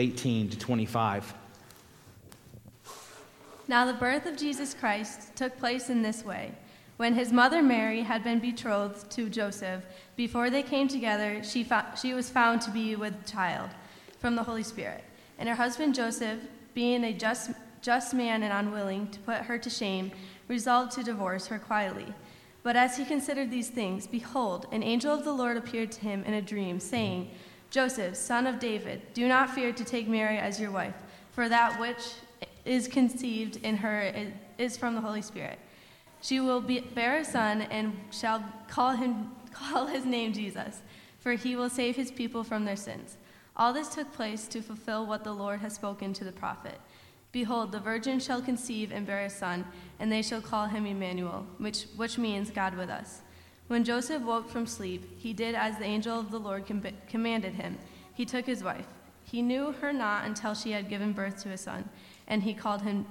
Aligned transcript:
18 0.00 0.48
to 0.48 0.58
25. 0.58 1.34
Now, 3.68 3.84
the 3.84 3.92
birth 3.92 4.24
of 4.26 4.36
Jesus 4.36 4.72
Christ 4.72 5.36
took 5.36 5.56
place 5.58 5.90
in 5.90 6.00
this 6.02 6.24
way. 6.24 6.52
When 6.96 7.14
his 7.14 7.32
mother 7.32 7.62
Mary 7.62 8.00
had 8.00 8.24
been 8.24 8.40
betrothed 8.40 9.10
to 9.12 9.28
Joseph, 9.28 9.84
before 10.16 10.50
they 10.50 10.62
came 10.62 10.88
together, 10.88 11.42
she, 11.44 11.62
fo- 11.62 11.94
she 12.00 12.14
was 12.14 12.30
found 12.30 12.62
to 12.62 12.70
be 12.70 12.96
with 12.96 13.26
child 13.26 13.70
from 14.18 14.36
the 14.36 14.42
Holy 14.42 14.62
Spirit. 14.62 15.04
And 15.38 15.48
her 15.48 15.54
husband 15.54 15.94
Joseph, 15.94 16.40
being 16.74 17.04
a 17.04 17.12
just, 17.12 17.50
just 17.82 18.14
man 18.14 18.42
and 18.42 18.52
unwilling 18.52 19.08
to 19.08 19.20
put 19.20 19.42
her 19.42 19.58
to 19.58 19.70
shame, 19.70 20.12
resolved 20.48 20.92
to 20.92 21.02
divorce 21.02 21.46
her 21.46 21.58
quietly. 21.58 22.12
But 22.62 22.76
as 22.76 22.96
he 22.96 23.04
considered 23.04 23.50
these 23.50 23.68
things, 23.68 24.06
behold, 24.06 24.66
an 24.72 24.82
angel 24.82 25.14
of 25.14 25.24
the 25.24 25.32
Lord 25.32 25.56
appeared 25.56 25.92
to 25.92 26.00
him 26.00 26.24
in 26.24 26.34
a 26.34 26.42
dream, 26.42 26.80
saying, 26.80 27.30
Joseph, 27.70 28.16
son 28.16 28.46
of 28.46 28.58
David, 28.58 29.00
do 29.14 29.28
not 29.28 29.50
fear 29.50 29.72
to 29.72 29.84
take 29.84 30.08
Mary 30.08 30.38
as 30.38 30.60
your 30.60 30.72
wife, 30.72 30.96
for 31.30 31.48
that 31.48 31.78
which 31.78 32.14
is 32.64 32.88
conceived 32.88 33.56
in 33.62 33.76
her 33.76 34.12
is 34.58 34.76
from 34.76 34.94
the 34.94 35.00
Holy 35.00 35.22
Spirit. 35.22 35.58
She 36.20 36.40
will 36.40 36.60
be, 36.60 36.80
bear 36.80 37.18
a 37.18 37.24
son 37.24 37.62
and 37.62 37.96
shall 38.10 38.44
call, 38.68 38.92
him, 38.92 39.30
call 39.52 39.86
his 39.86 40.04
name 40.04 40.32
Jesus, 40.32 40.82
for 41.20 41.32
he 41.32 41.56
will 41.56 41.70
save 41.70 41.96
his 41.96 42.10
people 42.10 42.44
from 42.44 42.64
their 42.64 42.76
sins. 42.76 43.16
All 43.56 43.72
this 43.72 43.88
took 43.88 44.12
place 44.12 44.46
to 44.48 44.62
fulfill 44.62 45.06
what 45.06 45.24
the 45.24 45.32
Lord 45.32 45.60
has 45.60 45.74
spoken 45.74 46.12
to 46.14 46.24
the 46.24 46.32
prophet. 46.32 46.80
Behold, 47.32 47.70
the 47.70 47.78
virgin 47.78 48.18
shall 48.18 48.42
conceive 48.42 48.90
and 48.90 49.06
bear 49.06 49.24
a 49.24 49.30
son, 49.30 49.64
and 50.00 50.10
they 50.10 50.22
shall 50.22 50.40
call 50.40 50.66
him 50.66 50.86
Emmanuel, 50.86 51.46
which, 51.58 51.84
which 51.96 52.18
means 52.18 52.50
God 52.50 52.74
with 52.74 52.90
us. 52.90 53.22
When 53.70 53.84
Joseph 53.84 54.22
woke 54.22 54.50
from 54.50 54.66
sleep, 54.66 55.16
he 55.16 55.32
did 55.32 55.54
as 55.54 55.78
the 55.78 55.84
angel 55.84 56.18
of 56.18 56.32
the 56.32 56.40
Lord 56.40 56.66
com- 56.66 56.82
commanded 57.08 57.54
him. 57.54 57.78
He 58.12 58.24
took 58.24 58.44
his 58.44 58.64
wife. 58.64 58.88
He 59.22 59.42
knew 59.42 59.70
her 59.80 59.92
not 59.92 60.24
until 60.24 60.54
she 60.54 60.72
had 60.72 60.88
given 60.88 61.12
birth 61.12 61.40
to 61.44 61.50
a 61.50 61.56
son, 61.56 61.88
and 62.26 62.42
he 62.42 62.52
called 62.52 62.82
him 62.82 63.06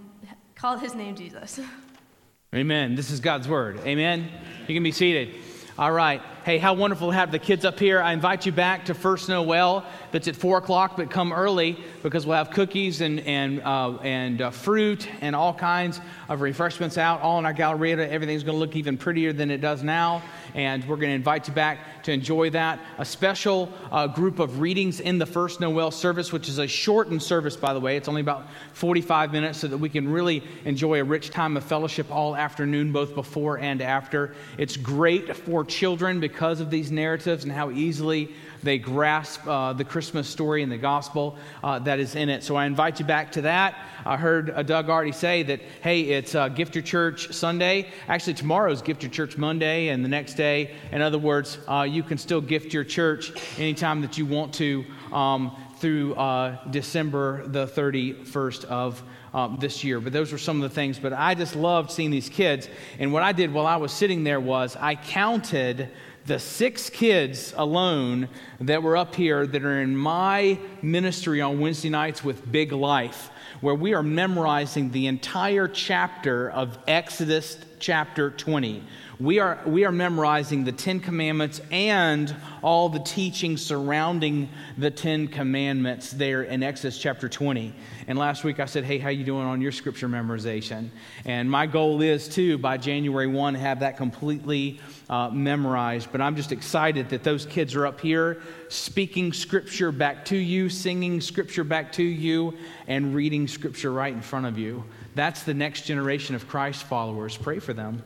called 0.55 0.81
his 0.81 0.93
name 0.93 1.15
Jesus. 1.15 1.61
Amen. 2.53 2.95
This 2.95 3.09
is 3.09 3.21
God's 3.21 3.47
word. 3.47 3.79
Amen. 3.85 4.27
You 4.67 4.73
can 4.73 4.83
be 4.83 4.91
seated. 4.91 5.33
All 5.77 5.93
right. 5.93 6.21
Hey, 6.45 6.57
how 6.57 6.73
wonderful 6.73 7.09
to 7.09 7.13
have 7.13 7.33
the 7.33 7.37
kids 7.37 7.65
up 7.65 7.77
here. 7.77 8.01
I 8.01 8.13
invite 8.13 8.45
you 8.45 8.53
back 8.53 8.85
to 8.85 8.93
First 8.93 9.27
Noel. 9.27 9.85
That's 10.13 10.29
at 10.29 10.37
4 10.37 10.59
o'clock, 10.59 10.95
but 10.95 11.11
come 11.11 11.33
early 11.33 11.77
because 12.01 12.25
we'll 12.25 12.37
have 12.37 12.49
cookies 12.49 13.01
and, 13.01 13.19
and, 13.19 13.61
uh, 13.61 13.97
and 13.97 14.41
uh, 14.41 14.49
fruit 14.49 15.09
and 15.19 15.35
all 15.35 15.53
kinds 15.53 15.99
of 16.29 16.39
refreshments 16.39 16.97
out, 16.97 17.19
all 17.21 17.39
in 17.39 17.45
our 17.45 17.51
Galleria. 17.51 18.09
Everything's 18.09 18.43
going 18.43 18.55
to 18.55 18.59
look 18.59 18.77
even 18.77 18.97
prettier 18.97 19.33
than 19.33 19.51
it 19.51 19.59
does 19.59 19.83
now. 19.83 20.23
And 20.55 20.87
we're 20.87 20.95
going 20.95 21.09
to 21.09 21.15
invite 21.15 21.47
you 21.47 21.53
back 21.53 22.03
to 22.03 22.13
enjoy 22.13 22.51
that. 22.51 22.79
A 22.97 23.05
special 23.05 23.71
uh, 23.91 24.07
group 24.07 24.39
of 24.39 24.61
readings 24.61 25.01
in 25.01 25.17
the 25.17 25.25
First 25.25 25.59
Noel 25.59 25.91
service, 25.91 26.31
which 26.31 26.47
is 26.47 26.57
a 26.57 26.67
shortened 26.67 27.21
service, 27.21 27.57
by 27.57 27.73
the 27.73 27.81
way. 27.81 27.97
It's 27.97 28.07
only 28.07 28.21
about 28.21 28.45
45 28.73 29.33
minutes 29.33 29.59
so 29.59 29.67
that 29.67 29.77
we 29.77 29.89
can 29.89 30.07
really 30.07 30.41
enjoy 30.63 31.01
a 31.01 31.03
rich 31.03 31.31
time 31.31 31.57
of 31.57 31.65
fellowship 31.65 32.09
all 32.09 32.35
afternoon, 32.35 32.93
both 32.93 33.13
before 33.13 33.59
and 33.59 33.81
after. 33.81 34.33
It's 34.57 34.77
great 34.77 35.35
for 35.35 35.65
children 35.65 36.21
because 36.29 36.61
of 36.61 36.69
these 36.69 36.91
narratives 36.91 37.43
and 37.43 37.51
how 37.51 37.71
easily 37.71 38.31
they 38.61 38.77
grasp 38.77 39.47
uh, 39.47 39.73
the 39.73 39.83
Christmas 39.83 40.27
story 40.27 40.63
and 40.63 40.71
the 40.71 40.77
gospel 40.77 41.37
uh, 41.63 41.79
that 41.79 41.99
is 41.99 42.15
in 42.15 42.29
it. 42.29 42.43
So 42.43 42.55
I 42.55 42.65
invite 42.65 42.99
you 42.99 43.05
back 43.05 43.31
to 43.33 43.41
that. 43.41 43.75
I 44.05 44.15
heard 44.17 44.49
uh, 44.49 44.63
Doug 44.63 44.89
already 44.89 45.11
say 45.11 45.43
that, 45.43 45.61
hey, 45.81 46.01
it's 46.01 46.35
uh, 46.35 46.49
Gift 46.49 46.75
Your 46.75 46.83
Church 46.83 47.33
Sunday. 47.33 47.87
Actually, 48.07 48.35
tomorrow's 48.35 48.81
Gift 48.81 49.03
Your 49.03 49.11
Church 49.11 49.37
Monday, 49.37 49.89
and 49.89 50.03
the 50.03 50.09
next 50.09 50.35
day. 50.35 50.75
In 50.91 51.01
other 51.01 51.17
words, 51.17 51.57
uh, 51.67 51.87
you 51.89 52.03
can 52.03 52.17
still 52.17 52.41
gift 52.41 52.73
your 52.73 52.83
church 52.83 53.31
anytime 53.57 54.01
that 54.01 54.17
you 54.17 54.25
want 54.25 54.53
to 54.55 54.85
um, 55.11 55.55
through 55.77 56.13
uh, 56.15 56.57
December 56.69 57.47
the 57.47 57.65
31st 57.67 58.65
of 58.65 59.01
um, 59.33 59.57
this 59.59 59.83
year. 59.83 59.99
But 59.99 60.13
those 60.13 60.31
were 60.31 60.37
some 60.37 60.61
of 60.61 60.69
the 60.69 60.73
things. 60.73 60.99
But 60.99 61.13
I 61.13 61.35
just 61.35 61.55
loved 61.55 61.91
seeing 61.91 62.11
these 62.11 62.29
kids. 62.29 62.67
And 62.97 63.13
what 63.13 63.23
I 63.23 63.31
did 63.31 63.53
while 63.53 63.67
I 63.67 63.77
was 63.77 63.91
sitting 63.91 64.23
there 64.23 64.39
was 64.39 64.75
I 64.75 64.95
counted 64.95 65.89
the 66.25 66.39
six 66.39 66.89
kids 66.89 67.53
alone 67.57 68.29
that 68.59 68.83
were 68.83 68.97
up 68.97 69.15
here 69.15 69.47
that 69.47 69.63
are 69.63 69.81
in 69.81 69.95
my 69.95 70.59
ministry 70.81 71.41
on 71.41 71.59
Wednesday 71.59 71.89
nights 71.89 72.23
with 72.23 72.51
Big 72.51 72.71
Life, 72.71 73.29
where 73.61 73.75
we 73.75 73.93
are 73.93 74.03
memorizing 74.03 74.91
the 74.91 75.07
entire 75.07 75.67
chapter 75.67 76.49
of 76.51 76.77
Exodus 76.87 77.57
chapter 77.79 78.29
20. 78.29 78.83
We 79.19 79.39
are, 79.39 79.59
we 79.65 79.83
are 79.83 79.91
memorizing 79.91 80.63
the 80.63 80.71
Ten 80.71 81.01
Commandments 81.01 81.59
and 81.71 82.33
all 82.61 82.87
the 82.87 82.99
teaching 82.99 83.57
surrounding 83.57 84.47
the 84.77 84.91
Ten 84.91 85.27
Commandments 85.27 86.11
there 86.11 86.43
in 86.43 86.63
Exodus 86.63 86.97
chapter 86.97 87.27
20. 87.27 87.73
And 88.07 88.17
last 88.17 88.45
week 88.45 88.61
I 88.61 88.65
said, 88.65 88.85
hey, 88.85 88.97
how 88.97 89.09
you 89.09 89.25
doing 89.25 89.45
on 89.45 89.59
your 89.59 89.73
scripture 89.73 90.07
memorization? 90.07 90.89
And 91.25 91.51
my 91.51 91.65
goal 91.65 92.01
is, 92.01 92.29
to, 92.29 92.57
by 92.57 92.77
January 92.77 93.27
1, 93.27 93.55
have 93.55 93.81
that 93.81 93.97
completely 93.97 94.79
uh, 95.09 95.29
memorized. 95.29 96.11
But 96.11 96.21
I'm 96.21 96.35
just 96.35 96.51
excited 96.51 97.09
that 97.09 97.23
those 97.23 97.45
kids 97.45 97.75
are 97.75 97.87
up 97.87 97.99
here 97.99 98.41
speaking 98.67 99.33
scripture 99.33 99.91
back 99.91 100.25
to 100.25 100.37
you, 100.37 100.69
singing 100.69 101.21
scripture 101.21 101.63
back 101.63 101.91
to 101.93 102.03
you, 102.03 102.57
and 102.87 103.15
reading 103.15 103.47
scripture 103.47 103.91
right 103.91 104.13
in 104.13 104.21
front 104.21 104.45
of 104.45 104.57
you. 104.57 104.83
That's 105.15 105.43
the 105.43 105.53
next 105.53 105.81
generation 105.81 106.35
of 106.35 106.47
Christ 106.47 106.83
followers. 106.83 107.35
Pray 107.35 107.59
for 107.59 107.73
them 107.73 108.03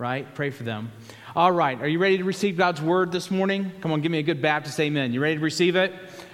right? 0.00 0.34
Pray 0.34 0.48
for 0.48 0.62
them. 0.62 0.90
All 1.36 1.52
right, 1.52 1.78
are 1.78 1.86
you 1.86 1.98
ready 1.98 2.16
to 2.16 2.24
receive 2.24 2.56
God's 2.56 2.80
word 2.80 3.12
this 3.12 3.30
morning? 3.30 3.70
Come 3.82 3.92
on, 3.92 4.00
give 4.00 4.10
me 4.10 4.18
a 4.18 4.22
good 4.22 4.40
Baptist 4.40 4.80
amen. 4.80 5.12
You 5.12 5.20
ready 5.20 5.36
to 5.36 5.42
receive 5.42 5.76
it? 5.76 5.92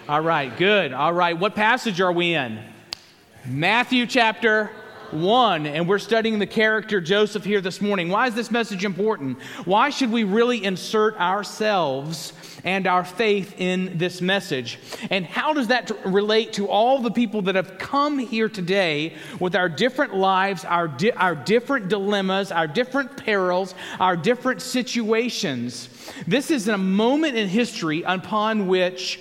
All 0.08 0.20
right, 0.20 0.56
good. 0.56 0.92
All 0.92 1.12
right, 1.12 1.36
what 1.36 1.56
passage 1.56 2.00
are 2.00 2.12
we 2.12 2.34
in? 2.34 2.62
Matthew 3.44 4.06
chapter 4.06 4.70
1, 5.12 5.66
and 5.66 5.88
we're 5.88 5.98
studying 5.98 6.38
the 6.38 6.46
character 6.46 7.00
Joseph 7.00 7.44
here 7.44 7.60
this 7.60 7.80
morning. 7.80 8.08
Why 8.08 8.26
is 8.26 8.34
this 8.34 8.50
message 8.50 8.84
important? 8.84 9.40
Why 9.64 9.90
should 9.90 10.10
we 10.10 10.24
really 10.24 10.64
insert 10.64 11.16
ourselves 11.18 12.32
and 12.64 12.86
our 12.86 13.04
faith 13.04 13.54
in 13.58 13.98
this 13.98 14.20
message? 14.20 14.78
And 15.10 15.24
how 15.24 15.52
does 15.52 15.68
that 15.68 15.90
relate 16.04 16.54
to 16.54 16.68
all 16.68 17.00
the 17.00 17.10
people 17.10 17.42
that 17.42 17.54
have 17.54 17.78
come 17.78 18.18
here 18.18 18.48
today 18.48 19.14
with 19.40 19.54
our 19.54 19.68
different 19.68 20.14
lives, 20.14 20.64
our, 20.64 20.88
di- 20.88 21.12
our 21.12 21.34
different 21.34 21.88
dilemmas, 21.88 22.52
our 22.52 22.66
different 22.66 23.16
perils, 23.16 23.74
our 24.00 24.16
different 24.16 24.62
situations? 24.62 25.88
This 26.26 26.50
is 26.50 26.68
a 26.68 26.78
moment 26.78 27.36
in 27.36 27.48
history 27.48 28.02
upon 28.02 28.66
which 28.66 29.20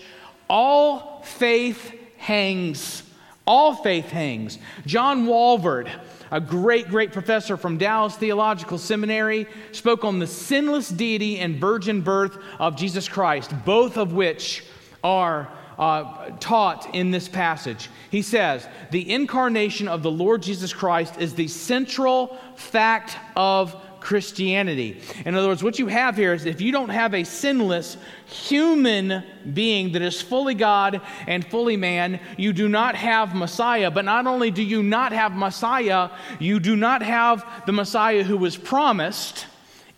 all 0.49 1.21
faith 1.23 1.93
hangs. 2.17 3.03
All 3.47 3.75
faith 3.75 4.09
hangs. 4.09 4.57
John 4.85 5.27
Walvoord, 5.27 5.89
a 6.31 6.41
great, 6.41 6.89
great 6.89 7.11
professor 7.11 7.57
from 7.57 7.77
Dallas 7.77 8.15
Theological 8.15 8.77
Seminary, 8.77 9.47
spoke 9.71 10.03
on 10.03 10.19
the 10.19 10.27
sinless 10.27 10.89
deity 10.89 11.39
and 11.39 11.57
virgin 11.57 12.01
birth 12.01 12.37
of 12.59 12.75
Jesus 12.75 13.07
Christ, 13.07 13.53
both 13.63 13.97
of 13.97 14.13
which 14.13 14.65
are 15.03 15.49
uh, 15.77 16.29
taught 16.39 16.93
in 16.95 17.11
this 17.11 17.27
passage. 17.27 17.89
He 18.09 18.21
says, 18.21 18.67
The 18.91 19.11
incarnation 19.11 19.87
of 19.87 20.03
the 20.03 20.11
Lord 20.11 20.41
Jesus 20.41 20.73
Christ 20.73 21.19
is 21.19 21.35
the 21.35 21.47
central 21.47 22.37
fact 22.55 23.17
of 23.35 23.75
Christianity. 24.05 25.01
In 25.25 25.33
other 25.33 25.47
words, 25.47 25.63
what 25.63 25.79
you 25.79 25.87
have 25.87 26.15
here 26.15 26.31
is 26.31 26.45
if 26.45 26.61
you 26.61 26.71
don't 26.71 26.89
have 26.89 27.15
a 27.15 27.23
sinless 27.23 27.97
human 28.27 29.23
being 29.51 29.93
that 29.93 30.03
is 30.03 30.21
fully 30.21 30.53
God 30.53 31.01
and 31.25 31.43
fully 31.43 31.75
man, 31.75 32.19
you 32.37 32.53
do 32.53 32.69
not 32.69 32.95
have 32.95 33.33
Messiah. 33.33 33.89
But 33.89 34.05
not 34.05 34.27
only 34.27 34.51
do 34.51 34.61
you 34.61 34.83
not 34.83 35.11
have 35.11 35.31
Messiah, 35.31 36.11
you 36.39 36.59
do 36.59 36.75
not 36.75 37.01
have 37.01 37.63
the 37.65 37.71
Messiah 37.71 38.21
who 38.21 38.37
was 38.37 38.55
promised 38.55 39.47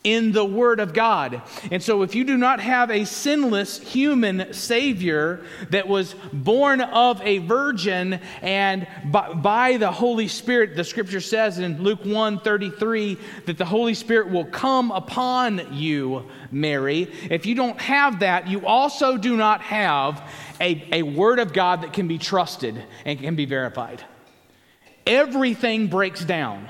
in 0.08 0.32
the 0.32 0.46
Word 0.46 0.80
of 0.80 0.94
God. 0.94 1.42
And 1.70 1.84
so, 1.84 2.02
if 2.02 2.16
you 2.16 2.24
do 2.24 2.38
not 2.38 2.62
have 2.62 2.90
a 2.90 3.04
sinless 3.04 3.78
human 3.78 4.54
Savior 4.54 5.42
that 5.70 5.86
was 5.86 6.16
born 6.32 6.80
of 6.80 7.22
a 7.24 7.40
virgin 7.40 8.22
and 8.42 8.88
by, 9.12 9.34
by, 9.34 9.76
the 9.76 9.92
Holy 9.92 10.30
Spirit, 10.30 10.78
the 10.78 10.86
scripture 10.86 11.20
says 11.20 11.60
in 11.60 11.84
Luke 11.84 12.06
1 12.06 12.40
33 12.40 13.18
that 13.48 13.58
the 13.58 13.66
Holy 13.66 13.94
Spirit 13.94 14.30
will 14.30 14.46
come 14.46 14.92
upon 14.92 15.74
you, 15.74 16.26
Mary. 16.52 17.12
If 17.30 17.46
you 17.46 17.54
don't 17.54 17.80
have 17.82 18.22
that, 18.22 18.48
you 18.48 18.66
also 18.66 19.18
do 19.18 19.36
not 19.36 19.62
have 19.62 20.24
a, 20.62 20.88
a 20.94 21.04
Word 21.04 21.40
of 21.40 21.52
God 21.52 21.82
that 21.82 21.92
can 21.92 22.08
be 22.08 22.18
trusted 22.18 22.82
and 23.04 23.20
can 23.20 23.36
be 23.36 23.44
verified. 23.44 24.02
Everything 25.06 25.88
breaks 25.88 26.24
down 26.24 26.70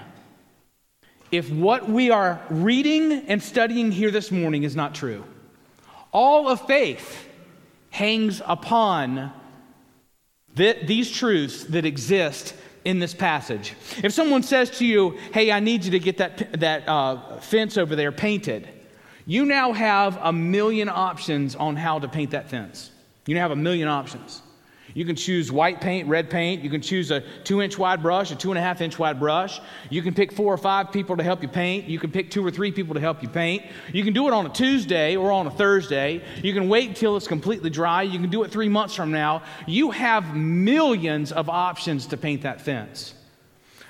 if 1.31 1.49
what 1.49 1.89
we 1.89 2.09
are 2.09 2.41
reading 2.49 3.11
and 3.27 3.41
studying 3.41 3.91
here 3.91 4.11
this 4.11 4.31
morning 4.31 4.63
is 4.63 4.75
not 4.75 4.95
true. 4.95 5.23
All 6.11 6.47
of 6.47 6.65
faith 6.67 7.27
hangs 7.89 8.41
upon 8.45 9.31
these 10.55 11.11
truths 11.11 11.65
that 11.65 11.85
exist 11.85 12.55
in 12.85 12.99
this 12.99 13.13
passage. 13.13 13.73
If 14.03 14.13
someone 14.13 14.43
says 14.43 14.69
to 14.77 14.85
you, 14.85 15.17
hey, 15.33 15.51
I 15.51 15.59
need 15.59 15.83
you 15.83 15.91
to 15.91 15.99
get 15.99 16.17
that, 16.17 16.59
that 16.59 16.87
uh, 16.87 17.39
fence 17.39 17.77
over 17.77 17.95
there 17.95 18.11
painted, 18.11 18.67
you 19.25 19.45
now 19.45 19.73
have 19.73 20.17
a 20.21 20.31
million 20.31 20.87
options 20.87 21.55
on 21.55 21.75
how 21.75 21.99
to 21.99 22.07
paint 22.07 22.31
that 22.31 22.49
fence. 22.49 22.91
You 23.25 23.35
now 23.35 23.41
have 23.41 23.51
a 23.51 23.57
million 23.57 23.89
options. 23.89 24.41
You 24.97 25.05
can 25.05 25.15
choose 25.15 25.51
white 25.51 25.79
paint, 25.79 26.07
red 26.07 26.27
paint. 26.27 26.63
You 26.63 26.71
can 26.71 26.81
choose 26.81 27.11
a 27.11 27.21
two 27.43 27.61
inch 27.61 27.77
wide 27.77 28.01
brush, 28.01 28.31
a 28.31 28.35
two 28.35 28.49
and 28.49 28.57
a 28.57 28.61
half 28.63 28.81
inch 28.81 28.97
wide 28.97 29.19
brush. 29.19 29.61
You 29.91 30.01
can 30.01 30.15
pick 30.15 30.31
four 30.31 30.51
or 30.51 30.57
five 30.57 30.91
people 30.91 31.17
to 31.17 31.21
help 31.21 31.43
you 31.43 31.47
paint. 31.47 31.85
You 31.85 31.99
can 31.99 32.09
pick 32.09 32.31
two 32.31 32.43
or 32.43 32.49
three 32.49 32.71
people 32.71 32.95
to 32.95 32.99
help 32.99 33.21
you 33.21 33.29
paint. 33.29 33.63
You 33.93 34.03
can 34.03 34.13
do 34.13 34.27
it 34.27 34.33
on 34.33 34.47
a 34.47 34.49
Tuesday 34.49 35.15
or 35.15 35.31
on 35.31 35.45
a 35.45 35.51
Thursday. 35.51 36.23
You 36.41 36.51
can 36.51 36.67
wait 36.67 36.89
until 36.89 37.15
it's 37.15 37.27
completely 37.27 37.69
dry. 37.69 38.01
You 38.01 38.17
can 38.17 38.31
do 38.31 38.41
it 38.41 38.49
three 38.49 38.69
months 38.69 38.95
from 38.95 39.11
now. 39.11 39.43
You 39.67 39.91
have 39.91 40.35
millions 40.35 41.31
of 41.31 41.47
options 41.47 42.07
to 42.07 42.17
paint 42.17 42.41
that 42.41 42.61
fence. 42.61 43.13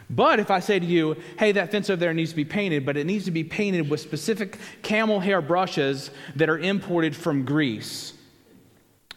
But 0.10 0.42
if 0.42 0.52
I 0.52 0.60
say 0.60 0.78
to 0.78 0.86
you, 0.86 1.16
hey, 1.40 1.54
that 1.54 1.72
fence 1.72 1.90
over 1.90 2.02
there 2.02 2.14
needs 2.14 2.32
to 2.32 2.36
be 2.36 2.44
painted, 2.44 2.86
but 2.86 2.98
it 2.98 3.06
needs 3.06 3.24
to 3.24 3.32
be 3.32 3.46
painted 3.46 3.90
with 3.90 4.02
specific 4.02 4.58
camel 4.82 5.22
hair 5.22 5.42
brushes 5.42 6.12
that 6.36 6.50
are 6.50 6.60
imported 6.60 7.16
from 7.16 7.46
Greece 7.46 8.12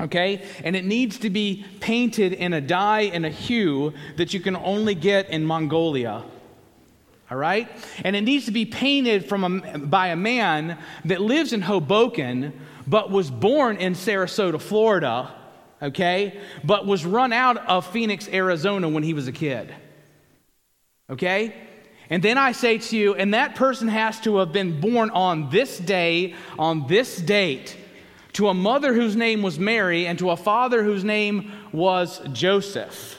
okay? 0.00 0.43
And 0.64 0.75
it 0.75 0.85
needs 0.85 1.19
to 1.19 1.31
be 1.31 1.64
painted 1.81 2.32
in 2.32 2.52
a 2.52 2.61
dye 2.61 3.02
and 3.02 3.25
a 3.25 3.31
hue 3.31 3.93
that 4.17 4.35
you 4.35 4.41
can 4.41 4.56
only 4.56 4.94
get 4.94 5.31
in 5.31 5.44
Mongolia. 5.44 6.25
All 7.31 7.37
right? 7.37 7.70
And 8.02 8.17
it 8.17 8.23
needs 8.23 8.47
to 8.47 8.50
be 8.50 8.64
painted 8.64 9.29
from 9.29 9.62
a, 9.62 9.79
by 9.79 10.08
a 10.08 10.17
man 10.17 10.79
that 11.05 11.20
lives 11.20 11.52
in 11.52 11.62
Hoboken 11.62 12.58
but 12.87 13.11
was 13.11 13.31
born 13.31 13.76
in 13.76 13.93
Sarasota, 13.93 14.61
Florida, 14.61 15.32
okay? 15.81 16.41
But 16.64 16.87
was 16.87 17.06
run 17.06 17.32
out 17.32 17.56
of 17.69 17.87
Phoenix, 17.87 18.29
Arizona 18.29 18.88
when 18.88 19.05
he 19.05 19.14
was 19.14 19.29
a 19.29 19.32
kid. 19.32 19.73
Okay? 21.08 21.55
And 22.08 22.20
then 22.20 22.37
I 22.37 22.50
say 22.50 22.79
to 22.79 22.97
you, 22.97 23.14
and 23.14 23.35
that 23.35 23.55
person 23.55 23.87
has 23.87 24.19
to 24.23 24.38
have 24.38 24.52
been 24.52 24.81
born 24.81 25.11
on 25.11 25.50
this 25.50 25.79
day, 25.79 26.35
on 26.58 26.88
this 26.88 27.17
date 27.19 27.76
to 28.35 28.49
a 28.49 28.55
mother 28.55 28.94
whose 28.94 29.17
name 29.17 29.43
was 29.43 29.59
Mary 29.59 30.06
and 30.06 30.19
to 30.19 30.31
a 30.31 30.37
father 30.37 30.82
whose 30.82 31.05
name 31.05 31.53
was 31.73 32.21
Joseph. 32.32 33.19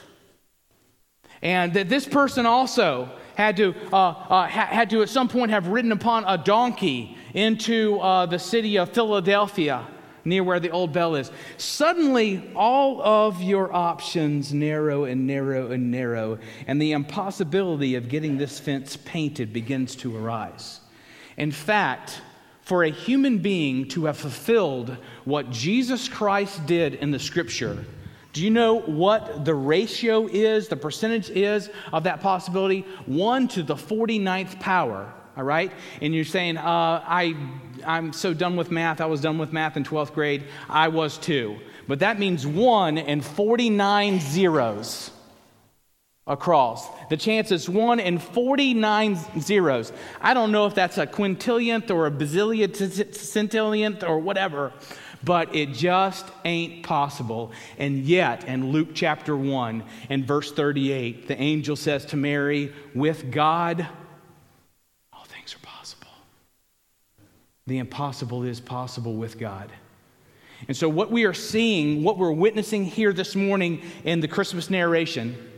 And 1.42 1.74
that 1.74 1.88
this 1.88 2.06
person 2.06 2.46
also 2.46 3.10
had 3.34 3.56
to, 3.56 3.74
uh, 3.92 3.96
uh, 3.96 4.46
had 4.46 4.90
to 4.90 5.02
at 5.02 5.08
some 5.08 5.28
point 5.28 5.50
have 5.50 5.66
ridden 5.68 5.92
upon 5.92 6.24
a 6.24 6.38
donkey 6.38 7.16
into 7.34 7.98
uh, 7.98 8.26
the 8.26 8.38
city 8.38 8.78
of 8.78 8.90
Philadelphia, 8.90 9.86
near 10.24 10.44
where 10.44 10.60
the 10.60 10.70
old 10.70 10.92
bell 10.92 11.16
is. 11.16 11.32
Suddenly, 11.56 12.52
all 12.54 13.02
of 13.02 13.42
your 13.42 13.72
options 13.72 14.52
narrow 14.52 15.04
and 15.04 15.26
narrow 15.26 15.72
and 15.72 15.90
narrow, 15.90 16.38
and 16.66 16.80
the 16.80 16.92
impossibility 16.92 17.96
of 17.96 18.08
getting 18.08 18.36
this 18.36 18.60
fence 18.60 18.96
painted 18.96 19.52
begins 19.52 19.96
to 19.96 20.16
arise. 20.16 20.80
In 21.36 21.50
fact, 21.50 22.20
for 22.72 22.84
a 22.84 22.90
human 22.90 23.36
being 23.36 23.86
to 23.86 24.06
have 24.06 24.16
fulfilled 24.16 24.96
what 25.26 25.50
Jesus 25.50 26.08
Christ 26.08 26.64
did 26.64 26.94
in 26.94 27.10
the 27.10 27.18
scripture, 27.18 27.84
do 28.32 28.42
you 28.42 28.48
know 28.48 28.80
what 28.80 29.44
the 29.44 29.54
ratio 29.54 30.26
is, 30.26 30.68
the 30.68 30.76
percentage 30.76 31.28
is 31.28 31.68
of 31.92 32.04
that 32.04 32.22
possibility? 32.22 32.86
1 33.04 33.48
to 33.48 33.62
the 33.62 33.74
49th 33.74 34.58
power, 34.58 35.12
all 35.36 35.44
right? 35.44 35.70
And 36.00 36.14
you're 36.14 36.24
saying, 36.24 36.56
uh, 36.56 36.62
I, 36.64 37.36
I'm 37.86 38.14
so 38.14 38.32
done 38.32 38.56
with 38.56 38.70
math. 38.70 39.02
I 39.02 39.06
was 39.06 39.20
done 39.20 39.36
with 39.36 39.52
math 39.52 39.76
in 39.76 39.84
12th 39.84 40.14
grade. 40.14 40.44
I 40.66 40.88
was 40.88 41.18
too. 41.18 41.58
But 41.86 41.98
that 41.98 42.18
means 42.18 42.46
1 42.46 42.96
and 42.96 43.22
49 43.22 44.18
zeros 44.18 45.10
across. 46.26 46.88
The 47.08 47.16
chance 47.16 47.50
is 47.50 47.68
1 47.68 47.98
in 47.98 48.18
49 48.18 49.18
zeros. 49.40 49.92
I 50.20 50.34
don't 50.34 50.52
know 50.52 50.66
if 50.66 50.74
that's 50.74 50.98
a 50.98 51.06
quintillionth 51.06 51.90
or 51.90 52.06
a 52.06 52.10
bazillionth 52.10 52.76
centillionth, 52.76 54.08
or 54.08 54.18
whatever, 54.18 54.72
but 55.24 55.54
it 55.54 55.72
just 55.72 56.26
ain't 56.44 56.84
possible. 56.84 57.50
And 57.76 58.04
yet, 58.04 58.44
in 58.44 58.70
Luke 58.70 58.90
chapter 58.94 59.36
1 59.36 59.82
and 60.10 60.24
verse 60.24 60.52
38, 60.52 61.26
the 61.26 61.40
angel 61.40 61.74
says 61.74 62.04
to 62.06 62.16
Mary, 62.16 62.72
With 62.94 63.32
God, 63.32 63.86
all 65.12 65.24
things 65.24 65.54
are 65.56 65.66
possible. 65.66 66.08
The 67.66 67.78
impossible 67.78 68.44
is 68.44 68.60
possible 68.60 69.16
with 69.16 69.38
God. 69.38 69.72
And 70.68 70.76
so, 70.76 70.88
what 70.88 71.10
we 71.10 71.24
are 71.24 71.34
seeing, 71.34 72.04
what 72.04 72.16
we're 72.16 72.30
witnessing 72.30 72.84
here 72.84 73.12
this 73.12 73.34
morning 73.34 73.82
in 74.04 74.20
the 74.20 74.28
Christmas 74.28 74.70
narration, 74.70 75.51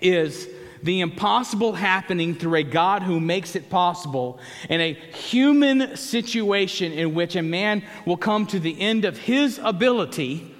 is 0.00 0.48
the 0.82 1.00
impossible 1.00 1.74
happening 1.74 2.34
through 2.34 2.56
a 2.56 2.62
God 2.62 3.02
who 3.02 3.20
makes 3.20 3.54
it 3.54 3.68
possible 3.68 4.38
in 4.68 4.80
a 4.80 4.94
human 4.94 5.96
situation 5.96 6.92
in 6.92 7.14
which 7.14 7.36
a 7.36 7.42
man 7.42 7.82
will 8.06 8.16
come 8.16 8.46
to 8.46 8.58
the 8.58 8.80
end 8.80 9.04
of 9.04 9.18
his 9.18 9.60
ability 9.62 10.54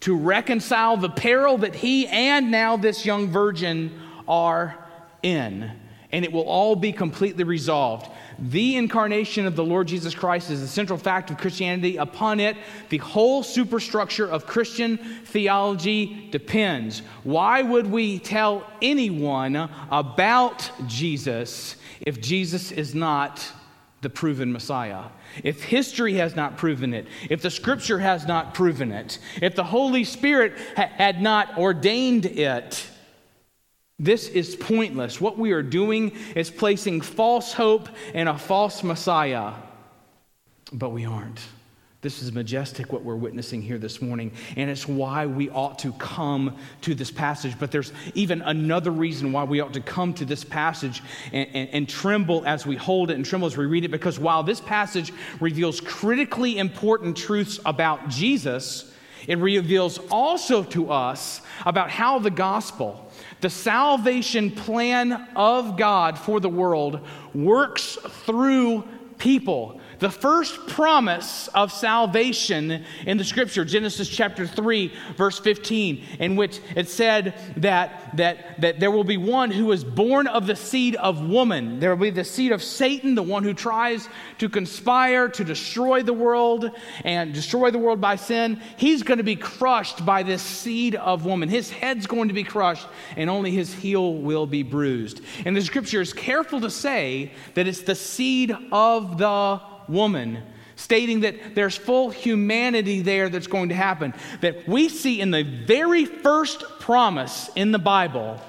to 0.00 0.16
reconcile 0.16 0.96
the 0.96 1.10
peril 1.10 1.58
that 1.58 1.74
he 1.74 2.06
and 2.06 2.50
now 2.50 2.76
this 2.76 3.04
young 3.04 3.28
virgin 3.28 4.00
are 4.26 4.76
in. 5.22 5.70
And 6.12 6.24
it 6.24 6.32
will 6.32 6.48
all 6.48 6.74
be 6.74 6.92
completely 6.92 7.44
resolved. 7.44 8.10
The 8.40 8.76
incarnation 8.76 9.44
of 9.44 9.54
the 9.54 9.64
Lord 9.64 9.86
Jesus 9.88 10.14
Christ 10.14 10.50
is 10.50 10.62
the 10.62 10.68
central 10.68 10.98
fact 10.98 11.30
of 11.30 11.36
Christianity. 11.36 11.98
Upon 11.98 12.40
it, 12.40 12.56
the 12.88 12.98
whole 12.98 13.42
superstructure 13.42 14.26
of 14.26 14.46
Christian 14.46 14.96
theology 14.96 16.28
depends. 16.30 17.02
Why 17.22 17.60
would 17.60 17.86
we 17.86 18.18
tell 18.18 18.66
anyone 18.80 19.56
about 19.90 20.70
Jesus 20.86 21.76
if 22.00 22.20
Jesus 22.20 22.72
is 22.72 22.94
not 22.94 23.46
the 24.00 24.08
proven 24.08 24.52
Messiah? 24.52 25.04
If 25.44 25.62
history 25.62 26.14
has 26.14 26.34
not 26.34 26.56
proven 26.56 26.94
it, 26.94 27.06
if 27.28 27.42
the 27.42 27.50
scripture 27.50 27.98
has 27.98 28.26
not 28.26 28.54
proven 28.54 28.90
it, 28.90 29.18
if 29.42 29.54
the 29.54 29.64
Holy 29.64 30.04
Spirit 30.04 30.54
ha- 30.76 30.88
had 30.94 31.20
not 31.20 31.58
ordained 31.58 32.24
it, 32.24 32.89
this 34.00 34.28
is 34.28 34.56
pointless. 34.56 35.20
What 35.20 35.38
we 35.38 35.52
are 35.52 35.62
doing 35.62 36.16
is 36.34 36.50
placing 36.50 37.02
false 37.02 37.52
hope 37.52 37.90
in 38.14 38.28
a 38.28 38.38
false 38.38 38.82
Messiah, 38.82 39.52
but 40.72 40.88
we 40.88 41.04
aren't. 41.04 41.40
This 42.00 42.22
is 42.22 42.32
majestic 42.32 42.94
what 42.94 43.04
we're 43.04 43.14
witnessing 43.14 43.60
here 43.60 43.76
this 43.76 44.00
morning, 44.00 44.32
and 44.56 44.70
it's 44.70 44.88
why 44.88 45.26
we 45.26 45.50
ought 45.50 45.80
to 45.80 45.92
come 45.92 46.56
to 46.80 46.94
this 46.94 47.10
passage. 47.10 47.58
But 47.58 47.72
there's 47.72 47.92
even 48.14 48.40
another 48.40 48.90
reason 48.90 49.32
why 49.32 49.44
we 49.44 49.60
ought 49.60 49.74
to 49.74 49.82
come 49.82 50.14
to 50.14 50.24
this 50.24 50.44
passage 50.44 51.02
and, 51.30 51.46
and, 51.52 51.68
and, 51.70 51.86
tremble 51.86 52.42
as 52.46 52.64
we 52.64 52.76
hold 52.76 53.10
it 53.10 53.16
and 53.16 53.26
tremble 53.26 53.48
as 53.48 53.56
we 53.58 53.66
read 53.66 53.84
it, 53.84 53.90
because 53.90 54.18
while 54.18 54.42
this 54.42 54.62
passage 54.62 55.12
reveals 55.40 55.78
critically 55.78 56.56
important 56.56 57.18
truths 57.18 57.60
about 57.66 58.08
Jesus, 58.08 58.90
it 59.28 59.36
reveals 59.36 59.98
also 60.10 60.62
to 60.64 60.90
us 60.90 61.42
about 61.66 61.90
how 61.90 62.18
the 62.18 62.30
gospel, 62.30 63.09
the 63.40 63.50
salvation 63.50 64.50
plan 64.50 65.12
of 65.34 65.76
God 65.76 66.18
for 66.18 66.40
the 66.40 66.48
world 66.48 67.00
works 67.34 67.96
through 68.24 68.84
people 69.18 69.80
the 70.00 70.10
first 70.10 70.66
promise 70.66 71.48
of 71.48 71.70
salvation 71.70 72.84
in 73.06 73.18
the 73.18 73.24
scripture, 73.24 73.64
Genesis 73.64 74.08
chapter 74.08 74.46
3, 74.46 74.92
verse 75.16 75.38
15, 75.38 76.02
in 76.18 76.36
which 76.36 76.58
it 76.74 76.88
said 76.88 77.34
that, 77.58 78.16
that, 78.16 78.60
that 78.62 78.80
there 78.80 78.90
will 78.90 79.04
be 79.04 79.18
one 79.18 79.50
who 79.50 79.70
is 79.72 79.84
born 79.84 80.26
of 80.26 80.46
the 80.46 80.56
seed 80.56 80.96
of 80.96 81.28
woman. 81.28 81.80
There 81.80 81.94
will 81.94 82.02
be 82.02 82.10
the 82.10 82.24
seed 82.24 82.50
of 82.50 82.62
Satan, 82.62 83.14
the 83.14 83.22
one 83.22 83.44
who 83.44 83.52
tries 83.52 84.08
to 84.38 84.48
conspire 84.48 85.28
to 85.28 85.44
destroy 85.44 86.02
the 86.02 86.14
world 86.14 86.70
and 87.04 87.34
destroy 87.34 87.70
the 87.70 87.78
world 87.78 88.00
by 88.00 88.16
sin. 88.16 88.60
He's 88.78 89.02
going 89.02 89.18
to 89.18 89.24
be 89.24 89.36
crushed 89.36 90.04
by 90.06 90.22
this 90.22 90.42
seed 90.42 90.94
of 90.94 91.26
woman. 91.26 91.50
His 91.50 91.70
head's 91.70 92.06
going 92.06 92.28
to 92.28 92.34
be 92.34 92.44
crushed, 92.44 92.86
and 93.16 93.28
only 93.28 93.50
his 93.50 93.72
heel 93.74 94.14
will 94.14 94.46
be 94.46 94.62
bruised. 94.62 95.20
And 95.44 95.54
the 95.54 95.60
scripture 95.60 96.00
is 96.00 96.14
careful 96.14 96.62
to 96.62 96.70
say 96.70 97.32
that 97.52 97.68
it's 97.68 97.82
the 97.82 97.94
seed 97.94 98.56
of 98.72 99.18
the 99.18 99.60
woman, 99.90 100.42
stating 100.76 101.20
that 101.20 101.54
there's 101.54 101.76
full 101.76 102.10
humanity 102.10 103.02
there 103.02 103.28
that's 103.28 103.46
going 103.46 103.68
to 103.68 103.74
happen. 103.74 104.14
That 104.40 104.66
we 104.68 104.88
see 104.88 105.20
in 105.20 105.30
the 105.30 105.42
very 105.42 106.04
first 106.04 106.62
promise 106.80 107.50
in 107.56 107.72
the 107.72 107.78
Bible 107.78 108.40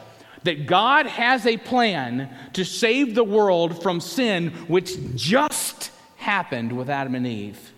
that 0.44 0.66
God 0.66 1.06
has 1.06 1.46
a 1.46 1.58
plan 1.58 2.30
to 2.54 2.66
save 2.66 3.16
the 3.16 3.24
world 3.24 3.82
from 3.82 4.00
sin, 4.00 4.50
which 4.68 5.16
just 5.16 5.92
happened 6.18 6.76
with 6.76 6.90
Adam 6.90 7.16
and 7.16 7.28
Eve. 7.28 7.72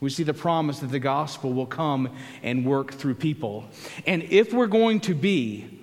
We 0.00 0.10
see 0.10 0.22
the 0.22 0.34
promise 0.34 0.78
that 0.78 0.90
the 0.90 0.98
gospel 0.98 1.52
will 1.52 1.66
come 1.66 2.08
and 2.42 2.64
work 2.64 2.94
through 2.94 3.16
people. 3.16 3.66
And 4.06 4.22
if 4.24 4.52
we're 4.52 4.66
going 4.66 5.00
to 5.00 5.14
be 5.14 5.79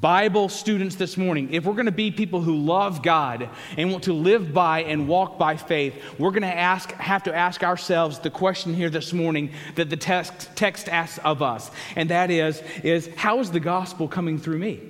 Bible 0.00 0.48
students 0.48 0.96
this 0.96 1.18
morning, 1.18 1.52
if 1.52 1.66
we're 1.66 1.74
going 1.74 1.84
to 1.84 1.92
be 1.92 2.10
people 2.10 2.40
who 2.40 2.56
love 2.56 3.02
God 3.02 3.50
and 3.76 3.90
want 3.90 4.04
to 4.04 4.14
live 4.14 4.54
by 4.54 4.84
and 4.84 5.06
walk 5.06 5.38
by 5.38 5.58
faith, 5.58 5.94
we're 6.18 6.30
going 6.30 6.42
to 6.42 6.48
ask, 6.48 6.90
have 6.92 7.24
to 7.24 7.34
ask 7.34 7.62
ourselves 7.62 8.18
the 8.20 8.30
question 8.30 8.72
here 8.72 8.88
this 8.88 9.12
morning 9.12 9.50
that 9.74 9.90
the 9.90 9.96
text, 9.98 10.48
text 10.56 10.88
asks 10.88 11.18
of 11.18 11.42
us, 11.42 11.70
and 11.94 12.08
that 12.08 12.30
is, 12.30 12.62
is 12.82 13.06
how 13.16 13.40
is 13.40 13.50
the 13.50 13.60
gospel 13.60 14.08
coming 14.08 14.38
through 14.38 14.58
me? 14.58 14.80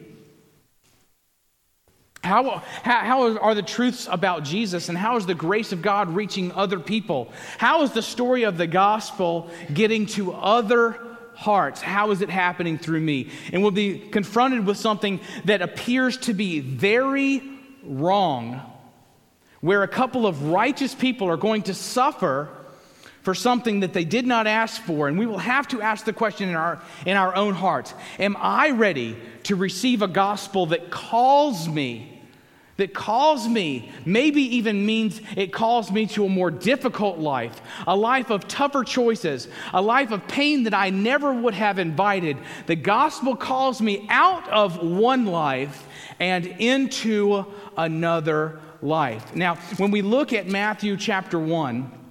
How, 2.23 2.63
how, 2.85 3.01
how 3.01 3.39
are 3.39 3.57
the 3.57 3.63
truths 3.63 4.07
about 4.09 4.45
Jesus 4.45 4.89
and 4.89 4.97
how 4.97 5.17
is 5.17 5.27
the 5.27 5.35
grace 5.35 5.73
of 5.73 5.83
God 5.83 6.11
reaching 6.11 6.53
other 6.53 6.79
people? 6.79 7.33
How 7.59 7.83
is 7.83 7.91
the 7.91 8.03
story 8.03 8.45
of 8.45 8.57
the 8.57 8.69
gospel 8.69 9.51
getting 9.75 10.07
to 10.07 10.33
other 10.33 11.12
hearts. 11.43 11.83
How 11.83 12.11
is 12.13 12.23
it 12.23 12.31
happening 12.31 12.79
through 12.79 13.01
me? 13.01 13.29
And 13.53 13.63
we'll 13.63 13.73
be 13.73 13.99
confronted 13.99 14.65
with 14.65 14.79
something 14.79 15.21
that 15.45 15.61
appears 15.61 16.17
to 16.19 16.33
be 16.35 16.61
very 16.61 17.43
wrong, 17.85 18.61
where 19.61 19.83
a 19.83 19.89
couple 19.89 20.27
of 20.27 20.45
righteous 20.45 20.95
people 20.95 21.29
are 21.29 21.37
going 21.37 21.63
to 21.63 21.75
suffer 21.75 22.49
for 23.23 23.35
something 23.35 23.81
that 23.81 23.93
they 23.93 24.05
did 24.05 24.27
not 24.27 24.47
ask 24.47 24.81
for. 24.83 25.09
And 25.09 25.19
we 25.19 25.27
will 25.27 25.39
have 25.39 25.69
to 25.69 25.81
ask 25.81 26.05
the 26.05 26.13
question 26.13 26.49
in 26.49 26.55
our, 26.55 26.81
in 27.07 27.17
our 27.17 27.35
own 27.35 27.55
hearts 27.55 27.95
Am 28.19 28.37
I 28.39 28.71
ready 28.71 29.17
to 29.45 29.57
receive 29.57 30.03
a 30.03 30.09
gospel 30.09 30.67
that 30.67 30.91
calls 30.91 31.69
me? 31.69 32.12
That 32.83 32.95
calls 32.95 33.47
me, 33.47 33.93
maybe 34.05 34.57
even 34.57 34.85
means 34.85 35.21
it 35.37 35.53
calls 35.53 35.93
me 35.93 36.07
to 36.07 36.25
a 36.25 36.29
more 36.29 36.51
difficult 36.51 37.17
life, 37.17 37.61
a 37.87 37.95
life 37.95 38.29
of 38.29 38.49
tougher 38.49 38.83
choices, 38.83 39.47
a 39.73 39.81
life 39.81 40.11
of 40.11 40.27
pain 40.27 40.65
that 40.65 40.75
I 40.75 40.91
never 40.91 41.33
would 41.33 41.55
have 41.55 41.79
invited. 41.79 42.39
The 42.67 42.75
gospel 42.75 43.37
calls 43.37 43.81
me 43.81 44.05
out 44.11 44.49
of 44.49 44.83
one 44.83 45.27
life 45.27 45.87
and 46.19 46.45
into 46.45 47.47
another 47.77 48.59
life. 48.83 49.33
Now, 49.37 49.55
when 49.77 49.93
we 49.93 50.03
look 50.03 50.33
at 50.33 50.49
Matthew 50.49 50.97
chapter 50.97 51.39
1, 51.39 52.02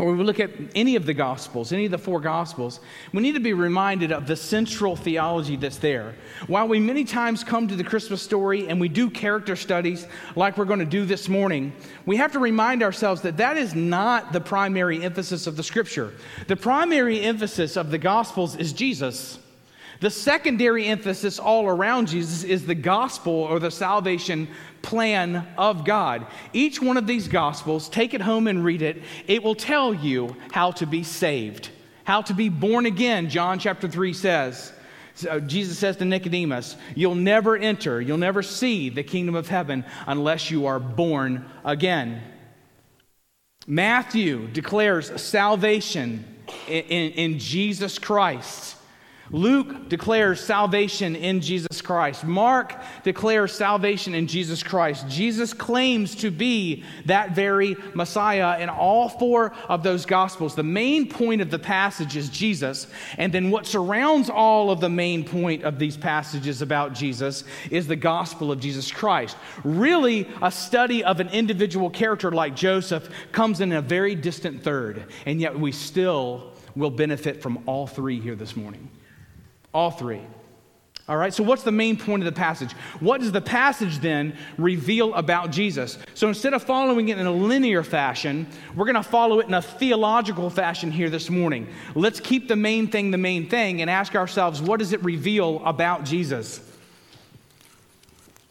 or 0.00 0.14
we 0.14 0.24
look 0.24 0.40
at 0.40 0.50
any 0.74 0.96
of 0.96 1.04
the 1.04 1.12
Gospels, 1.12 1.72
any 1.72 1.84
of 1.84 1.90
the 1.90 1.98
four 1.98 2.20
Gospels, 2.20 2.80
we 3.12 3.20
need 3.20 3.34
to 3.34 3.40
be 3.40 3.52
reminded 3.52 4.12
of 4.12 4.26
the 4.26 4.34
central 4.34 4.96
theology 4.96 5.56
that's 5.56 5.76
there. 5.76 6.14
While 6.46 6.68
we 6.68 6.80
many 6.80 7.04
times 7.04 7.44
come 7.44 7.68
to 7.68 7.76
the 7.76 7.84
Christmas 7.84 8.22
story 8.22 8.68
and 8.68 8.80
we 8.80 8.88
do 8.88 9.10
character 9.10 9.56
studies 9.56 10.06
like 10.36 10.56
we're 10.56 10.64
going 10.64 10.78
to 10.78 10.86
do 10.86 11.04
this 11.04 11.28
morning, 11.28 11.74
we 12.06 12.16
have 12.16 12.32
to 12.32 12.38
remind 12.38 12.82
ourselves 12.82 13.20
that 13.22 13.36
that 13.36 13.58
is 13.58 13.74
not 13.74 14.32
the 14.32 14.40
primary 14.40 15.02
emphasis 15.02 15.46
of 15.46 15.56
the 15.56 15.62
Scripture. 15.62 16.14
The 16.46 16.56
primary 16.56 17.20
emphasis 17.20 17.76
of 17.76 17.90
the 17.90 17.98
Gospels 17.98 18.56
is 18.56 18.72
Jesus. 18.72 19.38
The 20.00 20.10
secondary 20.10 20.86
emphasis 20.86 21.38
all 21.38 21.66
around 21.66 22.08
Jesus 22.08 22.42
is 22.42 22.64
the 22.64 22.74
gospel 22.74 23.34
or 23.34 23.58
the 23.60 23.70
salvation 23.70 24.48
plan 24.82 25.46
of 25.56 25.84
God. 25.84 26.26
Each 26.52 26.80
one 26.80 26.96
of 26.96 27.06
these 27.06 27.28
gospels, 27.28 27.88
take 27.88 28.14
it 28.14 28.20
home 28.20 28.46
and 28.46 28.64
read 28.64 28.82
it, 28.82 29.02
it 29.26 29.42
will 29.42 29.54
tell 29.54 29.92
you 29.94 30.36
how 30.52 30.72
to 30.72 30.86
be 30.86 31.02
saved, 31.02 31.70
how 32.04 32.22
to 32.22 32.34
be 32.34 32.48
born 32.48 32.86
again, 32.86 33.28
John 33.28 33.58
chapter 33.58 33.88
3 33.88 34.12
says. 34.12 34.72
So 35.14 35.38
Jesus 35.38 35.78
says 35.78 35.96
to 35.98 36.04
Nicodemus, 36.04 36.76
You'll 36.94 37.14
never 37.14 37.56
enter, 37.56 38.00
you'll 38.00 38.18
never 38.18 38.42
see 38.42 38.88
the 38.88 39.02
kingdom 39.02 39.34
of 39.34 39.48
heaven 39.48 39.84
unless 40.06 40.50
you 40.50 40.66
are 40.66 40.80
born 40.80 41.44
again. 41.64 42.22
Matthew 43.66 44.48
declares 44.48 45.20
salvation 45.20 46.24
in, 46.66 46.84
in, 46.84 47.12
in 47.12 47.38
Jesus 47.38 47.98
Christ. 47.98 48.76
Luke 49.32 49.88
declares 49.88 50.40
salvation 50.40 51.14
in 51.14 51.40
Jesus 51.40 51.80
Christ. 51.80 52.24
Mark 52.24 52.74
declares 53.04 53.52
salvation 53.52 54.14
in 54.14 54.26
Jesus 54.26 54.62
Christ. 54.62 55.08
Jesus 55.08 55.52
claims 55.52 56.16
to 56.16 56.30
be 56.30 56.82
that 57.06 57.30
very 57.30 57.76
Messiah 57.94 58.60
in 58.60 58.68
all 58.68 59.08
four 59.08 59.52
of 59.68 59.84
those 59.84 60.04
Gospels. 60.04 60.56
The 60.56 60.64
main 60.64 61.08
point 61.08 61.40
of 61.40 61.50
the 61.50 61.58
passage 61.58 62.16
is 62.16 62.28
Jesus. 62.28 62.88
And 63.18 63.32
then 63.32 63.50
what 63.50 63.66
surrounds 63.66 64.28
all 64.28 64.70
of 64.70 64.80
the 64.80 64.88
main 64.88 65.24
point 65.24 65.62
of 65.62 65.78
these 65.78 65.96
passages 65.96 66.60
about 66.60 66.92
Jesus 66.92 67.44
is 67.70 67.86
the 67.86 67.96
gospel 67.96 68.50
of 68.50 68.58
Jesus 68.58 68.90
Christ. 68.90 69.36
Really, 69.62 70.28
a 70.42 70.50
study 70.50 71.04
of 71.04 71.20
an 71.20 71.28
individual 71.28 71.90
character 71.90 72.32
like 72.32 72.56
Joseph 72.56 73.08
comes 73.30 73.60
in 73.60 73.72
a 73.72 73.82
very 73.82 74.16
distant 74.16 74.64
third. 74.64 75.04
And 75.24 75.40
yet 75.40 75.58
we 75.58 75.70
still 75.70 76.52
will 76.74 76.90
benefit 76.90 77.42
from 77.42 77.62
all 77.66 77.86
three 77.86 78.20
here 78.20 78.34
this 78.34 78.56
morning. 78.56 78.88
All 79.72 79.90
three. 79.90 80.22
All 81.10 81.16
right, 81.16 81.34
so 81.34 81.42
what's 81.42 81.64
the 81.64 81.72
main 81.72 81.96
point 81.96 82.22
of 82.22 82.32
the 82.32 82.38
passage? 82.38 82.70
What 83.00 83.20
does 83.20 83.32
the 83.32 83.40
passage 83.40 83.98
then 83.98 84.36
reveal 84.56 85.12
about 85.14 85.50
Jesus? 85.50 85.98
So 86.14 86.28
instead 86.28 86.54
of 86.54 86.62
following 86.62 87.08
it 87.08 87.18
in 87.18 87.26
a 87.26 87.32
linear 87.32 87.82
fashion, 87.82 88.46
we're 88.76 88.84
going 88.84 88.94
to 88.94 89.02
follow 89.02 89.40
it 89.40 89.48
in 89.48 89.54
a 89.54 89.60
theological 89.60 90.50
fashion 90.50 90.92
here 90.92 91.10
this 91.10 91.28
morning. 91.28 91.66
Let's 91.96 92.20
keep 92.20 92.46
the 92.46 92.54
main 92.54 92.86
thing 92.86 93.10
the 93.10 93.18
main 93.18 93.48
thing 93.48 93.80
and 93.80 93.90
ask 93.90 94.14
ourselves, 94.14 94.62
what 94.62 94.78
does 94.78 94.92
it 94.92 95.02
reveal 95.02 95.60
about 95.64 96.04
Jesus? 96.04 96.60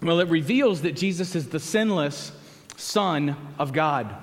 Well, 0.01 0.19
it 0.19 0.27
reveals 0.27 0.81
that 0.81 0.97
Jesus 0.97 1.35
is 1.35 1.47
the 1.47 1.61
sinless 1.61 2.33
Son 2.75 3.37
of 3.57 3.71
God. 3.71 4.13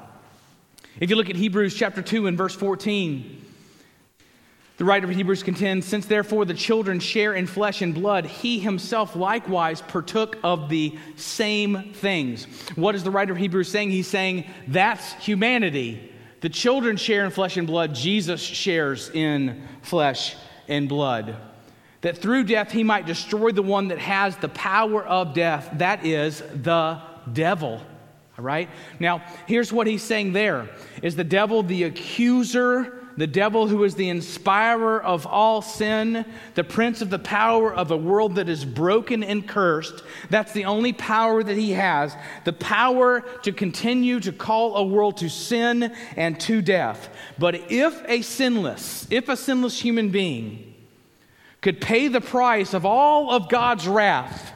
If 1.01 1.09
you 1.09 1.17
look 1.17 1.31
at 1.31 1.37
Hebrews 1.37 1.75
chapter 1.75 2.03
2 2.03 2.27
and 2.27 2.37
verse 2.37 2.55
14, 2.55 3.46
the 4.77 4.85
writer 4.85 5.09
of 5.09 5.15
Hebrews 5.15 5.43
contends, 5.43 5.87
Since 5.87 6.07
therefore 6.07 6.45
the 6.45 6.55
children 6.55 7.01
share 7.01 7.35
in 7.35 7.47
flesh 7.47 7.81
and 7.81 7.95
blood, 7.95 8.27
he 8.27 8.59
himself 8.59 9.17
likewise 9.17 9.81
partook 9.81 10.37
of 10.43 10.69
the 10.69 10.97
same 11.17 11.93
things. 11.95 12.45
What 12.75 12.95
is 12.95 13.03
the 13.03 13.11
writer 13.11 13.33
of 13.33 13.39
Hebrews 13.39 13.71
saying? 13.71 13.91
He's 13.91 14.07
saying 14.07 14.45
that's 14.69 15.15
humanity. 15.15 16.13
The 16.43 16.51
children 16.51 16.99
share 16.99 17.25
in 17.25 17.31
flesh 17.31 17.57
and 17.57 17.67
blood, 17.67 17.95
Jesus 17.95 18.43
shares 18.43 19.09
in 19.11 19.67
flesh 19.81 20.37
and 20.69 20.89
blood. 20.89 21.37
That 22.03 22.19
through 22.19 22.45
death 22.45 22.71
he 22.71 22.85
might 22.85 23.07
destroy 23.07 23.53
the 23.53 23.63
one 23.63 23.89
that 23.89 23.99
has 23.99 24.37
the 24.37 24.51
power 24.51 25.05
of 25.05 25.33
death, 25.33 25.71
that 25.79 26.05
is 26.05 26.43
the 26.55 27.01
devil. 27.33 27.81
All 28.39 28.45
right? 28.45 28.69
Now, 29.01 29.25
here's 29.47 29.73
what 29.73 29.87
he's 29.87 30.03
saying 30.03 30.35
there. 30.35 30.69
Is 31.03 31.17
the 31.17 31.25
devil 31.25 31.63
the 31.63 31.85
accuser 31.85 32.96
the 33.17 33.27
devil 33.27 33.67
who 33.67 33.85
is 33.85 33.95
the 33.95 34.11
inspirer 34.11 35.01
of 35.03 35.27
all 35.27 35.63
sin, 35.63 36.25
the 36.55 36.65
prince 36.65 37.01
of 37.01 37.09
the 37.09 37.19
power 37.19 37.75
of 37.75 37.91
a 37.91 37.97
world 37.97 38.35
that 38.35 38.49
is 38.49 38.65
broken 38.65 39.25
and 39.25 39.49
cursed. 39.49 40.03
That's 40.29 40.53
the 40.53 40.67
only 40.67 40.93
power 40.93 41.43
that 41.43 41.57
he 41.57 41.73
has 41.73 42.15
the 42.45 42.53
power 42.53 43.23
to 43.43 43.53
continue 43.53 44.21
to 44.21 44.33
call 44.33 44.77
a 44.77 44.85
world 44.85 45.17
to 45.19 45.31
sin 45.31 45.95
and 46.17 46.39
to 46.41 46.61
death. 46.61 47.09
But 47.39 47.55
if 47.71 48.03
a 48.07 48.23
sinless, 48.23 49.07
if 49.11 49.29
a 49.29 49.37
sinless 49.37 49.81
human 49.81 50.11
being 50.11 50.75
could 51.63 51.81
pay 51.81 52.09
the 52.09 52.21
price 52.21 52.75
of 52.75 52.85
all 52.85 53.31
of 53.31 53.49
God's 53.49 53.89
wrath, 53.89 54.53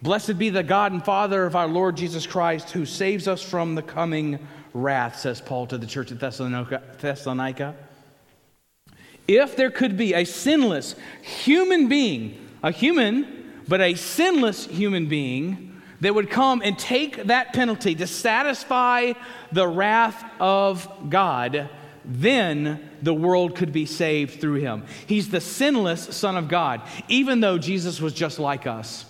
blessed 0.00 0.38
be 0.38 0.48
the 0.48 0.62
God 0.62 0.92
and 0.92 1.04
Father 1.04 1.44
of 1.44 1.54
our 1.54 1.68
Lord 1.68 1.96
Jesus 1.96 2.26
Christ 2.26 2.70
who 2.70 2.86
saves 2.86 3.28
us 3.28 3.42
from 3.42 3.74
the 3.74 3.82
coming 3.82 4.46
wrath, 4.72 5.18
says 5.18 5.40
Paul 5.40 5.66
to 5.66 5.78
the 5.78 5.86
church 5.86 6.10
at 6.10 6.20
Thessalonica 6.20 7.76
if 9.28 9.54
there 9.54 9.70
could 9.70 9.96
be 9.96 10.14
a 10.14 10.24
sinless 10.24 10.94
human 11.22 11.88
being, 11.88 12.48
a 12.62 12.70
human, 12.70 13.52
but 13.68 13.80
a 13.80 13.94
sinless 13.94 14.66
human 14.66 15.06
being 15.06 15.80
that 16.00 16.14
would 16.14 16.30
come 16.30 16.62
and 16.64 16.78
take 16.78 17.24
that 17.24 17.52
penalty 17.52 17.94
to 17.94 18.06
satisfy 18.06 19.12
the 19.52 19.68
wrath 19.68 20.24
of 20.40 20.88
God, 21.10 21.68
then 22.04 22.80
the 23.02 23.12
world 23.12 23.54
could 23.54 23.72
be 23.72 23.84
saved 23.84 24.40
through 24.40 24.54
him. 24.54 24.84
He's 25.06 25.28
the 25.28 25.40
sinless 25.40 26.16
Son 26.16 26.36
of 26.36 26.48
God, 26.48 26.80
even 27.08 27.40
though 27.40 27.58
Jesus 27.58 28.00
was 28.00 28.14
just 28.14 28.38
like 28.38 28.66
us. 28.66 29.04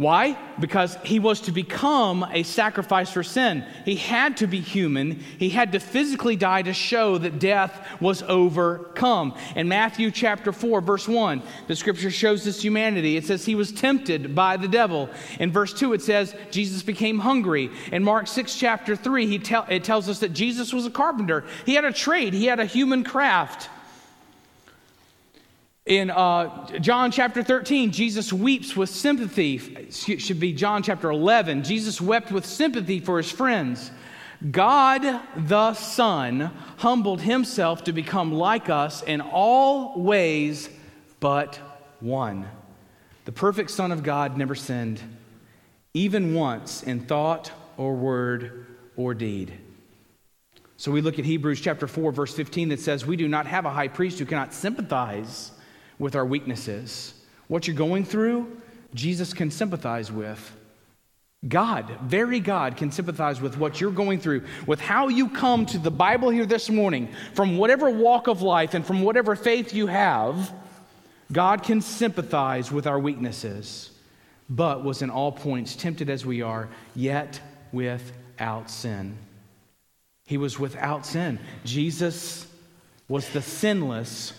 Why? 0.00 0.38
Because 0.58 0.96
he 1.04 1.18
was 1.18 1.42
to 1.42 1.52
become 1.52 2.24
a 2.32 2.42
sacrifice 2.42 3.12
for 3.12 3.22
sin. 3.22 3.66
He 3.84 3.96
had 3.96 4.38
to 4.38 4.46
be 4.46 4.58
human. 4.58 5.20
He 5.36 5.50
had 5.50 5.72
to 5.72 5.78
physically 5.78 6.36
die 6.36 6.62
to 6.62 6.72
show 6.72 7.18
that 7.18 7.38
death 7.38 7.86
was 8.00 8.22
overcome. 8.22 9.34
In 9.56 9.68
Matthew 9.68 10.10
chapter 10.10 10.54
4, 10.54 10.80
verse 10.80 11.06
1, 11.06 11.42
the 11.66 11.76
scripture 11.76 12.10
shows 12.10 12.44
this 12.44 12.64
humanity. 12.64 13.18
It 13.18 13.26
says 13.26 13.44
he 13.44 13.54
was 13.54 13.72
tempted 13.72 14.34
by 14.34 14.56
the 14.56 14.68
devil. 14.68 15.10
In 15.38 15.52
verse 15.52 15.74
2, 15.74 15.92
it 15.92 16.00
says 16.00 16.34
Jesus 16.50 16.82
became 16.82 17.18
hungry. 17.18 17.70
In 17.92 18.02
Mark 18.02 18.26
6, 18.26 18.56
chapter 18.56 18.96
3, 18.96 19.26
he 19.26 19.38
te- 19.38 19.56
it 19.68 19.84
tells 19.84 20.08
us 20.08 20.20
that 20.20 20.32
Jesus 20.32 20.72
was 20.72 20.86
a 20.86 20.90
carpenter. 20.90 21.44
He 21.66 21.74
had 21.74 21.84
a 21.84 21.92
trade, 21.92 22.32
he 22.32 22.46
had 22.46 22.58
a 22.58 22.64
human 22.64 23.04
craft. 23.04 23.68
In 25.90 26.08
uh, 26.08 26.68
John 26.78 27.10
chapter 27.10 27.42
13, 27.42 27.90
Jesus 27.90 28.32
weeps 28.32 28.76
with 28.76 28.90
sympathy. 28.90 29.56
It 29.56 30.20
should 30.20 30.38
be 30.38 30.52
John 30.52 30.84
chapter 30.84 31.10
11. 31.10 31.64
Jesus 31.64 32.00
wept 32.00 32.30
with 32.30 32.46
sympathy 32.46 33.00
for 33.00 33.16
his 33.16 33.32
friends. 33.32 33.90
God 34.52 35.20
the 35.36 35.74
Son 35.74 36.52
humbled 36.76 37.22
himself 37.22 37.82
to 37.84 37.92
become 37.92 38.32
like 38.32 38.70
us 38.70 39.02
in 39.02 39.20
all 39.20 40.00
ways 40.00 40.70
but 41.18 41.58
one. 41.98 42.48
The 43.24 43.32
perfect 43.32 43.72
Son 43.72 43.90
of 43.90 44.04
God 44.04 44.38
never 44.38 44.54
sinned, 44.54 45.00
even 45.92 46.34
once 46.34 46.84
in 46.84 47.00
thought 47.00 47.50
or 47.76 47.96
word 47.96 48.76
or 48.94 49.12
deed. 49.12 49.58
So 50.76 50.92
we 50.92 51.00
look 51.00 51.18
at 51.18 51.24
Hebrews 51.24 51.60
chapter 51.60 51.88
4, 51.88 52.12
verse 52.12 52.32
15 52.32 52.68
that 52.68 52.78
says, 52.78 53.04
We 53.04 53.16
do 53.16 53.26
not 53.26 53.46
have 53.46 53.64
a 53.64 53.70
high 53.70 53.88
priest 53.88 54.20
who 54.20 54.24
cannot 54.24 54.54
sympathize 54.54 55.50
with 56.00 56.16
our 56.16 56.26
weaknesses. 56.26 57.14
What 57.46 57.68
you're 57.68 57.76
going 57.76 58.04
through, 58.04 58.60
Jesus 58.94 59.32
can 59.32 59.52
sympathize 59.52 60.10
with. 60.10 60.56
God, 61.46 61.90
very 62.02 62.40
God, 62.40 62.76
can 62.76 62.90
sympathize 62.90 63.40
with 63.40 63.56
what 63.56 63.80
you're 63.80 63.92
going 63.92 64.18
through, 64.18 64.44
with 64.66 64.80
how 64.80 65.08
you 65.08 65.28
come 65.28 65.64
to 65.66 65.78
the 65.78 65.90
Bible 65.90 66.30
here 66.30 66.46
this 66.46 66.68
morning, 66.68 67.08
from 67.34 67.56
whatever 67.56 67.88
walk 67.88 68.26
of 68.26 68.42
life 68.42 68.74
and 68.74 68.84
from 68.84 69.02
whatever 69.02 69.36
faith 69.36 69.72
you 69.72 69.86
have. 69.86 70.52
God 71.32 71.62
can 71.62 71.80
sympathize 71.80 72.72
with 72.72 72.86
our 72.86 72.98
weaknesses, 72.98 73.90
but 74.48 74.82
was 74.82 75.02
in 75.02 75.10
all 75.10 75.32
points 75.32 75.76
tempted 75.76 76.10
as 76.10 76.26
we 76.26 76.42
are, 76.42 76.68
yet 76.94 77.40
without 77.72 78.68
sin. 78.68 79.16
He 80.26 80.36
was 80.36 80.58
without 80.58 81.06
sin. 81.06 81.38
Jesus 81.64 82.46
was 83.08 83.28
the 83.30 83.42
sinless 83.42 84.32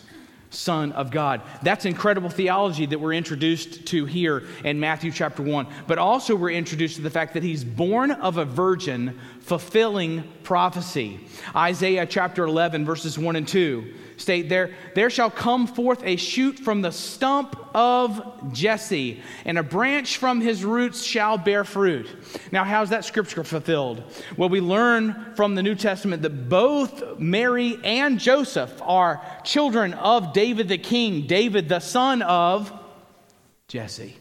Son 0.51 0.91
of 0.91 1.12
God. 1.12 1.41
That's 1.63 1.86
incredible 1.86 2.29
theology 2.29 2.86
that 2.86 3.00
we're 3.00 3.13
introduced 3.13 3.86
to 3.88 4.05
here 4.05 4.43
in 4.63 4.79
Matthew 4.79 5.12
chapter 5.12 5.41
1. 5.41 5.65
But 5.88 5.98
also, 5.98 6.36
we're 6.36 6.51
introduced 6.51 6.98
to 6.98 7.01
the 7.01 7.10
fact 7.10 7.34
that 7.34 7.43
he's 7.43 7.63
born 7.63 8.12
of 8.12 8.38
a 8.38 8.46
virgin, 8.46 9.20
fulfilling 9.41 10.24
prophecy. 10.43 11.19
Isaiah 11.55 12.05
chapter 12.05 12.45
11, 12.45 12.86
verses 12.86 13.17
1 13.17 13.36
and 13.36 13.48
2 13.48 13.93
state 14.21 14.48
there 14.50 14.71
there 14.93 15.10
shall 15.10 15.29
come 15.29 15.67
forth 15.67 16.01
a 16.03 16.15
shoot 16.15 16.60
from 16.60 16.81
the 16.81 16.91
stump 16.91 17.55
of 17.74 18.53
Jesse 18.53 19.21
and 19.45 19.57
a 19.57 19.63
branch 19.63 20.17
from 20.17 20.39
his 20.39 20.63
roots 20.63 21.03
shall 21.03 21.38
bear 21.38 21.63
fruit. 21.63 22.07
Now 22.51 22.63
how's 22.63 22.89
that 22.91 23.03
scripture 23.03 23.43
fulfilled? 23.43 24.03
Well 24.38 24.50
we 24.50 24.62
learn 24.62 25.33
from 25.36 25.55
the 25.55 25.63
New 25.63 25.75
Testament 25.75 26.21
that 26.21 26.50
both 26.50 27.19
Mary 27.19 27.79
and 27.83 28.19
Joseph 28.19 28.79
are 28.81 29.25
children 29.43 29.93
of 29.95 30.33
David 30.33 30.67
the 30.67 30.77
king, 30.77 31.27
David 31.27 31.67
the 31.67 31.79
son 31.79 32.21
of 32.21 32.71
Jesse. 33.67 34.20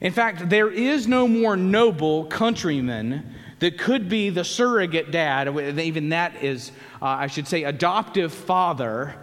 In 0.00 0.12
fact, 0.12 0.48
there 0.48 0.70
is 0.70 1.08
no 1.08 1.26
more 1.26 1.56
noble 1.56 2.26
countryman 2.26 3.34
that 3.58 3.78
could 3.78 4.08
be 4.08 4.30
the 4.30 4.44
surrogate 4.44 5.10
dad, 5.10 5.48
even 5.80 6.10
that 6.10 6.42
is, 6.42 6.70
uh, 7.02 7.06
I 7.06 7.26
should 7.26 7.48
say, 7.48 7.64
adoptive 7.64 8.32
father 8.32 9.16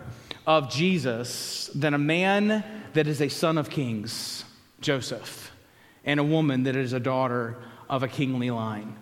of 0.45 0.69
Jesus, 0.69 1.69
than 1.73 1.93
a 1.93 1.97
man 1.97 2.63
that 2.93 3.07
is 3.07 3.21
a 3.21 3.29
son 3.29 3.57
of 3.57 3.69
kings, 3.69 4.43
Joseph, 4.81 5.51
and 6.03 6.19
a 6.19 6.23
woman 6.23 6.63
that 6.63 6.75
is 6.75 6.93
a 6.93 6.99
daughter 6.99 7.57
of 7.89 8.03
a 8.03 8.07
kingly 8.07 8.51
line. 8.51 8.97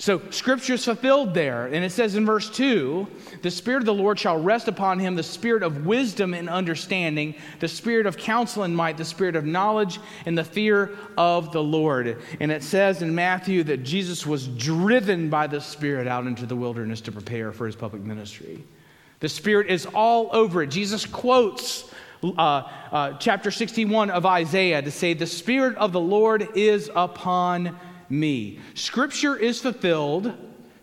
So 0.00 0.22
scripture 0.30 0.72
is 0.72 0.84
fulfilled 0.86 1.34
there. 1.34 1.66
And 1.66 1.84
it 1.84 1.92
says 1.92 2.14
in 2.14 2.24
verse 2.24 2.48
2 2.48 3.06
the 3.42 3.50
Spirit 3.50 3.80
of 3.80 3.84
the 3.84 3.92
Lord 3.92 4.18
shall 4.18 4.40
rest 4.40 4.66
upon 4.66 4.98
him, 4.98 5.14
the 5.14 5.22
Spirit 5.22 5.62
of 5.62 5.84
wisdom 5.84 6.32
and 6.32 6.48
understanding, 6.48 7.34
the 7.58 7.68
Spirit 7.68 8.06
of 8.06 8.16
counsel 8.16 8.62
and 8.62 8.74
might, 8.74 8.96
the 8.96 9.04
Spirit 9.04 9.36
of 9.36 9.44
knowledge 9.44 10.00
and 10.24 10.38
the 10.38 10.44
fear 10.44 10.96
of 11.18 11.52
the 11.52 11.62
Lord. 11.62 12.16
And 12.40 12.50
it 12.50 12.62
says 12.62 13.02
in 13.02 13.14
Matthew 13.14 13.62
that 13.64 13.82
Jesus 13.82 14.24
was 14.24 14.48
driven 14.48 15.28
by 15.28 15.46
the 15.46 15.60
Spirit 15.60 16.06
out 16.06 16.26
into 16.26 16.46
the 16.46 16.56
wilderness 16.56 17.02
to 17.02 17.12
prepare 17.12 17.52
for 17.52 17.66
his 17.66 17.76
public 17.76 18.00
ministry. 18.02 18.64
The 19.20 19.28
Spirit 19.28 19.68
is 19.68 19.84
all 19.84 20.30
over 20.32 20.62
it. 20.62 20.68
Jesus 20.68 21.04
quotes 21.04 21.92
uh, 22.22 22.62
uh, 22.90 23.12
chapter 23.18 23.50
61 23.50 24.08
of 24.08 24.24
Isaiah 24.24 24.80
to 24.80 24.90
say, 24.90 25.12
The 25.12 25.26
Spirit 25.26 25.76
of 25.76 25.92
the 25.92 26.00
Lord 26.00 26.48
is 26.54 26.90
upon 26.94 27.78
me. 28.10 28.58
Scripture 28.74 29.36
is 29.36 29.60
fulfilled, 29.60 30.34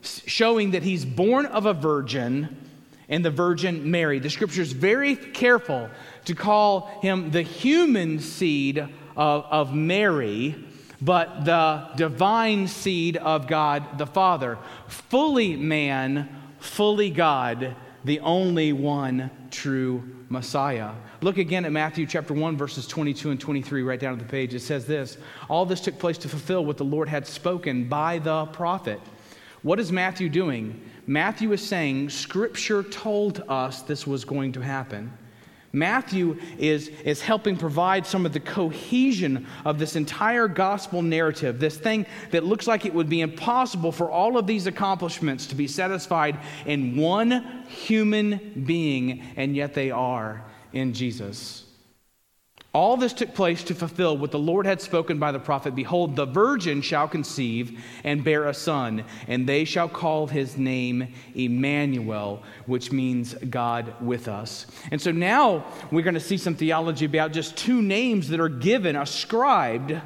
showing 0.02 0.72
that 0.72 0.84
he's 0.84 1.06
born 1.06 1.46
of 1.46 1.66
a 1.66 1.74
virgin 1.74 2.56
and 3.10 3.24
the 3.24 3.32
Virgin 3.32 3.90
Mary. 3.90 4.20
The 4.20 4.30
scripture 4.30 4.62
is 4.62 4.74
very 4.74 5.16
careful 5.16 5.90
to 6.26 6.36
call 6.36 6.88
him 7.02 7.32
the 7.32 7.42
human 7.42 8.20
seed 8.20 8.80
of, 8.80 9.46
of 9.46 9.74
Mary, 9.74 10.56
but 11.02 11.46
the 11.46 11.90
divine 11.96 12.68
seed 12.68 13.18
of 13.18 13.48
God 13.48 13.98
the 13.98 14.06
Father. 14.06 14.58
Fully 14.88 15.56
man, 15.56 16.28
fully 16.60 17.10
God, 17.10 17.76
the 18.08 18.22
only 18.22 18.72
one 18.72 19.30
true 19.52 20.02
Messiah. 20.30 20.92
Look 21.22 21.38
again 21.38 21.66
at 21.66 21.74
Matthew 21.74 22.06
chapter 22.06 22.34
1, 22.34 22.58
verses 22.58 22.88
22 22.88 23.32
and 23.32 23.40
23, 23.40 23.84
right 23.84 24.00
down 24.00 24.18
to 24.18 24.24
the 24.24 24.30
page. 24.30 24.54
It 24.54 24.62
says 24.62 24.86
this 24.86 25.18
All 25.50 25.66
this 25.66 25.82
took 25.82 26.00
place 26.00 26.18
to 26.20 26.30
fulfill 26.30 26.66
what 26.66 26.78
the 26.78 26.86
Lord 26.86 27.10
had 27.10 27.28
spoken 27.28 27.88
by 27.88 28.20
the 28.20 28.46
prophet. 28.48 29.02
What 29.62 29.80
is 29.80 29.92
Matthew 29.92 30.30
doing? 30.30 30.82
Matthew 31.06 31.52
is 31.52 31.66
saying, 31.66 32.10
Scripture 32.10 32.82
told 32.82 33.44
us 33.50 33.82
this 33.82 34.08
was 34.08 34.24
going 34.24 34.54
to 34.54 34.62
happen. 34.62 35.12
Matthew 35.78 36.40
is, 36.58 36.90
is 37.04 37.22
helping 37.22 37.58
provide 37.58 38.06
some 38.06 38.26
of 38.26 38.34
the 38.34 38.40
cohesion 38.40 39.48
of 39.66 39.80
this 39.80 39.96
entire 39.96 40.48
gospel 40.48 41.02
narrative, 41.02 41.60
this 41.60 41.78
thing 41.78 42.06
that 42.32 42.44
looks 42.44 42.68
like 42.68 42.86
it 42.86 42.94
would 42.94 43.10
be 43.10 43.22
impossible 43.22 43.92
for 43.92 44.10
all 44.10 44.38
of 44.38 44.48
these 44.48 44.68
accomplishments 44.68 45.46
to 45.48 45.56
be 45.56 45.68
satisfied 45.68 46.40
in 46.66 46.98
one 46.98 47.66
human 47.68 48.64
being, 48.66 49.24
and 49.36 49.56
yet 49.56 49.74
they 49.74 49.92
are 49.92 50.44
in 50.74 50.94
Jesus. 50.94 51.67
All 52.74 52.98
this 52.98 53.14
took 53.14 53.34
place 53.34 53.64
to 53.64 53.74
fulfill 53.74 54.18
what 54.18 54.32
the 54.32 54.38
Lord 54.38 54.66
had 54.66 54.82
spoken 54.82 55.18
by 55.18 55.32
the 55.32 55.40
prophet 55.40 55.74
Behold, 55.74 56.16
the 56.16 56.26
virgin 56.26 56.82
shall 56.82 57.08
conceive 57.08 57.82
and 58.04 58.24
bear 58.24 58.46
a 58.46 58.54
son, 58.54 59.04
and 59.28 59.48
they 59.48 59.64
shall 59.66 59.88
call 59.88 60.28
his 60.28 60.58
name 60.58 61.14
Emmanuel, 61.34 62.44
which 62.66 62.92
means 62.92 63.34
God 63.50 63.96
with 64.02 64.28
us. 64.28 64.68
And 64.92 65.02
so 65.02 65.12
now 65.12 65.66
we're 65.92 66.04
going 66.04 66.14
to 66.14 66.20
see 66.20 66.38
some 66.38 66.56
theology 66.56 67.06
about 67.06 67.32
just 67.32 67.56
two 67.56 67.82
names 67.82 68.28
that 68.30 68.40
are 68.40 68.50
given, 68.50 68.96
ascribed 68.96 70.00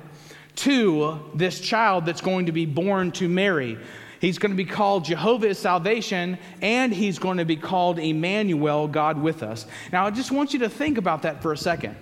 to 0.57 1.19
this 1.33 1.59
child 1.59 2.05
that's 2.05 2.21
going 2.21 2.45
to 2.45 2.51
be 2.51 2.65
born 2.65 3.11
to 3.13 3.27
Mary. 3.27 3.77
He's 4.19 4.37
going 4.37 4.51
to 4.51 4.55
be 4.55 4.65
called 4.65 5.05
Jehovah 5.05 5.47
is 5.47 5.57
salvation, 5.57 6.37
and 6.61 6.93
he's 6.93 7.17
going 7.17 7.37
to 7.37 7.45
be 7.45 7.55
called 7.55 7.97
Emmanuel, 7.97 8.87
God 8.87 9.19
with 9.19 9.41
us. 9.41 9.65
Now, 9.91 10.05
I 10.05 10.11
just 10.11 10.31
want 10.31 10.53
you 10.53 10.59
to 10.59 10.69
think 10.69 10.99
about 10.99 11.23
that 11.23 11.41
for 11.41 11.51
a 11.53 11.57
second 11.57 11.95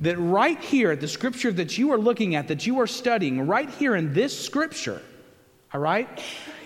that 0.00 0.18
right 0.18 0.60
here, 0.60 0.96
the 0.96 1.08
scripture 1.08 1.52
that 1.52 1.78
you 1.78 1.92
are 1.92 1.98
looking 1.98 2.34
at, 2.34 2.48
that 2.48 2.66
you 2.66 2.80
are 2.80 2.86
studying, 2.86 3.46
right 3.46 3.70
here 3.70 3.94
in 3.94 4.12
this 4.12 4.38
scripture, 4.38 5.00
all 5.72 5.80
right, 5.80 6.08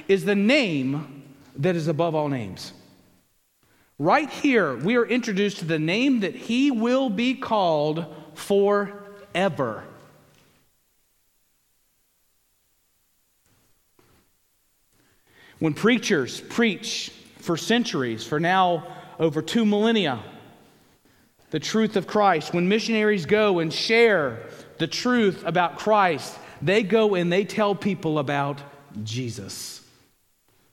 is 0.07 0.25
the 0.25 0.35
name 0.35 1.23
that 1.57 1.77
is 1.77 1.89
above 1.89 2.15
all 2.15 2.29
names. 2.29 2.73
Right 3.99 4.31
here, 4.31 4.77
we 4.77 4.97
are 4.97 5.05
introduced 5.05 5.59
to 5.59 5.65
the 5.65 5.79
name 5.79 6.21
that 6.21 6.35
he 6.35 6.71
will 6.71 7.11
be 7.11 7.35
called 7.35 8.07
forever. 8.35 9.83
When 15.59 15.75
preachers 15.75 16.41
preach 16.41 17.11
for 17.39 17.57
centuries, 17.57 18.25
for 18.25 18.39
now 18.39 18.87
over 19.19 19.43
two 19.43 19.67
millennia, 19.67 20.23
the 21.51 21.61
truth 21.61 21.97
of 21.97 22.07
Christ. 22.07 22.53
When 22.53 22.69
missionaries 22.69 23.27
go 23.27 23.59
and 23.59 23.73
share 23.73 24.41
the 24.79 24.87
truth 24.87 25.45
about 25.45 25.79
Christ, 25.79 26.39
they 26.63 26.83
go 26.83 27.15
and 27.15 27.33
they 27.33 27.45
tell 27.45 27.75
people 27.75 28.19
about 28.19 28.61
Jesus. 29.03 29.83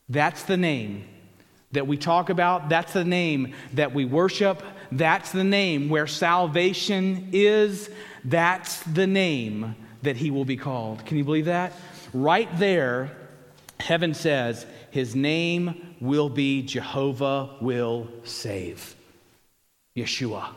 That's 0.10 0.44
the 0.44 0.58
name 0.58 1.06
that 1.72 1.88
we 1.88 1.98
talk 1.98 2.30
about. 2.30 2.70
That's 2.70 2.94
the 2.94 3.06
name 3.06 3.54
that 3.74 3.94
we 3.94 4.06
worship. 4.06 4.64
That's 4.92 5.32
the 5.32 5.44
name 5.44 5.90
where 5.90 6.08
salvation 6.08 7.30
is. 7.34 7.90
That's 8.24 8.82
the 8.84 9.08
name 9.08 9.76
that 10.04 10.18
he 10.18 10.32
will 10.32 10.46
be 10.46 10.58
called. 10.58 11.06
Can 11.06 11.18
you 11.18 11.24
believe 11.24 11.46
that? 11.46 11.74
Right 12.14 12.50
there, 12.58 13.12
heaven 13.80 14.14
says, 14.14 14.66
His 14.92 15.16
name 15.16 15.96
will 16.00 16.30
be 16.30 16.62
Jehovah 16.62 17.56
will 17.62 18.08
save. 18.24 18.96
Yeshua. 19.96 20.50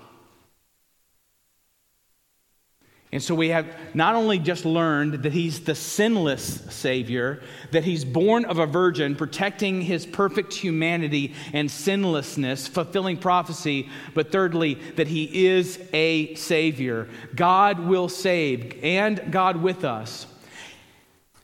And 3.11 3.23
so 3.23 3.35
we 3.35 3.49
have 3.49 3.67
not 3.95 4.15
only 4.15 4.39
just 4.39 4.67
learned 4.67 5.23
that 5.23 5.33
he's 5.33 5.61
the 5.61 5.75
sinless 5.75 6.61
Savior, 6.69 7.43
that 7.71 7.85
he's 7.85 8.05
born 8.05 8.45
of 8.45 8.59
a 8.59 8.67
virgin, 8.67 9.17
protecting 9.17 9.81
his 9.81 10.05
perfect 10.05 10.53
humanity 10.53 11.35
and 11.55 11.71
sinlessness, 11.71 12.69
fulfilling 12.69 13.17
prophecy, 13.17 13.89
but 14.13 14.31
thirdly, 14.31 14.75
that 14.97 15.09
he 15.09 15.47
is 15.47 15.81
a 15.95 16.35
Savior. 16.35 17.09
God 17.35 17.81
will 17.81 18.11
save, 18.11 18.79
and 18.85 19.33
God 19.33 19.57
with 19.57 19.85
us. 19.85 20.27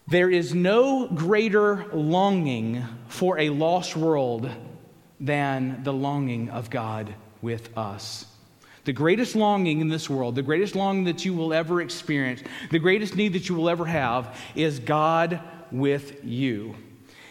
There 0.07 0.29
is 0.29 0.55
no 0.55 1.09
greater 1.09 1.87
longing 1.94 2.85
for 3.09 3.38
a 3.38 3.48
lost 3.48 3.96
world 3.96 4.50
than 5.18 5.83
the 5.83 5.94
longing 5.94 6.50
of 6.50 6.68
God 6.68 7.14
with 7.40 7.74
us. 7.79 8.27
The 8.85 8.92
greatest 8.92 9.35
longing 9.35 9.81
in 9.81 9.88
this 9.88 10.11
world, 10.11 10.35
the 10.35 10.42
greatest 10.42 10.75
longing 10.75 11.05
that 11.05 11.25
you 11.25 11.33
will 11.35 11.55
ever 11.55 11.81
experience, 11.81 12.42
the 12.70 12.79
greatest 12.79 13.16
need 13.16 13.33
that 13.33 13.49
you 13.49 13.55
will 13.55 13.68
ever 13.68 13.87
have 13.87 14.38
is 14.55 14.79
God 14.79 15.40
with 15.70 16.23
you. 16.25 16.77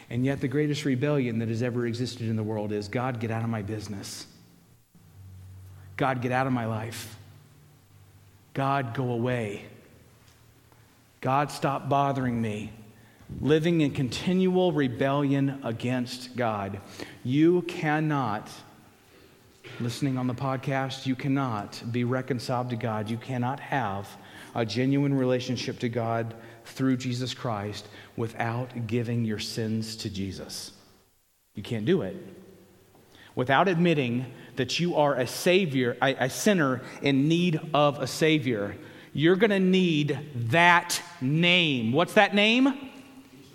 And 0.09 0.25
yet, 0.25 0.41
the 0.41 0.47
greatest 0.47 0.85
rebellion 0.85 1.39
that 1.39 1.49
has 1.49 1.63
ever 1.63 1.87
existed 1.87 2.27
in 2.27 2.35
the 2.35 2.43
world 2.43 2.71
is 2.71 2.87
God, 2.87 3.19
get 3.19 3.31
out 3.31 3.43
of 3.43 3.49
my 3.49 3.61
business. 3.61 4.27
God, 5.97 6.21
get 6.21 6.31
out 6.31 6.47
of 6.47 6.53
my 6.53 6.65
life. 6.65 7.17
God, 8.53 8.93
go 8.93 9.11
away. 9.11 9.65
God, 11.21 11.51
stop 11.51 11.89
bothering 11.89 12.39
me. 12.41 12.71
Living 13.41 13.81
in 13.81 13.91
continual 13.91 14.71
rebellion 14.71 15.61
against 15.63 16.35
God. 16.35 16.79
You 17.23 17.63
cannot, 17.63 18.49
listening 19.79 20.17
on 20.17 20.27
the 20.27 20.33
podcast, 20.33 21.05
you 21.05 21.15
cannot 21.15 21.81
be 21.91 22.03
reconciled 22.03 22.69
to 22.69 22.75
God. 22.75 23.09
You 23.09 23.17
cannot 23.17 23.59
have 23.59 24.07
a 24.55 24.65
genuine 24.65 25.13
relationship 25.13 25.79
to 25.79 25.89
God 25.89 26.35
through 26.65 26.97
Jesus 26.97 27.33
Christ 27.33 27.87
without 28.15 28.87
giving 28.87 29.25
your 29.25 29.39
sins 29.39 29.95
to 29.97 30.09
Jesus. 30.09 30.71
You 31.55 31.63
can't 31.63 31.85
do 31.85 32.01
it. 32.01 32.15
Without 33.35 33.67
admitting 33.67 34.25
that 34.55 34.79
you 34.79 34.95
are 34.95 35.15
a 35.15 35.25
savior, 35.25 35.97
a, 36.01 36.15
a 36.25 36.29
sinner 36.29 36.81
in 37.01 37.27
need 37.27 37.59
of 37.73 37.99
a 37.99 38.07
savior, 38.07 38.75
you're 39.13 39.35
going 39.35 39.49
to 39.49 39.59
need 39.59 40.19
that 40.51 41.01
name. 41.21 41.91
What's 41.91 42.13
that 42.13 42.35
name? 42.35 42.89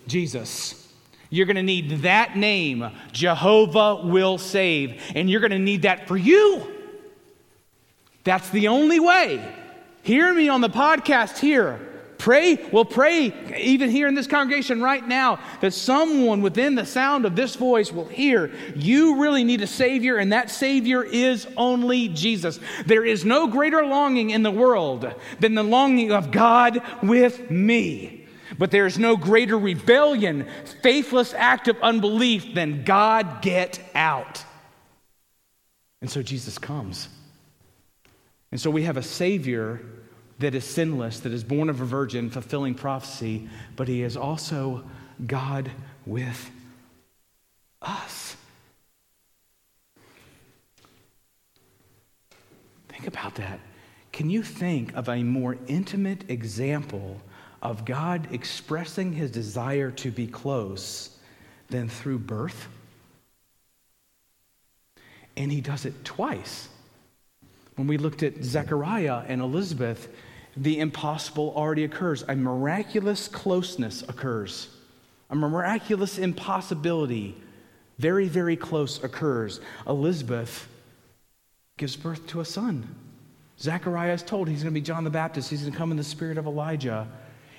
Jesus. 0.07 0.88
You're 1.31 1.47
going 1.47 1.57
to 1.57 1.63
need 1.63 2.03
that 2.03 2.37
name, 2.37 2.91
Jehovah 3.13 4.07
will 4.07 4.39
save. 4.39 5.03
And 5.15 5.29
you're 5.29 5.41
going 5.41 5.51
to 5.51 5.59
need 5.59 5.83
that 5.83 6.09
for 6.09 6.17
you. 6.17 6.67
That's 8.25 8.49
the 8.51 8.69
only 8.69 9.01
way. 9.01 9.43
Hear 10.03 10.33
me 10.33 10.49
on 10.49 10.61
the 10.61 10.71
podcast 10.71 11.39
here. 11.39 11.81
Pray, 12.19 12.57
we'll 12.73 12.85
pray 12.85 13.33
even 13.57 13.91
here 13.91 14.09
in 14.09 14.15
this 14.15 14.27
congregation 14.27 14.83
right 14.83 15.07
now 15.07 15.39
that 15.61 15.73
someone 15.73 16.43
within 16.43 16.75
the 16.75 16.85
sound 16.85 17.25
of 17.25 17.37
this 17.37 17.55
voice 17.55 17.93
will 17.93 18.09
hear 18.09 18.51
you 18.75 19.21
really 19.21 19.45
need 19.45 19.63
a 19.63 19.69
Savior, 19.69 20.17
and 20.17 20.33
that 20.33 20.51
Savior 20.51 21.05
is 21.05 21.47
only 21.57 22.09
Jesus. 22.09 22.59
There 22.87 23.05
is 23.05 23.25
no 23.25 23.47
greater 23.47 23.87
longing 23.87 24.31
in 24.31 24.43
the 24.43 24.51
world 24.51 25.15
than 25.39 25.55
the 25.55 25.63
longing 25.63 26.11
of 26.11 26.33
God 26.33 26.83
with 27.05 27.53
me. 27.53 28.18
But 28.59 28.73
there 28.73 28.87
is 28.87 28.99
no 28.99 29.17
greater 29.17 29.57
rebellion, 29.57 30.47
faithless 30.83 31.33
act 31.33 31.69
of 31.69 31.77
unbelief 31.81 32.55
than 32.55 32.85
God 32.85 33.41
get 33.41 33.81
out. 33.95 34.45
And 36.01 36.11
so 36.11 36.23
Jesus 36.23 36.59
comes. 36.59 37.09
And 38.51 38.61
so 38.61 38.71
we 38.71 38.83
have 38.83 38.97
a 38.97 39.03
Savior 39.03 39.81
that 40.39 40.55
is 40.55 40.65
sinless, 40.65 41.21
that 41.21 41.33
is 41.33 41.45
born 41.45 41.69
of 41.69 41.81
a 41.81 41.85
virgin, 41.85 42.31
fulfilling 42.31 42.75
prophecy, 42.75 43.49
but 43.77 43.89
he 43.89 44.03
is 44.03 44.17
also 44.17 44.85
God 45.27 45.71
with 46.07 46.51
us. 47.83 48.37
Think 52.89 53.07
about 53.07 53.35
that. 53.37 53.61
Can 54.13 54.31
you 54.31 54.43
think 54.43 54.95
of 54.97 55.09
a 55.09 55.23
more 55.23 55.59
intimate 55.67 56.29
example 56.31 57.21
of 57.63 57.85
God 57.85 58.29
expressing 58.31 59.13
his 59.13 59.31
desire 59.31 59.91
to 59.93 60.11
be 60.11 60.27
close 60.27 61.17
than 61.69 61.89
through 61.89 62.19
birth? 62.19 62.69
And 65.37 65.53
he 65.53 65.61
does 65.61 65.85
it 65.85 66.05
twice. 66.05 66.69
When 67.77 67.87
we 67.87 67.97
looked 67.97 68.23
at 68.23 68.43
Zechariah 68.43 69.23
and 69.29 69.41
Elizabeth, 69.41 70.09
the 70.57 70.81
impossible 70.81 71.53
already 71.57 71.85
occurs. 71.85 72.25
A 72.27 72.35
miraculous 72.35 73.29
closeness 73.29 74.03
occurs. 74.03 74.69
A 75.31 75.37
miraculous 75.37 76.19
impossibility, 76.19 77.37
very, 77.99 78.27
very 78.27 78.57
close, 78.57 79.03
occurs. 79.05 79.61
Elizabeth 79.87 80.67
gives 81.77 81.95
birth 81.95 82.27
to 82.29 82.41
a 82.41 82.45
son. 82.45 82.95
Zechariah 83.61 84.15
is 84.15 84.23
told 84.23 84.49
he's 84.49 84.63
going 84.63 84.75
to 84.75 84.81
be 84.81 84.85
John 84.85 85.05
the 85.05 85.11
Baptist. 85.11 85.51
He's 85.51 85.61
going 85.61 85.73
to 85.73 85.79
come 85.79 85.91
in 85.91 85.97
the 85.97 86.05
spirit 86.05 86.39
of 86.39 86.47
Elijah. 86.47 87.07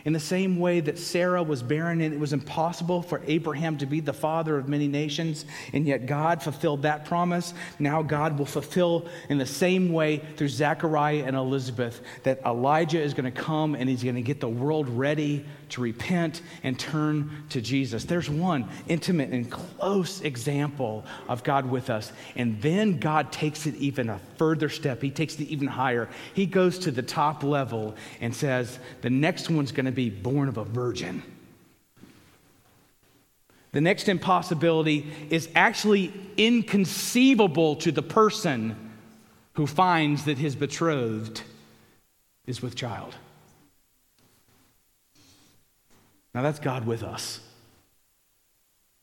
In 0.06 0.14
the 0.14 0.20
same 0.20 0.60
way 0.60 0.80
that 0.80 0.98
Sarah 0.98 1.44
was 1.44 1.62
barren 1.62 2.02
and 2.02 2.14
it 2.14 2.20
was 2.20 2.34
impossible 2.34 3.02
for 3.02 3.22
Abraham 3.28 3.78
to 3.80 3.86
be 3.86 4.00
the 4.00 4.14
father 4.14 4.58
of 4.58 4.70
many 4.70 4.88
nations, 4.88 5.46
and 5.74 5.86
yet 5.86 6.06
God 6.06 6.42
fulfilled 6.42 6.84
that 6.84 7.06
promise, 7.06 7.54
now 7.80 8.02
God 8.02 8.38
will 8.38 8.46
fulfill 8.46 9.08
in 9.28 9.38
the 9.38 9.46
same 9.46 9.92
way 9.92 10.22
through 10.38 10.50
Zechariah 10.50 11.24
and 11.26 11.36
Elizabeth 11.36 12.02
that 12.24 12.42
Elijah 12.46 13.02
is 13.02 13.14
going 13.14 13.32
to 13.32 13.42
come 13.42 13.76
and 13.76 13.90
he's 13.90 14.04
going 14.04 14.16
to 14.16 14.22
get 14.22 14.40
the 14.40 14.48
world 14.48 14.88
ready 14.90 15.46
to 15.70 15.82
repent 15.82 16.42
and 16.64 16.80
turn 16.80 17.44
to 17.50 17.62
Jesus. 17.62 18.06
There's 18.06 18.30
one 18.30 18.70
intimate 18.88 19.30
and 19.30 19.50
close 19.52 20.22
example 20.22 21.06
of 21.28 21.44
God 21.44 21.70
with 21.70 21.90
us. 21.90 22.12
And 22.36 22.62
then 22.62 23.00
God 23.00 23.32
takes 23.32 23.66
it 23.66 23.76
even 23.76 24.10
a 24.10 24.20
further 24.40 24.70
step. 24.70 25.04
He 25.04 25.12
takes 25.12 25.36
it 25.36 25.48
even 25.50 25.68
higher. 25.68 26.10
He 26.34 26.48
goes 26.48 26.80
to 26.80 26.92
the 26.92 27.04
top 27.04 27.44
level 27.44 27.96
and 28.20 28.34
says, 28.36 28.80
the 29.02 29.12
next 29.12 29.50
one's 29.52 29.72
going 29.72 29.86
to 29.86 29.92
be 29.92 30.10
born 30.10 30.50
of 30.50 30.58
a 30.58 30.64
virgin. 30.64 31.22
The 33.72 33.82
next 33.82 34.10
impossibility 34.10 35.12
is 35.30 35.50
actually 35.54 36.12
inconceivable 36.38 37.76
to 37.76 37.92
the 37.92 38.02
person 38.02 38.76
who 39.54 39.68
finds 39.68 40.26
that 40.26 40.38
his 40.38 40.56
betrothed 40.56 41.44
is 42.48 42.62
with 42.62 42.76
child. 42.76 43.14
Now 46.34 46.42
that's 46.42 46.60
God 46.60 46.88
with 46.88 47.04
us. 47.04 47.42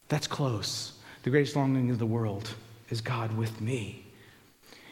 That's 0.08 0.26
close. 0.26 0.92
The 1.24 1.30
greatest 1.30 1.56
longing 1.56 1.90
of 1.90 1.98
the 1.98 2.06
world 2.06 2.48
is 2.88 3.00
God 3.00 3.36
with 3.36 3.60
me. 3.60 4.05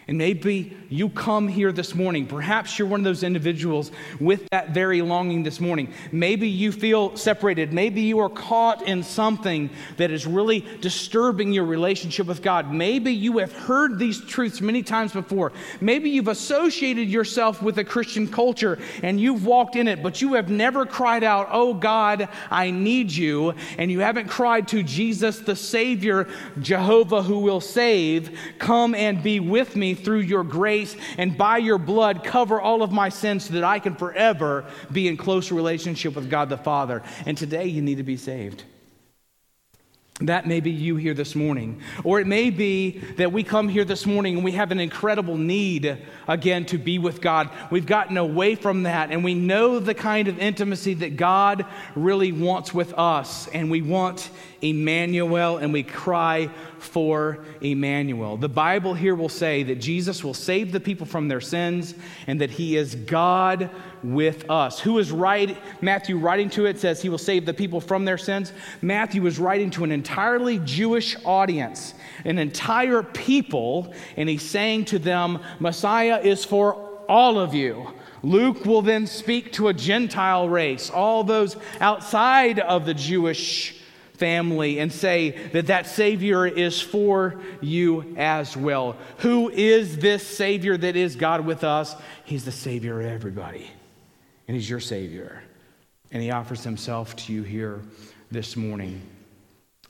And 0.07 0.19
maybe 0.19 0.77
you 0.91 1.09
come 1.09 1.49
here 1.49 1.73
this 1.73 1.95
morning. 1.95 2.27
Perhaps 2.27 2.79
you're 2.79 2.87
one 2.87 3.01
of 3.01 3.05
those 3.05 3.23
individuals 3.23 3.91
with 4.21 4.47
that 4.51 4.71
very 4.71 5.01
longing 5.01 5.43
this 5.43 5.61
morning. 5.61 5.95
Maybe 6.13 6.47
you 6.47 6.73
feel 6.73 7.17
separated. 7.17 7.73
Maybe 7.73 8.03
you 8.03 8.19
are 8.19 8.29
caught 8.29 8.83
in 8.83 9.03
something 9.03 9.71
that 9.97 10.11
is 10.11 10.27
really 10.27 10.61
disturbing 10.83 11.55
your 11.55 11.65
relationship 11.65 12.27
with 12.27 12.43
God. 12.43 12.71
Maybe 12.71 13.15
you 13.15 13.39
have 13.39 13.53
heard 13.55 13.99
these 13.99 14.23
truths 14.27 14.61
many 14.61 14.83
times 14.83 15.13
before. 15.13 15.53
Maybe 15.81 16.11
you've 16.11 16.29
associated 16.29 17.09
yourself 17.09 17.63
with 17.63 17.79
a 17.79 17.85
Christian 17.85 18.29
culture 18.29 18.79
and 19.03 19.19
you've 19.19 19.47
walked 19.47 19.75
in 19.75 19.89
it, 19.89 20.03
but 20.03 20.21
you 20.21 20.35
have 20.35 20.51
never 20.51 20.85
cried 20.85 21.25
out, 21.25 21.49
Oh 21.51 21.73
God, 21.73 22.29
I 22.51 22.71
need 22.71 23.11
you. 23.11 23.55
And 23.79 23.91
you 23.91 24.01
haven't 24.01 24.29
cried 24.29 24.69
to 24.69 24.83
Jesus, 24.83 25.39
the 25.39 25.57
Savior, 25.57 26.29
Jehovah, 26.61 27.23
who 27.23 27.39
will 27.39 27.63
save, 27.63 28.39
come 28.59 28.95
and 28.95 29.23
be 29.23 29.41
with 29.41 29.77
me 29.77 29.94
through 29.95 30.21
your 30.21 30.45
grace 30.45 30.97
and 31.19 31.37
by 31.37 31.59
your 31.59 31.79
blood 31.79 32.25
cover 32.25 32.61
all 32.61 32.83
of 32.83 32.93
my 32.93 33.09
sins 33.09 33.47
so 33.47 33.55
that 33.55 33.65
I 33.65 33.79
can 33.79 33.95
forever 33.95 34.65
be 34.93 35.09
in 35.09 35.17
close 35.17 35.51
relationship 35.51 36.15
with 36.15 36.31
God 36.31 36.49
the 36.49 36.59
Father. 36.59 37.03
And 37.27 37.37
today 37.37 37.67
you 37.67 37.83
need 37.83 37.97
to 37.97 38.03
be 38.03 38.17
saved. 38.17 38.65
That 40.27 40.47
may 40.47 40.61
be 40.61 40.71
you 40.71 40.97
here 40.97 41.15
this 41.15 41.35
morning. 41.35 41.81
Or 42.03 42.21
it 42.21 42.27
may 42.27 42.51
be 42.51 42.99
that 43.17 43.33
we 43.33 43.43
come 43.43 43.69
here 43.69 43.85
this 43.85 44.07
morning 44.07 44.37
and 44.37 44.45
we 44.45 44.53
have 44.53 44.71
an 44.71 44.81
incredible 44.81 45.37
need 45.37 45.99
again 46.29 46.65
to 46.67 46.79
be 46.79 46.99
with 46.99 47.21
God. 47.21 47.51
We've 47.71 47.87
gotten 47.87 48.17
away 48.17 48.55
from 48.55 48.85
that 48.85 49.11
and 49.11 49.23
we 49.23 49.35
know 49.35 49.79
the 49.79 49.95
kind 49.95 50.29
of 50.29 50.39
intimacy 50.39 50.95
that 50.95 51.17
God 51.17 51.67
really 51.95 52.33
wants 52.33 52.73
with 52.73 52.93
us. 52.95 53.49
And 53.49 53.71
we 53.71 53.83
want 53.83 54.31
Emmanuel 54.63 55.59
and 55.59 55.73
we 55.73 55.83
cry 55.83 56.49
for 56.79 57.45
Emmanuel. 57.61 58.37
The 58.37 58.49
Bible 58.49 58.95
here 58.95 59.15
will 59.15 59.29
say 59.29 59.63
that 59.65 59.77
Jesus 59.77 60.25
will 60.25 60.35
save 60.35 60.73
the 60.73 60.81
people 60.81 61.07
from 61.07 61.29
their 61.29 61.41
sins 61.41 61.95
and 62.27 62.41
that 62.41 62.51
he 62.51 62.77
is 62.77 62.95
God 62.95 63.71
with 64.05 64.51
us. 64.51 64.79
Who 64.81 64.99
is 64.99 65.11
right? 65.11 65.57
Matthew 65.81 66.19
writing 66.19 66.51
to 66.51 66.67
it 66.67 66.79
says 66.79 67.01
he 67.01 67.09
will 67.09 67.19
save 67.19 67.47
the 67.47 67.55
people 67.55 67.81
from 67.81 68.05
their 68.05 68.19
sins. 68.19 68.53
Matthew 68.83 69.25
is 69.27 69.39
writing 69.39 69.71
to 69.71 69.85
an 69.85 69.91
entirely 69.91 70.59
Jewish 70.59 71.17
audience, 71.25 71.95
an 72.25 72.39
entire 72.39 73.03
people, 73.03 73.95
and 74.17 74.29
he's 74.29 74.43
saying 74.43 74.87
to 74.87 74.99
them, 74.99 75.41
Messiah 75.59 76.21
is 76.23 76.45
for 76.45 76.75
all 77.09 77.39
of 77.39 77.55
you. 77.55 77.89
Luke 78.23 78.65
will 78.65 78.83
then 78.83 79.07
speak 79.07 79.53
to 79.53 79.69
a 79.69 79.75
Gentile 79.75 80.49
race, 80.49 80.91
all 80.91 81.25
those 81.25 81.57
outside 81.81 82.59
of 82.59 82.87
the 82.87 82.95
Jewish 82.95 83.81
family, 84.15 84.79
and 84.79 84.93
say 84.93 85.31
that 85.49 85.67
that 85.67 85.87
Savior 85.87 86.47
is 86.47 86.81
for 86.81 87.41
you 87.61 88.15
as 88.17 88.57
well. 88.57 88.97
Who 89.19 89.51
is 89.51 89.99
this 89.99 90.27
Savior 90.27 90.77
that 90.77 90.97
is 90.97 91.17
God 91.17 91.45
with 91.45 91.65
us? 91.65 91.95
He's 92.25 92.45
the 92.45 92.53
Savior 92.53 93.01
of 93.01 93.07
everybody 93.07 93.71
and 94.47 94.57
He's 94.57 94.69
your 94.69 94.81
Savior. 94.81 95.43
And 96.13 96.23
He 96.23 96.31
offers 96.31 96.63
Himself 96.63 97.17
to 97.17 97.33
you 97.33 97.43
here 97.43 97.83
this 98.31 98.57
morning. 98.57 99.01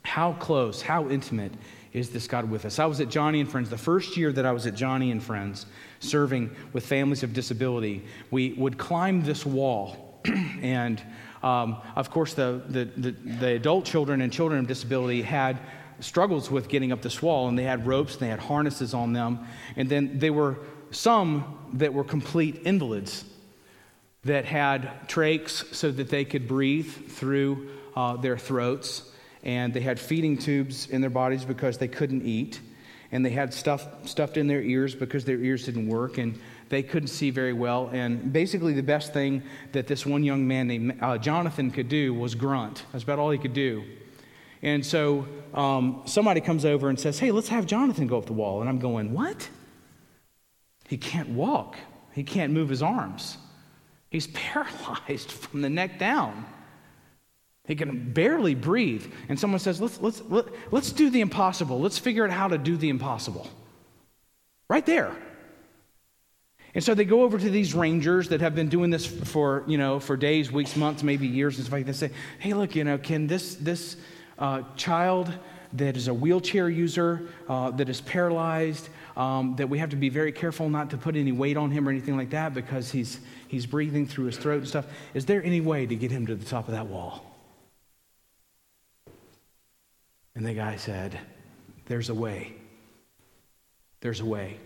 How 0.03 0.33
close, 0.33 0.81
how 0.81 1.09
intimate 1.09 1.51
is 1.93 2.09
this 2.09 2.27
God 2.27 2.49
with 2.49 2.65
us? 2.65 2.77
I 2.77 2.85
was 2.85 3.01
at 3.01 3.07
Joni 3.07 3.39
and 3.39 3.49
Friends, 3.49 3.69
the 3.69 3.77
first 3.77 4.17
year 4.17 4.31
that 4.33 4.45
I 4.45 4.51
was 4.51 4.67
at 4.67 4.75
Joni 4.75 5.11
and 5.11 5.21
Friends, 5.21 5.65
serving 5.99 6.55
with 6.73 6.85
families 6.85 7.23
of 7.23 7.33
disability, 7.33 8.03
we 8.31 8.53
would 8.53 8.77
climb 8.77 9.23
this 9.23 9.45
wall. 9.45 10.21
and 10.61 11.01
um, 11.41 11.81
of 11.95 12.09
course, 12.09 12.33
the, 12.33 12.61
the, 12.69 12.85
the, 12.97 13.11
the 13.11 13.47
adult 13.53 13.85
children 13.85 14.21
and 14.21 14.31
children 14.33 14.59
of 14.59 14.67
disability 14.67 15.21
had 15.21 15.59
struggles 15.99 16.49
with 16.49 16.67
getting 16.67 16.91
up 16.91 17.01
this 17.01 17.21
wall, 17.21 17.47
and 17.47 17.57
they 17.57 17.63
had 17.63 17.85
ropes, 17.85 18.13
and 18.13 18.21
they 18.21 18.29
had 18.29 18.39
harnesses 18.39 18.93
on 18.93 19.13
them, 19.13 19.45
and 19.75 19.87
then 19.89 20.19
they 20.19 20.29
were 20.29 20.57
some 20.91 21.59
that 21.73 21.93
were 21.93 22.03
complete 22.03 22.61
invalids 22.65 23.25
that 24.25 24.45
had 24.45 25.07
trachs 25.07 25.73
so 25.73 25.91
that 25.91 26.09
they 26.09 26.25
could 26.25 26.47
breathe 26.47 26.91
through 27.09 27.69
uh, 27.95 28.17
their 28.17 28.37
throats, 28.37 29.11
and 29.43 29.73
they 29.73 29.81
had 29.81 29.99
feeding 29.99 30.37
tubes 30.37 30.87
in 30.89 31.01
their 31.01 31.09
bodies 31.09 31.45
because 31.45 31.77
they 31.77 31.87
couldn't 31.87 32.25
eat, 32.25 32.59
and 33.11 33.23
they 33.23 33.29
had 33.29 33.53
stuff 33.53 33.87
stuffed 34.07 34.35
in 34.35 34.47
their 34.47 34.61
ears 34.61 34.95
because 34.95 35.25
their 35.25 35.39
ears 35.39 35.65
didn't 35.65 35.87
work, 35.87 36.17
and 36.17 36.39
they 36.69 36.81
couldn't 36.81 37.09
see 37.09 37.29
very 37.29 37.53
well. 37.53 37.89
And 37.93 38.33
basically, 38.33 38.73
the 38.73 38.83
best 38.83 39.13
thing 39.13 39.43
that 39.71 39.85
this 39.85 40.05
one 40.05 40.23
young 40.23 40.47
man 40.47 40.67
named 40.67 40.97
uh, 41.01 41.17
Jonathan 41.19 41.69
could 41.69 41.87
do 41.87 42.13
was 42.13 42.33
grunt. 42.33 42.83
That's 42.91 43.03
about 43.03 43.19
all 43.19 43.29
he 43.29 43.37
could 43.37 43.53
do. 43.53 43.83
And 44.63 44.83
so 44.83 45.27
um, 45.53 46.01
somebody 46.05 46.41
comes 46.41 46.65
over 46.65 46.89
and 46.89 46.99
says, 46.99 47.19
Hey, 47.19 47.29
let's 47.29 47.49
have 47.49 47.67
Jonathan 47.67 48.07
go 48.07 48.17
up 48.17 48.25
the 48.25 48.33
wall. 48.33 48.61
And 48.61 48.69
I'm 48.69 48.79
going, 48.79 49.13
What? 49.13 49.47
He 50.87 50.97
can't 50.97 51.29
walk, 51.29 51.77
he 52.13 52.23
can't 52.23 52.51
move 52.51 52.69
his 52.69 52.81
arms. 52.81 53.37
He's 54.09 54.27
paralyzed 54.33 55.31
from 55.31 55.61
the 55.61 55.69
neck 55.69 55.99
down. 55.99 56.45
He 57.67 57.75
can 57.75 58.13
barely 58.13 58.53
breathe. 58.53 59.11
And 59.27 59.39
someone 59.39 59.59
says, 59.59 59.81
let's, 59.81 59.99
let's, 59.99 60.21
let, 60.29 60.45
us 60.45 60.51
let 60.71 60.83
us 60.83 60.91
do 60.91 61.09
the 61.09 61.21
impossible. 61.21 61.79
Let's 61.79 61.97
figure 61.97 62.23
out 62.23 62.31
how 62.31 62.47
to 62.47 62.57
do 62.57 62.77
the 62.77 62.89
impossible. 62.89 63.49
Right 64.69 64.85
there. 64.85 65.15
And 66.75 66.83
so 66.83 66.93
they 66.93 67.05
go 67.05 67.21
over 67.21 67.39
to 67.39 67.49
these 67.49 67.73
rangers 67.73 68.29
that 68.29 68.41
have 68.41 68.53
been 68.53 68.67
doing 68.67 68.89
this 68.89 69.05
for, 69.05 69.63
you 69.65 69.77
know, 69.77 69.99
for 69.99 70.17
days, 70.17 70.51
weeks, 70.51 70.75
months, 70.75 71.03
maybe 71.03 71.25
years 71.25 71.55
and 71.55 71.65
stuff 71.65 71.73
like 71.73 71.85
that. 71.85 71.93
They 71.93 72.07
say, 72.09 72.13
hey, 72.39 72.53
look, 72.53 72.75
you 72.75 72.83
know, 72.83 72.97
can 72.97 73.27
this, 73.27 73.55
this 73.55 73.95
uh, 74.37 74.61
child 74.75 75.31
that 75.73 75.95
is 75.95 76.09
a 76.09 76.13
wheelchair 76.13 76.69
user, 76.69 77.29
uh, 77.47 77.71
that 77.71 77.87
is 77.87 78.01
paralyzed, 78.01 78.89
um, 79.15 79.55
that 79.55 79.67
we 79.67 79.79
have 79.79 79.89
to 79.89 79.95
be 79.95 80.09
very 80.09 80.31
careful 80.31 80.69
not 80.69 80.89
to 80.89 80.97
put 80.97 81.15
any 81.15 81.31
weight 81.31 81.57
on 81.57 81.71
him 81.71 81.87
or 81.87 81.91
anything 81.91 82.17
like 82.17 82.31
that 82.31 82.53
because 82.53 82.91
he's, 82.91 83.19
he's 83.47 83.65
breathing 83.65 84.05
through 84.05 84.25
his 84.25 84.37
throat 84.37 84.59
and 84.59 84.67
stuff. 84.67 84.85
Is 85.13 85.25
there 85.25 85.43
any 85.43 85.61
way 85.61 85.85
to 85.85 85.95
get 85.95 86.11
him 86.11 86.25
to 86.27 86.35
the 86.35 86.45
top 86.45 86.67
of 86.67 86.73
that 86.73 86.87
wall? 86.87 87.23
And 90.35 90.45
the 90.45 90.53
guy 90.53 90.75
said, 90.75 91.17
There's 91.85 92.09
a 92.09 92.13
way. 92.13 92.53
There's 94.01 94.19
a 94.19 94.25
way. 94.25 94.57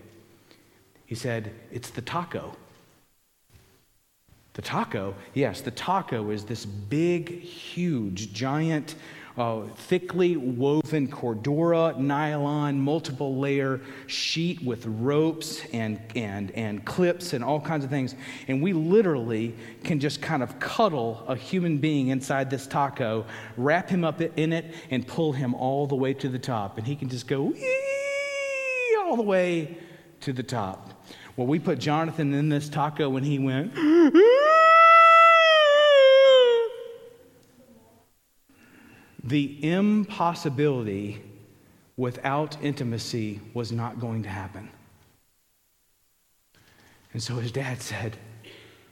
He 1.06 1.14
said, 1.14 1.52
It's 1.70 1.90
the 1.90 2.02
taco. 2.02 2.56
The 4.54 4.62
taco, 4.62 5.14
yes, 5.32 5.60
the 5.60 5.70
taco 5.70 6.30
is 6.30 6.44
this 6.44 6.66
big, 6.66 7.40
huge, 7.40 8.32
giant 8.32 8.96
uh, 9.40 9.62
thickly 9.74 10.36
woven 10.36 11.08
cordura, 11.08 11.96
nylon, 11.96 12.78
multiple 12.78 13.38
layer 13.38 13.80
sheet 14.06 14.62
with 14.62 14.84
ropes 14.84 15.64
and, 15.72 15.98
and, 16.14 16.50
and 16.50 16.84
clips 16.84 17.32
and 17.32 17.42
all 17.42 17.58
kinds 17.58 17.82
of 17.82 17.88
things. 17.88 18.14
And 18.48 18.62
we 18.62 18.74
literally 18.74 19.54
can 19.82 19.98
just 19.98 20.20
kind 20.20 20.42
of 20.42 20.60
cuddle 20.60 21.24
a 21.26 21.34
human 21.34 21.78
being 21.78 22.08
inside 22.08 22.50
this 22.50 22.66
taco, 22.66 23.24
wrap 23.56 23.88
him 23.88 24.04
up 24.04 24.20
in 24.20 24.52
it, 24.52 24.74
and 24.90 25.06
pull 25.06 25.32
him 25.32 25.54
all 25.54 25.86
the 25.86 25.96
way 25.96 26.12
to 26.12 26.28
the 26.28 26.38
top. 26.38 26.76
And 26.76 26.86
he 26.86 26.94
can 26.94 27.08
just 27.08 27.26
go 27.26 27.54
all 28.98 29.16
the 29.16 29.22
way 29.22 29.78
to 30.20 30.34
the 30.34 30.42
top. 30.42 31.02
Well, 31.36 31.46
we 31.46 31.58
put 31.58 31.78
Jonathan 31.78 32.34
in 32.34 32.50
this 32.50 32.68
taco 32.68 33.16
and 33.16 33.24
he 33.24 33.38
went. 33.38 33.72
The 39.30 39.64
impossibility 39.64 41.22
without 41.96 42.60
intimacy 42.60 43.40
was 43.54 43.70
not 43.70 44.00
going 44.00 44.24
to 44.24 44.28
happen. 44.28 44.70
And 47.12 47.22
so 47.22 47.36
his 47.36 47.52
dad 47.52 47.80
said, 47.80 48.16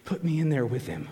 Put 0.04 0.22
me 0.22 0.38
in 0.38 0.48
there 0.48 0.64
with 0.64 0.86
him. 0.86 1.08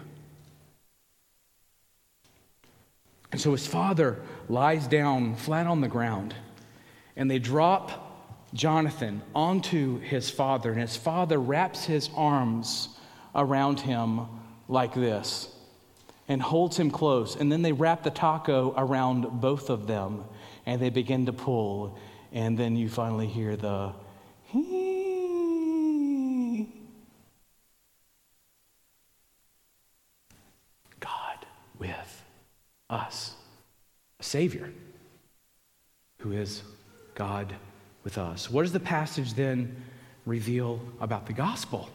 And 3.33 3.41
so 3.41 3.51
his 3.51 3.67
father 3.67 4.23
lies 4.49 4.87
down 4.87 5.35
flat 5.35 5.67
on 5.67 5.81
the 5.81 5.89
ground, 5.89 6.37
and 7.17 7.29
they 7.29 7.41
drop 7.41 8.47
Jonathan 8.55 9.23
onto 9.35 9.99
his 9.99 10.31
father, 10.31 10.71
and 10.71 10.81
his 10.81 10.97
father 10.97 11.39
wraps 11.41 11.85
his 11.85 12.11
arms 12.15 12.91
around 13.35 13.81
him 13.81 14.21
like 14.69 14.95
this 14.95 15.56
and 16.29 16.43
holds 16.43 16.77
him 16.79 16.91
close. 16.91 17.37
And 17.37 17.51
then 17.51 17.63
they 17.63 17.73
wrap 17.73 18.03
the 18.03 18.11
taco 18.11 18.75
around 18.77 19.41
both 19.41 19.71
of 19.71 19.87
them 19.87 20.25
and 20.65 20.81
they 20.81 20.91
begin 20.91 21.27
to 21.27 21.33
pull. 21.33 21.99
And 22.33 22.59
then 22.59 22.77
you 22.77 22.89
finally 22.89 23.27
hear 23.27 23.57
the 23.57 23.93
God 31.01 31.47
with 31.79 32.25
us, 32.91 33.35
a 34.19 34.25
Savior 34.25 34.73
who 36.19 36.33
is 36.33 36.63
God 37.15 37.55
with 38.03 38.19
us. 38.19 38.51
What 38.51 38.63
does 38.63 38.73
the 38.73 38.81
passage 38.81 39.35
then 39.35 39.85
reveal 40.25 40.81
about 41.01 41.27
the 41.27 41.33
gospel? 41.33 41.89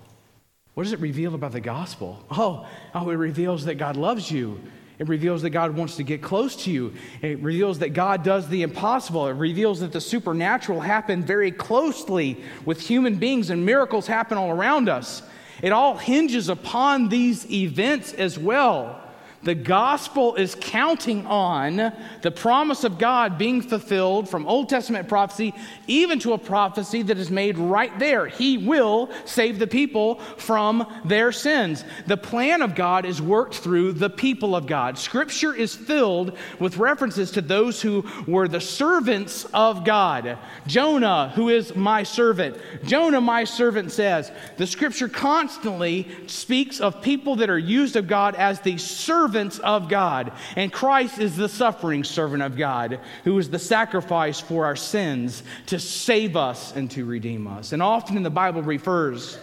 What 0.73 0.83
does 0.83 0.93
it 0.93 0.99
reveal 0.99 1.35
about 1.35 1.51
the 1.51 1.59
gospel? 1.59 2.23
Oh, 2.31 2.67
oh, 2.95 3.09
it 3.09 3.15
reveals 3.15 3.65
that 3.65 3.75
God 3.75 3.97
loves 3.97 4.31
you. 4.31 4.61
It 4.99 5.09
reveals 5.09 5.41
that 5.41 5.49
God 5.49 5.75
wants 5.75 5.95
to 5.95 6.03
get 6.03 6.21
close 6.21 6.55
to 6.63 6.71
you. 6.71 6.93
It 7.21 7.39
reveals 7.41 7.79
that 7.79 7.89
God 7.89 8.23
does 8.23 8.47
the 8.47 8.61
impossible. 8.61 9.27
It 9.27 9.33
reveals 9.33 9.79
that 9.79 9.91
the 9.91 9.99
supernatural 9.99 10.79
happened 10.79 11.25
very 11.25 11.51
closely 11.51 12.41
with 12.65 12.79
human 12.79 13.15
beings 13.15 13.49
and 13.49 13.65
miracles 13.65 14.05
happen 14.05 14.37
all 14.37 14.51
around 14.51 14.89
us. 14.89 15.23
It 15.61 15.71
all 15.71 15.97
hinges 15.97 16.49
upon 16.49 17.09
these 17.09 17.49
events 17.51 18.13
as 18.13 18.37
well. 18.37 19.01
The 19.43 19.55
gospel 19.55 20.35
is 20.35 20.55
counting 20.59 21.25
on 21.25 21.93
the 22.21 22.29
promise 22.29 22.83
of 22.83 22.99
God 22.99 23.39
being 23.39 23.63
fulfilled 23.63 24.29
from 24.29 24.45
Old 24.45 24.69
Testament 24.69 25.07
prophecy, 25.07 25.55
even 25.87 26.19
to 26.19 26.33
a 26.33 26.37
prophecy 26.37 27.01
that 27.01 27.17
is 27.17 27.31
made 27.31 27.57
right 27.57 27.97
there. 27.97 28.27
He 28.27 28.59
will 28.59 29.09
save 29.25 29.57
the 29.57 29.65
people 29.65 30.15
from 30.37 30.85
their 31.05 31.31
sins. 31.31 31.83
The 32.05 32.17
plan 32.17 32.61
of 32.61 32.75
God 32.75 33.03
is 33.03 33.19
worked 33.19 33.55
through 33.55 33.93
the 33.93 34.11
people 34.11 34.55
of 34.55 34.67
God. 34.67 34.99
Scripture 34.99 35.55
is 35.55 35.75
filled 35.75 36.37
with 36.59 36.77
references 36.77 37.31
to 37.31 37.41
those 37.41 37.81
who 37.81 38.05
were 38.27 38.47
the 38.47 38.61
servants 38.61 39.45
of 39.55 39.83
God. 39.83 40.37
Jonah, 40.67 41.31
who 41.33 41.49
is 41.49 41.75
my 41.75 42.03
servant. 42.03 42.57
Jonah, 42.83 43.21
my 43.21 43.43
servant, 43.43 43.91
says, 43.91 44.31
the 44.57 44.67
scripture 44.67 45.09
constantly 45.09 46.07
speaks 46.27 46.79
of 46.79 47.01
people 47.01 47.37
that 47.37 47.49
are 47.49 47.57
used 47.57 47.95
of 47.95 48.07
God 48.07 48.35
as 48.35 48.59
the 48.59 48.77
servants 48.77 49.30
servants 49.31 49.59
of 49.59 49.87
God. 49.87 50.33
And 50.57 50.73
Christ 50.73 51.17
is 51.17 51.37
the 51.37 51.47
suffering 51.47 52.03
servant 52.03 52.43
of 52.43 52.57
God, 52.57 52.99
who 53.23 53.37
is 53.37 53.49
the 53.49 53.59
sacrifice 53.59 54.41
for 54.41 54.65
our 54.65 54.75
sins 54.75 55.41
to 55.67 55.79
save 55.79 56.35
us 56.35 56.75
and 56.75 56.91
to 56.91 57.05
redeem 57.05 57.47
us. 57.47 57.71
And 57.71 57.81
often 57.81 58.17
in 58.17 58.23
the 58.23 58.29
Bible 58.29 58.61
refers 58.61 59.39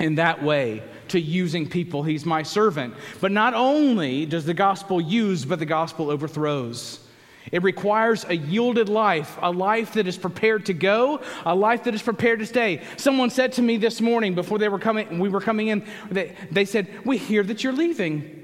in 0.00 0.16
that 0.16 0.42
way 0.42 0.82
to 1.08 1.20
using 1.20 1.68
people. 1.68 2.02
He's 2.02 2.26
my 2.26 2.42
servant. 2.42 2.94
But 3.20 3.30
not 3.30 3.54
only 3.54 4.26
does 4.26 4.46
the 4.46 4.54
gospel 4.54 5.00
use, 5.00 5.44
but 5.44 5.60
the 5.60 5.66
gospel 5.66 6.10
overthrows. 6.10 6.98
It 7.52 7.62
requires 7.62 8.24
a 8.24 8.34
yielded 8.34 8.88
life, 8.88 9.36
a 9.40 9.50
life 9.50 9.94
that 9.94 10.06
is 10.06 10.16
prepared 10.16 10.66
to 10.66 10.74
go, 10.74 11.20
a 11.44 11.54
life 11.54 11.84
that 11.84 11.94
is 11.94 12.02
prepared 12.02 12.38
to 12.38 12.46
stay. 12.46 12.82
Someone 12.96 13.30
said 13.30 13.52
to 13.54 13.62
me 13.62 13.76
this 13.76 14.00
morning 14.00 14.34
before 14.34 14.58
they 14.58 14.68
were 14.68 14.78
coming, 14.78 15.18
we 15.18 15.28
were 15.28 15.40
coming 15.40 15.68
in, 15.68 15.84
they, 16.10 16.34
they 16.50 16.64
said, 16.64 16.88
We 17.04 17.18
hear 17.18 17.42
that 17.42 17.62
you're 17.62 17.72
leaving. 17.72 18.41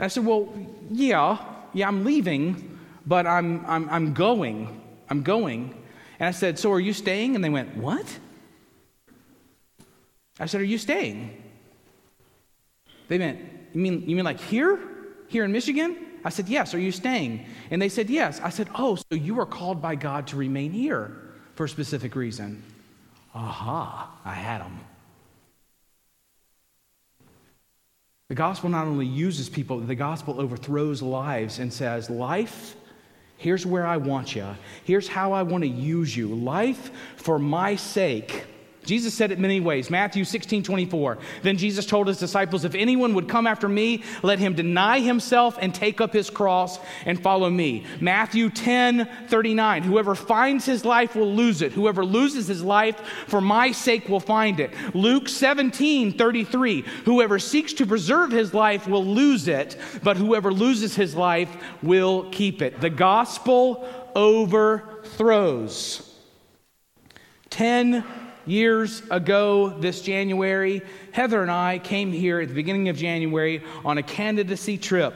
And 0.00 0.06
I 0.06 0.08
said, 0.08 0.24
Well, 0.24 0.48
yeah, 0.90 1.36
yeah, 1.74 1.86
I'm 1.86 2.06
leaving, 2.06 2.78
but 3.04 3.26
I'm, 3.26 3.62
I'm, 3.66 3.86
I'm 3.90 4.14
going. 4.14 4.80
I'm 5.10 5.22
going. 5.22 5.74
And 6.18 6.26
I 6.26 6.30
said, 6.30 6.58
So 6.58 6.72
are 6.72 6.80
you 6.80 6.94
staying? 6.94 7.34
And 7.34 7.44
they 7.44 7.50
went, 7.50 7.76
What? 7.76 8.06
I 10.38 10.46
said, 10.46 10.62
Are 10.62 10.64
you 10.64 10.78
staying? 10.78 11.42
They 13.08 13.18
went, 13.18 13.40
You 13.74 13.80
mean, 13.82 14.08
you 14.08 14.16
mean 14.16 14.24
like 14.24 14.40
here? 14.40 14.78
Here 15.28 15.44
in 15.44 15.52
Michigan? 15.52 15.98
I 16.24 16.30
said, 16.30 16.48
Yes. 16.48 16.72
Are 16.72 16.80
you 16.80 16.92
staying? 16.92 17.44
And 17.70 17.82
they 17.82 17.90
said, 17.90 18.08
Yes. 18.08 18.40
I 18.42 18.48
said, 18.48 18.70
Oh, 18.74 18.94
so 18.96 19.04
you 19.10 19.38
are 19.38 19.44
called 19.44 19.82
by 19.82 19.96
God 19.96 20.26
to 20.28 20.36
remain 20.36 20.72
here 20.72 21.34
for 21.56 21.64
a 21.64 21.68
specific 21.68 22.16
reason. 22.16 22.62
Aha, 23.34 24.18
I 24.24 24.32
had 24.32 24.62
them. 24.62 24.80
The 28.30 28.36
gospel 28.36 28.70
not 28.70 28.86
only 28.86 29.06
uses 29.06 29.48
people, 29.48 29.80
the 29.80 29.96
gospel 29.96 30.40
overthrows 30.40 31.02
lives 31.02 31.58
and 31.58 31.72
says, 31.72 32.08
Life, 32.08 32.76
here's 33.36 33.66
where 33.66 33.84
I 33.84 33.96
want 33.96 34.36
you. 34.36 34.46
Here's 34.84 35.08
how 35.08 35.32
I 35.32 35.42
want 35.42 35.64
to 35.64 35.68
use 35.68 36.16
you. 36.16 36.28
Life 36.28 36.92
for 37.16 37.40
my 37.40 37.74
sake 37.74 38.44
Jesus 38.90 39.14
said 39.14 39.30
it 39.30 39.38
many 39.38 39.60
ways. 39.60 39.88
Matthew 39.88 40.24
16, 40.24 40.64
24. 40.64 41.18
Then 41.42 41.56
Jesus 41.56 41.86
told 41.86 42.08
his 42.08 42.18
disciples, 42.18 42.64
If 42.64 42.74
anyone 42.74 43.14
would 43.14 43.28
come 43.28 43.46
after 43.46 43.68
me, 43.68 44.02
let 44.24 44.40
him 44.40 44.52
deny 44.52 44.98
himself 44.98 45.56
and 45.62 45.72
take 45.72 46.00
up 46.00 46.12
his 46.12 46.28
cross 46.28 46.80
and 47.06 47.22
follow 47.22 47.48
me. 47.48 47.86
Matthew 48.00 48.50
10, 48.50 49.08
39. 49.28 49.84
Whoever 49.84 50.16
finds 50.16 50.66
his 50.66 50.84
life 50.84 51.14
will 51.14 51.32
lose 51.32 51.62
it. 51.62 51.70
Whoever 51.70 52.04
loses 52.04 52.48
his 52.48 52.64
life 52.64 52.98
for 53.28 53.40
my 53.40 53.70
sake 53.70 54.08
will 54.08 54.18
find 54.18 54.58
it. 54.58 54.72
Luke 54.92 55.28
17, 55.28 56.18
33. 56.18 56.80
Whoever 57.04 57.38
seeks 57.38 57.72
to 57.74 57.86
preserve 57.86 58.32
his 58.32 58.52
life 58.52 58.88
will 58.88 59.06
lose 59.06 59.46
it, 59.46 59.76
but 60.02 60.16
whoever 60.16 60.52
loses 60.52 60.96
his 60.96 61.14
life 61.14 61.56
will 61.80 62.28
keep 62.32 62.60
it. 62.60 62.80
The 62.80 62.90
gospel 62.90 63.86
overthrows. 64.16 66.08
10 67.50 68.04
years 68.50 69.02
ago 69.10 69.70
this 69.78 70.02
January, 70.02 70.82
Heather 71.12 71.42
and 71.42 71.50
I 71.50 71.78
came 71.78 72.12
here 72.12 72.40
at 72.40 72.48
the 72.48 72.54
beginning 72.54 72.88
of 72.88 72.96
January 72.96 73.62
on 73.84 73.98
a 73.98 74.02
candidacy 74.02 74.76
trip. 74.76 75.14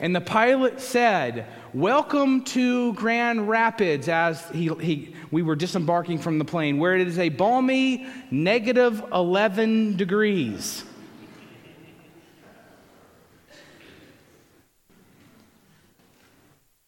And 0.00 0.16
the 0.16 0.20
pilot 0.20 0.80
said, 0.80 1.46
Welcome 1.72 2.44
to 2.44 2.92
Grand 2.94 3.48
Rapids, 3.48 4.08
as 4.08 4.48
he, 4.50 4.68
he, 4.80 5.14
we 5.30 5.42
were 5.42 5.56
disembarking 5.56 6.18
from 6.18 6.38
the 6.38 6.44
plane, 6.44 6.78
where 6.78 6.96
it 6.96 7.06
is 7.06 7.18
a 7.18 7.28
balmy 7.28 8.06
negative 8.30 9.02
11 9.12 9.96
degrees. 9.96 10.84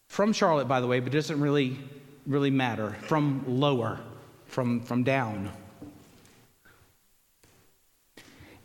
From 0.07 0.33
Charlotte, 0.33 0.67
by 0.67 0.81
the 0.81 0.87
way, 0.87 0.99
but 0.99 1.13
it 1.13 1.17
doesn't 1.17 1.39
really, 1.39 1.77
really 2.25 2.49
matter. 2.49 2.95
From 3.01 3.43
lower 3.45 3.99
from, 4.47 4.81
from 4.81 5.03
down. 5.03 5.51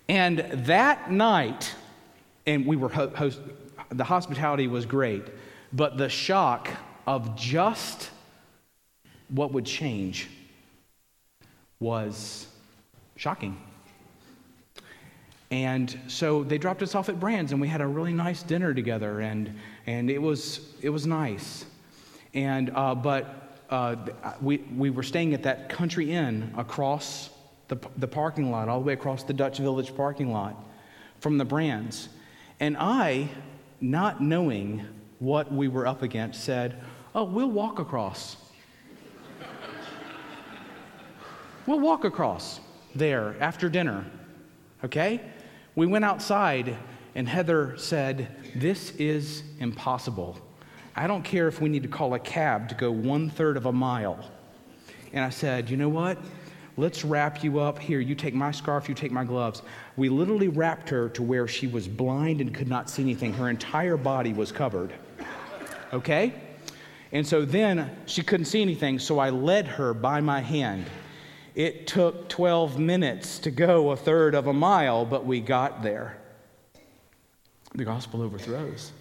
And 0.08 0.38
that 0.66 1.10
night, 1.10 1.74
and 2.46 2.66
we 2.66 2.76
were 2.76 2.88
host, 2.88 3.40
the 3.90 4.04
hospitality 4.04 4.66
was 4.66 4.86
great, 4.86 5.24
but 5.72 5.96
the 5.96 6.08
shock 6.08 6.68
of 7.06 7.36
just 7.36 8.10
what 9.28 9.52
would 9.52 9.64
change 9.64 10.28
was 11.80 12.46
shocking. 13.16 13.60
And 15.50 15.98
so 16.06 16.42
they 16.44 16.56
dropped 16.56 16.82
us 16.82 16.94
off 16.94 17.10
at 17.10 17.20
Brands, 17.20 17.52
and 17.52 17.60
we 17.60 17.68
had 17.68 17.82
a 17.82 17.86
really 17.86 18.14
nice 18.14 18.42
dinner 18.42 18.72
together, 18.72 19.20
and, 19.20 19.54
and 19.86 20.10
it, 20.10 20.20
was, 20.20 20.74
it 20.80 20.88
was 20.88 21.06
nice. 21.06 21.66
And, 22.32 22.70
uh, 22.74 22.94
but 22.94 23.60
uh, 23.68 23.96
we, 24.40 24.58
we 24.76 24.88
were 24.88 25.02
staying 25.02 25.34
at 25.34 25.42
that 25.42 25.68
country 25.68 26.12
inn 26.12 26.52
across 26.56 27.28
the, 27.72 27.88
the 27.96 28.08
parking 28.08 28.50
lot, 28.50 28.68
all 28.68 28.80
the 28.80 28.84
way 28.84 28.92
across 28.92 29.22
the 29.22 29.32
Dutch 29.32 29.56
Village 29.56 29.96
parking 29.96 30.30
lot 30.30 30.62
from 31.20 31.38
the 31.38 31.44
Brands. 31.44 32.10
And 32.60 32.76
I, 32.76 33.30
not 33.80 34.20
knowing 34.20 34.84
what 35.20 35.50
we 35.50 35.68
were 35.68 35.86
up 35.86 36.02
against, 36.02 36.44
said, 36.44 36.82
Oh, 37.14 37.24
we'll 37.24 37.50
walk 37.50 37.78
across. 37.78 38.36
we'll 41.66 41.80
walk 41.80 42.04
across 42.04 42.60
there 42.94 43.36
after 43.40 43.70
dinner. 43.70 44.04
Okay? 44.84 45.22
We 45.74 45.86
went 45.86 46.04
outside, 46.04 46.76
and 47.14 47.26
Heather 47.26 47.74
said, 47.78 48.28
This 48.54 48.90
is 48.96 49.44
impossible. 49.60 50.38
I 50.94 51.06
don't 51.06 51.22
care 51.22 51.48
if 51.48 51.62
we 51.62 51.70
need 51.70 51.84
to 51.84 51.88
call 51.88 52.12
a 52.12 52.18
cab 52.18 52.68
to 52.68 52.74
go 52.74 52.90
one 52.90 53.30
third 53.30 53.56
of 53.56 53.64
a 53.64 53.72
mile. 53.72 54.30
And 55.14 55.24
I 55.24 55.30
said, 55.30 55.70
You 55.70 55.78
know 55.78 55.88
what? 55.88 56.18
Let's 56.76 57.04
wrap 57.04 57.44
you 57.44 57.60
up. 57.60 57.78
Here, 57.78 58.00
you 58.00 58.14
take 58.14 58.34
my 58.34 58.50
scarf, 58.50 58.88
you 58.88 58.94
take 58.94 59.12
my 59.12 59.24
gloves. 59.24 59.62
We 59.96 60.08
literally 60.08 60.48
wrapped 60.48 60.88
her 60.88 61.08
to 61.10 61.22
where 61.22 61.46
she 61.46 61.66
was 61.66 61.86
blind 61.86 62.40
and 62.40 62.54
could 62.54 62.68
not 62.68 62.88
see 62.88 63.02
anything. 63.02 63.34
Her 63.34 63.50
entire 63.50 63.98
body 63.98 64.32
was 64.32 64.50
covered. 64.50 64.92
Okay? 65.92 66.32
And 67.12 67.26
so 67.26 67.44
then 67.44 67.94
she 68.06 68.22
couldn't 68.22 68.46
see 68.46 68.62
anything, 68.62 68.98
so 68.98 69.18
I 69.18 69.28
led 69.28 69.66
her 69.68 69.92
by 69.92 70.22
my 70.22 70.40
hand. 70.40 70.86
It 71.54 71.86
took 71.86 72.30
12 72.30 72.78
minutes 72.78 73.38
to 73.40 73.50
go 73.50 73.90
a 73.90 73.96
third 73.96 74.34
of 74.34 74.46
a 74.46 74.52
mile, 74.54 75.04
but 75.04 75.26
we 75.26 75.40
got 75.40 75.82
there. 75.82 76.16
The 77.74 77.84
gospel 77.84 78.22
overthrows. 78.22 78.92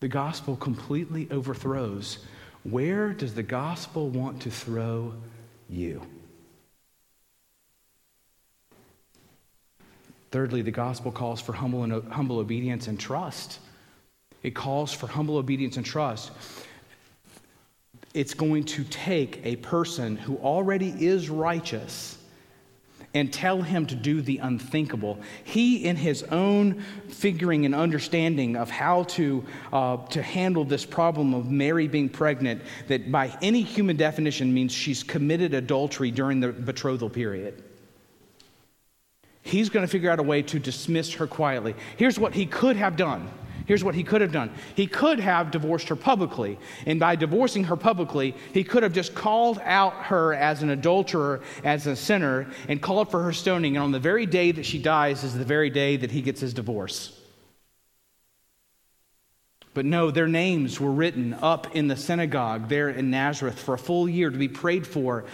The 0.00 0.08
gospel 0.08 0.56
completely 0.56 1.26
overthrows. 1.30 2.18
Where 2.70 3.12
does 3.12 3.34
the 3.34 3.42
gospel 3.42 4.10
want 4.10 4.42
to 4.42 4.50
throw 4.50 5.14
you? 5.70 6.02
Thirdly, 10.30 10.60
the 10.60 10.70
gospel 10.70 11.10
calls 11.10 11.40
for 11.40 11.54
humble, 11.54 11.84
and, 11.84 12.12
humble 12.12 12.38
obedience 12.38 12.86
and 12.86 13.00
trust. 13.00 13.60
It 14.42 14.54
calls 14.54 14.92
for 14.92 15.06
humble 15.06 15.38
obedience 15.38 15.78
and 15.78 15.86
trust. 15.86 16.30
It's 18.12 18.34
going 18.34 18.64
to 18.64 18.84
take 18.84 19.40
a 19.44 19.56
person 19.56 20.16
who 20.16 20.36
already 20.36 20.90
is 20.90 21.30
righteous 21.30 22.17
and 23.14 23.32
tell 23.32 23.62
him 23.62 23.86
to 23.86 23.94
do 23.94 24.20
the 24.20 24.38
unthinkable. 24.38 25.18
He, 25.44 25.84
in 25.84 25.96
his 25.96 26.22
own 26.24 26.82
figuring 27.08 27.64
and 27.64 27.74
understanding 27.74 28.56
of 28.56 28.70
how 28.70 29.04
to, 29.04 29.44
uh, 29.72 29.96
to 30.08 30.22
handle 30.22 30.64
this 30.64 30.84
problem 30.84 31.34
of 31.34 31.50
Mary 31.50 31.88
being 31.88 32.08
pregnant, 32.08 32.62
that 32.88 33.10
by 33.10 33.36
any 33.40 33.62
human 33.62 33.96
definition 33.96 34.52
means 34.52 34.72
she's 34.72 35.02
committed 35.02 35.54
adultery 35.54 36.10
during 36.10 36.40
the 36.40 36.52
betrothal 36.52 37.08
period. 37.08 37.62
He's 39.42 39.70
going 39.70 39.86
to 39.86 39.90
figure 39.90 40.10
out 40.10 40.18
a 40.18 40.22
way 40.22 40.42
to 40.42 40.58
dismiss 40.58 41.14
her 41.14 41.26
quietly. 41.26 41.74
Here's 41.96 42.18
what 42.18 42.34
he 42.34 42.44
could 42.44 42.76
have 42.76 42.96
done 42.96 43.30
Here's 43.68 43.84
what 43.84 43.94
he 43.94 44.02
could 44.02 44.22
have 44.22 44.32
done 44.32 44.50
he 44.76 44.86
could 44.86 45.20
have 45.20 45.50
divorced 45.50 45.88
her 45.88 45.96
publicly. 45.96 46.58
And 46.86 46.98
by 46.98 47.16
divorcing 47.16 47.64
her 47.64 47.76
publicly, 47.76 48.34
he 48.54 48.64
could 48.64 48.82
have 48.82 48.94
just 48.94 49.14
called 49.14 49.60
out 49.62 49.92
her 50.04 50.32
as 50.32 50.62
an 50.62 50.70
adulterer, 50.70 51.42
as 51.64 51.86
a 51.86 51.94
sinner, 51.94 52.50
and 52.66 52.80
called 52.80 53.10
for 53.10 53.22
her 53.22 53.32
stoning. 53.32 53.76
And 53.76 53.84
on 53.84 53.92
the 53.92 54.00
very 54.00 54.24
day 54.24 54.52
that 54.52 54.64
she 54.64 54.78
dies 54.78 55.22
is 55.22 55.34
the 55.34 55.44
very 55.44 55.68
day 55.68 55.98
that 55.98 56.10
he 56.10 56.22
gets 56.22 56.40
his 56.40 56.54
divorce. 56.54 57.17
But 59.78 59.84
no, 59.84 60.10
their 60.10 60.26
names 60.26 60.80
were 60.80 60.90
written 60.90 61.34
up 61.34 61.76
in 61.76 61.86
the 61.86 61.94
synagogue 61.94 62.68
there 62.68 62.88
in 62.88 63.10
Nazareth 63.10 63.60
for 63.60 63.74
a 63.74 63.78
full 63.78 64.08
year 64.08 64.28
to 64.28 64.36
be 64.36 64.48
prayed 64.48 64.84
for 64.84 65.24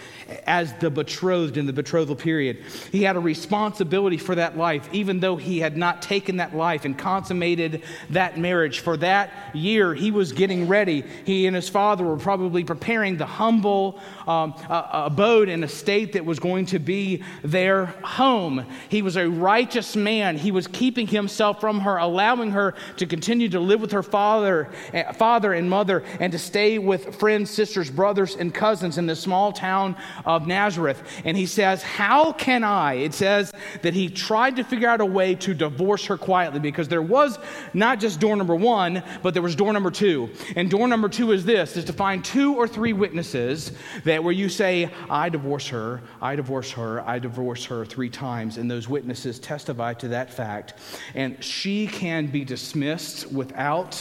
as 0.45 0.71
the 0.73 0.91
betrothed 0.91 1.57
in 1.57 1.65
the 1.65 1.73
betrothal 1.73 2.15
period. 2.15 2.61
He 2.91 3.01
had 3.01 3.15
a 3.15 3.19
responsibility 3.19 4.17
for 4.19 4.35
that 4.35 4.55
life, 4.55 4.87
even 4.91 5.19
though 5.19 5.35
he 5.35 5.57
had 5.57 5.77
not 5.77 6.03
taken 6.03 6.37
that 6.37 6.55
life 6.55 6.85
and 6.85 6.95
consummated 6.95 7.81
that 8.11 8.37
marriage. 8.37 8.81
For 8.81 8.97
that 8.97 9.31
year, 9.55 9.95
he 9.95 10.11
was 10.11 10.31
getting 10.31 10.67
ready. 10.67 11.03
He 11.25 11.47
and 11.47 11.55
his 11.55 11.67
father 11.67 12.03
were 12.03 12.15
probably 12.15 12.63
preparing 12.63 13.17
the 13.17 13.25
humble 13.25 13.99
um, 14.27 14.53
uh, 14.69 15.05
abode 15.05 15.49
and 15.49 15.63
estate 15.63 16.13
that 16.13 16.23
was 16.23 16.37
going 16.37 16.67
to 16.67 16.77
be 16.77 17.23
their 17.43 17.87
home. 18.03 18.63
He 18.89 19.01
was 19.01 19.17
a 19.17 19.27
righteous 19.27 19.95
man. 19.95 20.37
He 20.37 20.51
was 20.51 20.67
keeping 20.67 21.07
himself 21.07 21.59
from 21.59 21.79
her, 21.79 21.97
allowing 21.97 22.51
her 22.51 22.75
to 22.97 23.07
continue 23.07 23.49
to 23.49 23.59
live 23.59 23.81
with 23.81 23.91
her 23.91 24.03
father 24.03 24.34
father, 24.35 24.69
eh, 24.91 25.11
father 25.13 25.53
and 25.53 25.69
mother 25.69 26.03
and 26.19 26.31
to 26.33 26.37
stay 26.37 26.77
with 26.77 27.15
friends, 27.15 27.49
sisters, 27.49 27.89
brothers, 27.89 28.35
and 28.35 28.53
cousins 28.53 28.97
in 28.97 29.05
the 29.05 29.15
small 29.15 29.53
town 29.53 29.95
of 30.25 30.45
Nazareth. 30.45 31.01
And 31.23 31.37
he 31.37 31.45
says, 31.45 31.81
How 31.81 32.33
can 32.33 32.65
I? 32.65 32.95
It 32.95 33.13
says 33.13 33.53
that 33.81 33.93
he 33.93 34.09
tried 34.09 34.57
to 34.57 34.63
figure 34.65 34.89
out 34.89 34.99
a 34.99 35.05
way 35.05 35.35
to 35.35 35.53
divorce 35.53 36.05
her 36.07 36.17
quietly 36.17 36.59
because 36.59 36.89
there 36.89 37.01
was 37.01 37.39
not 37.73 38.01
just 38.01 38.19
door 38.19 38.35
number 38.35 38.55
one, 38.55 39.01
but 39.23 39.33
there 39.33 39.43
was 39.43 39.55
door 39.55 39.71
number 39.71 39.91
two. 39.91 40.29
And 40.57 40.69
door 40.69 40.87
number 40.89 41.07
two 41.07 41.31
is 41.31 41.45
this 41.45 41.77
is 41.77 41.85
to 41.85 41.93
find 41.93 42.23
two 42.23 42.55
or 42.55 42.67
three 42.67 42.91
witnesses 42.91 43.71
that 44.03 44.21
where 44.21 44.33
you 44.33 44.49
say, 44.49 44.89
I 45.09 45.29
divorce 45.29 45.69
her, 45.69 46.01
I 46.21 46.35
divorce 46.35 46.71
her, 46.71 46.99
I 47.07 47.19
divorce 47.19 47.63
her 47.65 47.85
three 47.85 48.09
times, 48.09 48.57
and 48.57 48.69
those 48.69 48.89
witnesses 48.89 49.39
testify 49.39 49.93
to 49.93 50.09
that 50.09 50.29
fact. 50.29 50.73
And 51.13 51.41
she 51.41 51.87
can 51.87 52.27
be 52.27 52.43
dismissed 52.43 53.31
without 53.31 53.95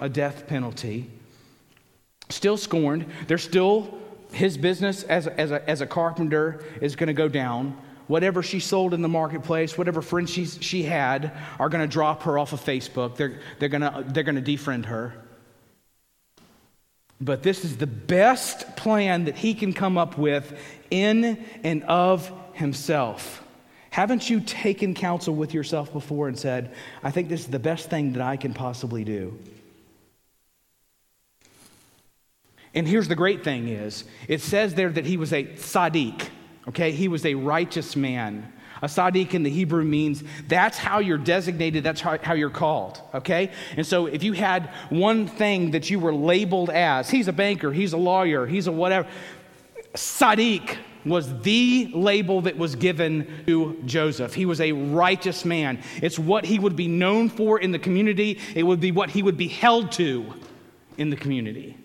a 0.00 0.08
death 0.08 0.46
penalty, 0.46 1.10
still 2.28 2.56
scorned. 2.56 3.06
They're 3.26 3.38
still, 3.38 3.98
his 4.32 4.56
business 4.56 5.02
as, 5.04 5.26
as, 5.26 5.50
a, 5.50 5.68
as 5.68 5.80
a 5.80 5.86
carpenter 5.86 6.64
is 6.80 6.96
going 6.96 7.08
to 7.08 7.14
go 7.14 7.28
down. 7.28 7.76
Whatever 8.06 8.42
she 8.42 8.60
sold 8.60 8.92
in 8.92 9.00
the 9.00 9.08
marketplace, 9.08 9.78
whatever 9.78 10.02
friends 10.02 10.30
she's, 10.30 10.58
she 10.60 10.82
had, 10.82 11.32
are 11.58 11.68
going 11.68 11.82
to 11.82 11.90
drop 11.90 12.24
her 12.24 12.38
off 12.38 12.52
of 12.52 12.60
Facebook. 12.60 13.16
They're, 13.16 13.40
they're 13.58 13.70
going 13.70 13.80
to 13.80 14.04
they're 14.08 14.24
going 14.24 14.42
to 14.42 14.42
defriend 14.42 14.86
her. 14.86 15.14
But 17.20 17.42
this 17.42 17.64
is 17.64 17.78
the 17.78 17.86
best 17.86 18.76
plan 18.76 19.24
that 19.24 19.36
he 19.36 19.54
can 19.54 19.72
come 19.72 19.96
up 19.96 20.18
with 20.18 20.58
in 20.90 21.42
and 21.62 21.82
of 21.84 22.30
himself. 22.52 23.42
Haven't 23.88 24.28
you 24.28 24.40
taken 24.40 24.92
counsel 24.92 25.34
with 25.34 25.54
yourself 25.54 25.92
before 25.92 26.28
and 26.28 26.38
said, 26.38 26.74
I 27.02 27.10
think 27.10 27.28
this 27.28 27.40
is 27.40 27.46
the 27.46 27.58
best 27.60 27.88
thing 27.88 28.12
that 28.14 28.22
I 28.22 28.36
can 28.36 28.52
possibly 28.52 29.04
do? 29.04 29.38
And 32.74 32.88
here's 32.88 33.08
the 33.08 33.14
great 33.14 33.44
thing 33.44 33.68
is, 33.68 34.04
it 34.26 34.40
says 34.40 34.74
there 34.74 34.90
that 34.90 35.06
he 35.06 35.16
was 35.16 35.32
a 35.32 35.44
tzaddik, 35.44 36.28
okay? 36.68 36.90
He 36.90 37.08
was 37.08 37.24
a 37.24 37.34
righteous 37.34 37.94
man. 37.94 38.52
A 38.82 38.86
tzaddik 38.86 39.32
in 39.32 39.44
the 39.44 39.50
Hebrew 39.50 39.84
means 39.84 40.24
that's 40.48 40.76
how 40.76 40.98
you're 40.98 41.16
designated, 41.16 41.84
that's 41.84 42.00
how, 42.00 42.18
how, 42.18 42.34
you're 42.34 42.50
called, 42.50 43.00
okay? 43.14 43.52
And 43.76 43.86
so 43.86 44.06
if 44.06 44.24
you 44.24 44.32
had 44.32 44.70
one 44.90 45.28
thing 45.28 45.70
that 45.70 45.88
you 45.88 46.00
were 46.00 46.12
labeled 46.12 46.70
as, 46.70 47.08
he's 47.08 47.28
a 47.28 47.32
banker, 47.32 47.72
he's 47.72 47.92
a 47.92 47.96
lawyer, 47.96 48.46
he's 48.46 48.66
a 48.66 48.72
whatever, 48.72 49.08
tzaddik 49.94 50.76
was 51.04 51.40
the 51.42 51.90
label 51.94 52.40
that 52.42 52.56
was 52.56 52.74
given 52.74 53.44
to 53.46 53.80
Joseph. 53.84 54.34
He 54.34 54.46
was 54.46 54.60
a 54.60 54.72
righteous 54.72 55.44
man. 55.44 55.82
It's 56.02 56.18
what 56.18 56.44
he 56.44 56.58
would 56.58 56.76
be 56.76 56.88
known 56.88 57.28
for 57.28 57.60
in 57.60 57.72
the 57.72 57.78
community, 57.78 58.40
it 58.54 58.64
would 58.64 58.80
be 58.80 58.90
what 58.90 59.10
he 59.10 59.22
would 59.22 59.36
be 59.36 59.48
held 59.48 59.92
to 59.92 60.32
in 60.98 61.10
the 61.10 61.16
community. 61.16 61.76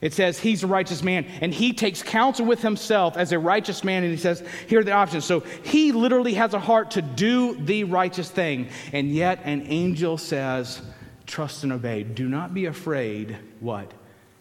It 0.00 0.12
says 0.14 0.38
he's 0.38 0.62
a 0.62 0.68
righteous 0.68 1.02
man, 1.02 1.26
and 1.40 1.52
he 1.52 1.72
takes 1.72 2.02
counsel 2.02 2.46
with 2.46 2.62
himself 2.62 3.16
as 3.16 3.32
a 3.32 3.38
righteous 3.38 3.82
man, 3.82 4.04
and 4.04 4.12
he 4.12 4.18
says, 4.18 4.44
Here 4.68 4.80
are 4.80 4.84
the 4.84 4.92
options. 4.92 5.24
So 5.24 5.40
he 5.40 5.90
literally 5.90 6.34
has 6.34 6.54
a 6.54 6.60
heart 6.60 6.92
to 6.92 7.02
do 7.02 7.56
the 7.56 7.84
righteous 7.84 8.30
thing, 8.30 8.68
and 8.92 9.10
yet 9.10 9.40
an 9.44 9.62
angel 9.66 10.16
says, 10.16 10.80
Trust 11.26 11.64
and 11.64 11.72
obey. 11.72 12.04
Do 12.04 12.28
not 12.28 12.54
be 12.54 12.66
afraid, 12.66 13.36
what? 13.60 13.92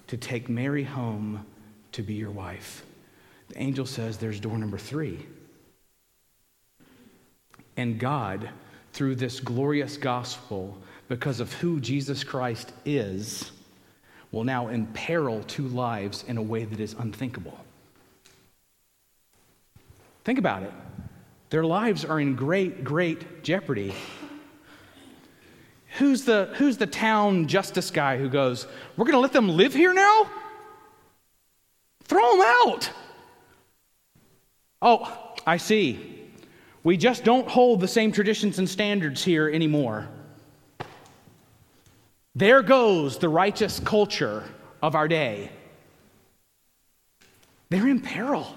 To 0.08 0.18
take 0.18 0.48
Mary 0.48 0.84
home 0.84 1.46
to 1.94 2.04
be 2.04 2.14
your 2.14 2.32
wife. 2.32 2.86
The 3.50 3.62
angel 3.62 3.88
says, 3.88 4.18
There's 4.18 4.40
door 4.40 4.58
number 4.58 4.78
three. 4.78 5.26
And 7.78 8.00
God, 8.00 8.50
through 8.94 9.16
this 9.16 9.40
glorious 9.40 9.98
gospel, 9.98 10.78
because 11.08 11.40
of 11.40 11.52
who 11.54 11.80
Jesus 11.80 12.24
Christ 12.24 12.74
is, 12.86 13.52
will 14.32 14.44
now 14.44 14.68
imperil 14.68 15.44
two 15.44 15.68
lives 15.68 16.24
in 16.28 16.38
a 16.38 16.42
way 16.42 16.66
that 16.66 16.80
is 16.80 16.94
unthinkable. 16.94 17.58
Think 20.24 20.40
about 20.40 20.64
it. 20.64 20.74
Their 21.50 21.64
lives 21.64 22.04
are 22.04 22.20
in 22.20 22.36
great, 22.36 22.84
great 22.84 23.44
jeopardy. 23.44 23.94
Who's 25.98 26.26
the, 26.26 26.50
who's 26.56 26.78
the 26.78 26.86
town 26.86 27.48
justice 27.48 27.90
guy 27.90 28.18
who 28.18 28.30
goes, 28.30 28.68
We're 28.98 29.06
going 29.06 29.14
to 29.14 29.20
let 29.20 29.32
them 29.32 29.50
live 29.50 29.74
here 29.74 29.94
now? 29.94 30.30
Throw 32.04 32.38
them 32.38 32.46
out. 32.46 32.90
Oh, 34.82 35.34
I 35.46 35.58
see. 35.58 36.30
We 36.84 36.98
just 36.98 37.24
don't 37.24 37.48
hold 37.48 37.80
the 37.80 37.88
same 37.88 38.12
traditions 38.12 38.60
and 38.60 38.70
standards 38.70 39.24
here 39.24 39.50
anymore. 39.50 40.08
There 42.38 42.62
goes 42.62 43.18
the 43.18 43.30
righteous 43.30 43.80
culture 43.80 44.44
of 44.80 44.94
our 44.94 45.08
day. 45.08 45.52
They're 47.70 47.88
in 47.88 48.00
peril, 48.00 48.56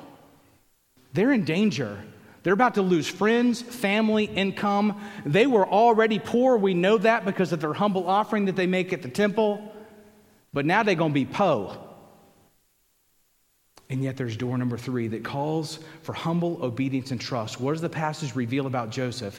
they're 1.14 1.32
in 1.32 1.44
danger. 1.44 1.98
They're 2.42 2.54
about 2.54 2.76
to 2.76 2.82
lose 2.82 3.06
friends, 3.06 3.60
family, 3.60 4.24
income. 4.24 4.98
They 5.26 5.46
were 5.46 5.68
already 5.68 6.18
poor. 6.18 6.56
We 6.56 6.72
know 6.72 6.96
that 6.96 7.26
because 7.26 7.52
of 7.52 7.60
their 7.60 7.74
humble 7.74 8.08
offering 8.08 8.46
that 8.46 8.56
they 8.56 8.66
make 8.66 8.94
at 8.94 9.02
the 9.02 9.10
temple. 9.10 9.74
But 10.50 10.64
now 10.64 10.82
they're 10.82 10.94
going 10.94 11.10
to 11.10 11.14
be 11.14 11.26
po. 11.26 11.76
And 13.90 14.02
yet 14.02 14.16
there's 14.16 14.38
door 14.38 14.56
number 14.56 14.78
three 14.78 15.08
that 15.08 15.22
calls 15.22 15.80
for 16.00 16.14
humble 16.14 16.64
obedience 16.64 17.10
and 17.10 17.20
trust. 17.20 17.60
What 17.60 17.72
does 17.72 17.82
the 17.82 17.90
passage 17.90 18.34
reveal 18.34 18.66
about 18.66 18.88
Joseph? 18.88 19.38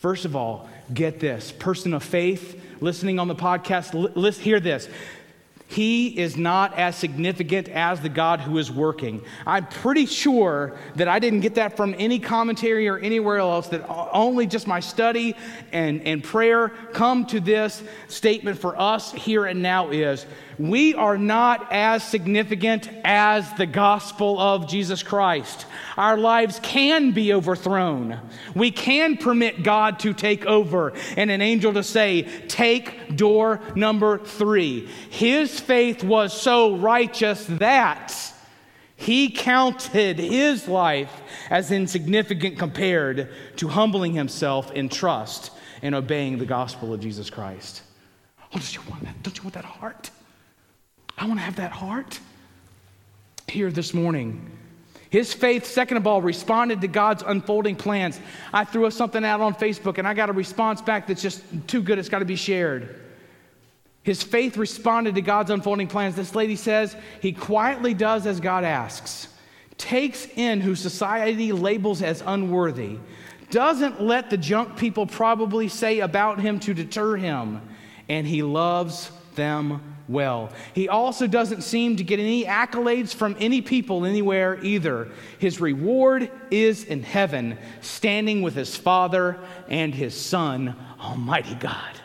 First 0.00 0.24
of 0.24 0.36
all, 0.36 0.68
get 0.94 1.18
this 1.18 1.50
person 1.50 1.92
of 1.92 2.04
faith 2.04 2.60
listening 2.80 3.18
on 3.18 3.26
the 3.26 3.34
podcast, 3.34 4.14
list, 4.14 4.40
hear 4.40 4.60
this. 4.60 4.88
He 5.66 6.18
is 6.18 6.36
not 6.36 6.78
as 6.78 6.96
significant 6.96 7.68
as 7.68 8.00
the 8.00 8.08
God 8.08 8.40
who 8.40 8.56
is 8.56 8.70
working. 8.70 9.22
I'm 9.46 9.66
pretty 9.66 10.06
sure 10.06 10.78
that 10.94 11.08
I 11.08 11.18
didn't 11.18 11.40
get 11.40 11.56
that 11.56 11.76
from 11.76 11.94
any 11.98 12.20
commentary 12.20 12.88
or 12.88 12.96
anywhere 12.96 13.38
else, 13.38 13.68
that 13.68 13.86
only 13.88 14.46
just 14.46 14.66
my 14.66 14.80
study 14.80 15.34
and, 15.72 16.00
and 16.02 16.24
prayer 16.24 16.70
come 16.92 17.26
to 17.26 17.40
this 17.40 17.82
statement 18.06 18.58
for 18.58 18.80
us 18.80 19.12
here 19.12 19.44
and 19.44 19.60
now 19.60 19.90
is 19.90 20.24
we 20.58 20.94
are 20.94 21.16
not 21.16 21.72
as 21.72 22.02
significant 22.02 22.88
as 23.04 23.52
the 23.54 23.66
gospel 23.66 24.40
of 24.40 24.68
Jesus 24.68 25.02
Christ. 25.02 25.66
Our 25.96 26.16
lives 26.16 26.58
can 26.62 27.12
be 27.12 27.32
overthrown. 27.32 28.20
We 28.54 28.70
can 28.70 29.16
permit 29.16 29.62
God 29.62 30.00
to 30.00 30.12
take 30.12 30.46
over 30.46 30.92
and 31.16 31.30
an 31.30 31.40
angel 31.40 31.72
to 31.74 31.82
say, 31.82 32.22
Take 32.48 33.16
door 33.16 33.60
number 33.74 34.18
three. 34.18 34.86
His 35.10 35.58
faith 35.60 36.02
was 36.02 36.38
so 36.38 36.76
righteous 36.76 37.44
that 37.46 38.14
he 38.96 39.30
counted 39.30 40.18
his 40.18 40.66
life 40.66 41.22
as 41.50 41.70
insignificant 41.70 42.58
compared 42.58 43.28
to 43.56 43.68
humbling 43.68 44.12
himself 44.12 44.72
in 44.72 44.88
trust 44.88 45.52
and 45.82 45.94
obeying 45.94 46.38
the 46.38 46.46
gospel 46.46 46.92
of 46.92 47.00
Jesus 47.00 47.30
Christ. 47.30 47.82
Oh, 48.40 48.58
don't 48.58 48.74
you 48.74 48.80
want 48.90 49.04
that? 49.04 49.22
Don't 49.22 49.36
you 49.36 49.44
want 49.44 49.54
that 49.54 49.64
heart? 49.64 50.10
I 51.18 51.26
want 51.26 51.40
to 51.40 51.44
have 51.44 51.56
that 51.56 51.72
heart 51.72 52.20
here 53.48 53.72
this 53.72 53.92
morning. 53.92 54.52
His 55.10 55.32
faith, 55.32 55.66
second 55.66 55.96
of 55.96 56.06
all, 56.06 56.22
responded 56.22 56.80
to 56.82 56.88
God's 56.88 57.24
unfolding 57.26 57.76
plans. 57.76 58.20
I 58.52 58.64
threw 58.64 58.88
something 58.90 59.24
out 59.24 59.40
on 59.40 59.54
Facebook 59.54 59.98
and 59.98 60.06
I 60.06 60.14
got 60.14 60.28
a 60.30 60.32
response 60.32 60.80
back 60.80 61.06
that's 61.06 61.22
just 61.22 61.42
too 61.66 61.82
good, 61.82 61.98
it's 61.98 62.08
got 62.08 62.20
to 62.20 62.24
be 62.24 62.36
shared. 62.36 63.00
His 64.02 64.22
faith 64.22 64.56
responded 64.56 65.16
to 65.16 65.22
God's 65.22 65.50
unfolding 65.50 65.88
plans. 65.88 66.14
This 66.14 66.34
lady 66.34 66.56
says 66.56 66.96
he 67.20 67.32
quietly 67.32 67.94
does 67.94 68.26
as 68.26 68.38
God 68.38 68.64
asks, 68.64 69.28
takes 69.76 70.26
in 70.36 70.60
who 70.60 70.74
society 70.74 71.52
labels 71.52 72.00
as 72.00 72.22
unworthy, 72.24 72.98
doesn't 73.50 74.00
let 74.00 74.30
the 74.30 74.36
junk 74.36 74.76
people 74.76 75.06
probably 75.06 75.68
say 75.68 76.00
about 76.00 76.38
him 76.38 76.60
to 76.60 76.74
deter 76.74 77.16
him, 77.16 77.60
and 78.08 78.26
he 78.26 78.42
loves 78.42 79.10
them 79.34 79.97
well. 80.08 80.50
He 80.74 80.88
also 80.88 81.26
doesn't 81.26 81.62
seem 81.62 81.96
to 81.96 82.04
get 82.04 82.18
any 82.18 82.44
accolades 82.44 83.14
from 83.14 83.36
any 83.38 83.60
people 83.60 84.04
anywhere 84.04 84.58
either. 84.62 85.08
His 85.38 85.60
reward 85.60 86.30
is 86.50 86.84
in 86.84 87.02
heaven, 87.02 87.58
standing 87.80 88.42
with 88.42 88.54
his 88.54 88.76
Father 88.76 89.38
and 89.68 89.94
his 89.94 90.18
Son, 90.18 90.74
Almighty 91.00 91.54
God. 91.54 92.00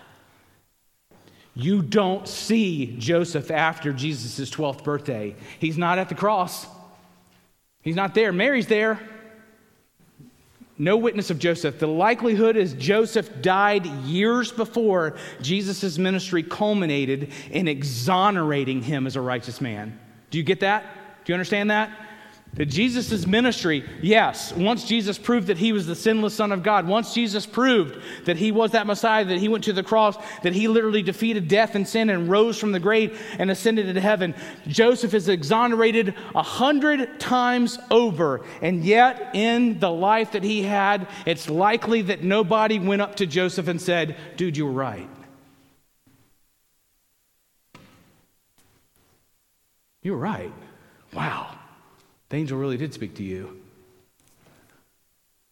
You 1.56 1.82
don't 1.82 2.28
see 2.28 2.96
Joseph 2.98 3.52
after 3.52 3.94
Jesus' 3.94 4.50
12th 4.50 4.84
birthday. 4.84 5.36
He's 5.60 5.78
not 5.78 6.00
at 6.00 6.10
the 6.10 6.16
cross. 6.16 6.66
He's 7.82 7.96
not 7.96 8.16
there. 8.16 8.32
Mary's 8.32 8.68
there. 8.68 9.00
No 10.78 10.98
witness 10.98 11.30
of 11.30 11.38
Joseph. 11.38 11.80
The 11.80 11.88
likelihood 11.88 12.58
is 12.58 12.74
Joseph 12.74 13.42
died 13.42 13.86
years 13.86 14.52
before 14.52 15.16
Jesus' 15.42 15.98
ministry 15.98 16.42
culminated 16.42 17.32
in 17.52 17.68
exonerating 17.68 18.82
him 18.82 19.06
as 19.06 19.16
a 19.16 19.22
righteous 19.22 19.62
man. 19.62 20.00
Do 20.32 20.40
you 20.40 20.44
get 20.44 20.62
that? 20.62 20.84
Do 21.26 21.32
you 21.32 21.36
understand 21.36 21.70
that? 21.70 21.92
That 22.56 22.68
Jesus' 22.68 23.26
ministry, 23.26 23.84
yes, 24.00 24.54
once 24.54 24.86
Jesus 24.86 25.18
proved 25.18 25.48
that 25.48 25.58
he 25.58 25.72
was 25.72 25.88
the 25.88 25.96
sinless 25.96 26.36
Son 26.36 26.52
of 26.52 26.62
God, 26.62 26.88
once 26.88 27.12
Jesus 27.12 27.48
proved 27.48 28.00
that 28.26 28.38
he 28.38 28.52
was 28.52 28.72
that 28.72 28.86
Messiah, 28.86 29.26
that 29.26 29.40
he 29.40 29.48
went 29.48 29.64
to 29.64 29.74
the 29.74 29.82
cross, 29.82 30.18
that 30.44 30.54
he 30.54 30.68
literally 30.68 31.02
defeated 31.02 31.48
death 31.48 31.74
and 31.74 31.88
sin 31.88 32.12
and 32.12 32.30
rose 32.30 32.60
from 32.60 32.72
the 32.72 32.80
grave 32.80 33.20
and 33.40 33.50
ascended 33.50 33.88
into 33.88 34.02
heaven, 34.02 34.36
Joseph 34.68 35.16
is 35.16 35.30
exonerated 35.30 36.14
a 36.36 36.44
hundred 36.44 37.20
times 37.20 37.80
over. 37.90 38.46
And 38.62 38.86
yet, 38.86 39.32
in 39.34 39.80
the 39.80 39.92
life 39.92 40.34
that 40.34 40.44
he 40.44 40.62
had, 40.62 41.08
it's 41.26 41.50
likely 41.50 42.04
that 42.04 42.24
nobody 42.24 42.78
went 42.78 43.02
up 43.02 43.16
to 43.16 43.26
Joseph 43.26 43.68
and 43.68 43.82
said, 43.82 44.16
Dude, 44.38 44.58
you 44.58 44.68
were 44.68 44.72
right. 44.72 45.10
You 50.04 50.12
were 50.12 50.20
right. 50.20 50.54
Wow. 51.14 51.58
The 52.34 52.40
angel 52.40 52.58
really 52.58 52.78
did 52.78 52.92
speak 52.96 53.14
to 53.18 53.24
you. 53.24 53.62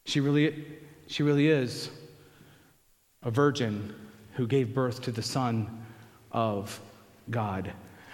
She 0.06 0.20
really, 0.20 0.66
she 1.06 1.22
really 1.22 1.48
is 1.48 1.92
a 3.22 3.30
virgin 3.30 3.94
who 4.34 4.48
gave 4.48 4.74
birth 4.74 5.04
to 5.04 5.12
the 5.12 5.22
Son 5.22 5.86
of 6.32 6.82
God. 7.30 7.72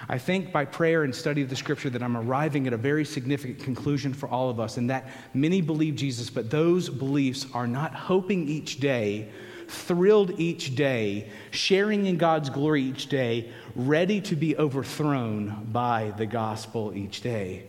I 0.09 0.17
think 0.17 0.51
by 0.51 0.65
prayer 0.65 1.05
and 1.05 1.15
study 1.15 1.41
of 1.43 1.49
the 1.49 1.55
scripture 1.55 1.89
that 1.91 2.03
I'm 2.03 2.17
arriving 2.17 2.67
at 2.67 2.73
a 2.73 2.77
very 2.77 3.05
significant 3.05 3.59
conclusion 3.59 4.13
for 4.13 4.27
all 4.27 4.49
of 4.49 4.59
us, 4.59 4.75
and 4.75 4.89
that 4.89 5.07
many 5.33 5.61
believe 5.61 5.95
Jesus, 5.95 6.29
but 6.29 6.49
those 6.49 6.89
beliefs 6.89 7.45
are 7.53 7.67
not 7.67 7.95
hoping 7.95 8.49
each 8.49 8.81
day, 8.81 9.29
thrilled 9.69 10.37
each 10.37 10.75
day, 10.75 11.29
sharing 11.51 12.05
in 12.05 12.17
God's 12.17 12.49
glory 12.49 12.83
each 12.83 13.07
day, 13.07 13.49
ready 13.77 14.19
to 14.19 14.35
be 14.35 14.57
overthrown 14.57 15.69
by 15.71 16.11
the 16.17 16.25
gospel 16.25 16.93
each 16.93 17.21
day 17.21 17.63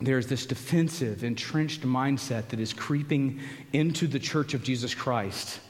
there's 0.00 0.26
this 0.26 0.46
defensive, 0.46 1.22
entrenched 1.22 1.82
mindset 1.82 2.48
that 2.48 2.60
is 2.60 2.72
creeping 2.72 3.40
into 3.72 4.06
the 4.06 4.18
church 4.18 4.54
of 4.54 4.62
Jesus 4.62 4.94
Christ. 4.94 5.60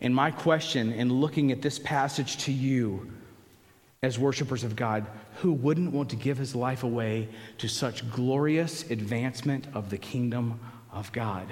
And 0.00 0.14
my 0.14 0.30
question 0.30 0.92
in 0.92 1.12
looking 1.12 1.50
at 1.50 1.62
this 1.62 1.78
passage 1.78 2.36
to 2.44 2.52
you 2.52 3.10
as 4.02 4.18
worshipers 4.18 4.64
of 4.64 4.76
God, 4.76 5.06
who 5.36 5.52
wouldn't 5.52 5.92
want 5.92 6.10
to 6.10 6.16
give 6.16 6.36
his 6.36 6.54
life 6.54 6.82
away 6.82 7.28
to 7.58 7.68
such 7.68 8.08
glorious 8.10 8.90
advancement 8.90 9.66
of 9.72 9.88
the 9.88 9.98
kingdom 9.98 10.60
of 10.92 11.10
God? 11.12 11.46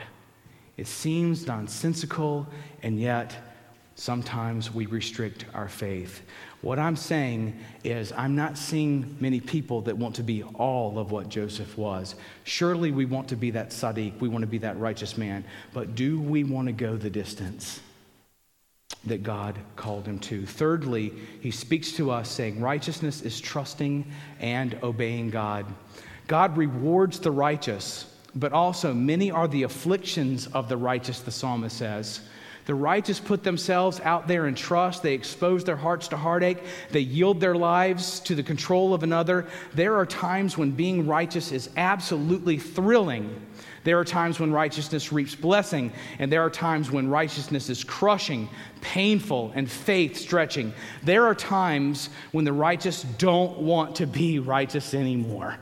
It 0.76 0.86
seems 0.86 1.46
nonsensical, 1.46 2.46
and 2.82 3.00
yet 3.00 3.34
sometimes 3.94 4.72
we 4.72 4.86
restrict 4.86 5.46
our 5.54 5.68
faith. 5.68 6.22
What 6.62 6.78
I'm 6.78 6.96
saying 6.96 7.58
is, 7.84 8.12
I'm 8.12 8.36
not 8.36 8.56
seeing 8.56 9.16
many 9.20 9.40
people 9.40 9.82
that 9.82 9.96
want 9.96 10.14
to 10.16 10.22
be 10.22 10.44
all 10.44 10.98
of 10.98 11.10
what 11.10 11.28
Joseph 11.28 11.76
was. 11.76 12.14
Surely 12.44 12.92
we 12.92 13.04
want 13.04 13.28
to 13.28 13.36
be 13.36 13.50
that 13.50 13.70
tzaddik, 13.70 14.20
we 14.20 14.28
want 14.28 14.42
to 14.42 14.48
be 14.48 14.58
that 14.58 14.78
righteous 14.78 15.18
man, 15.18 15.44
but 15.74 15.94
do 15.96 16.20
we 16.20 16.44
want 16.44 16.68
to 16.68 16.72
go 16.72 16.96
the 16.96 17.10
distance? 17.10 17.80
that 19.04 19.22
God 19.22 19.58
called 19.76 20.06
him 20.06 20.18
to. 20.20 20.46
Thirdly, 20.46 21.12
he 21.40 21.50
speaks 21.50 21.92
to 21.92 22.10
us 22.10 22.30
saying 22.30 22.60
righteousness 22.60 23.22
is 23.22 23.40
trusting 23.40 24.06
and 24.40 24.78
obeying 24.82 25.30
God. 25.30 25.66
God 26.28 26.56
rewards 26.56 27.18
the 27.18 27.30
righteous, 27.30 28.06
but 28.34 28.52
also 28.52 28.94
many 28.94 29.30
are 29.30 29.48
the 29.48 29.64
afflictions 29.64 30.46
of 30.48 30.68
the 30.68 30.76
righteous, 30.76 31.20
the 31.20 31.32
psalmist 31.32 31.76
says. 31.76 32.20
The 32.64 32.74
righteous 32.74 33.18
put 33.18 33.42
themselves 33.42 34.00
out 34.00 34.28
there 34.28 34.46
in 34.46 34.54
trust. 34.54 35.02
They 35.02 35.14
expose 35.14 35.64
their 35.64 35.76
hearts 35.76 36.08
to 36.08 36.16
heartache. 36.16 36.58
They 36.90 37.00
yield 37.00 37.40
their 37.40 37.56
lives 37.56 38.20
to 38.20 38.34
the 38.34 38.42
control 38.42 38.94
of 38.94 39.02
another. 39.02 39.46
There 39.74 39.96
are 39.96 40.06
times 40.06 40.56
when 40.56 40.70
being 40.70 41.06
righteous 41.06 41.50
is 41.50 41.70
absolutely 41.76 42.58
thrilling. 42.58 43.40
There 43.84 43.98
are 43.98 44.04
times 44.04 44.38
when 44.38 44.52
righteousness 44.52 45.12
reaps 45.12 45.34
blessing, 45.34 45.92
and 46.20 46.30
there 46.30 46.42
are 46.42 46.50
times 46.50 46.90
when 46.90 47.08
righteousness 47.08 47.68
is 47.68 47.82
crushing, 47.82 48.48
painful, 48.80 49.50
and 49.56 49.68
faith 49.68 50.16
stretching. 50.16 50.72
There 51.02 51.26
are 51.26 51.34
times 51.34 52.10
when 52.30 52.44
the 52.44 52.52
righteous 52.52 53.02
don't 53.02 53.58
want 53.58 53.96
to 53.96 54.06
be 54.06 54.38
righteous 54.38 54.94
anymore. 54.94 55.56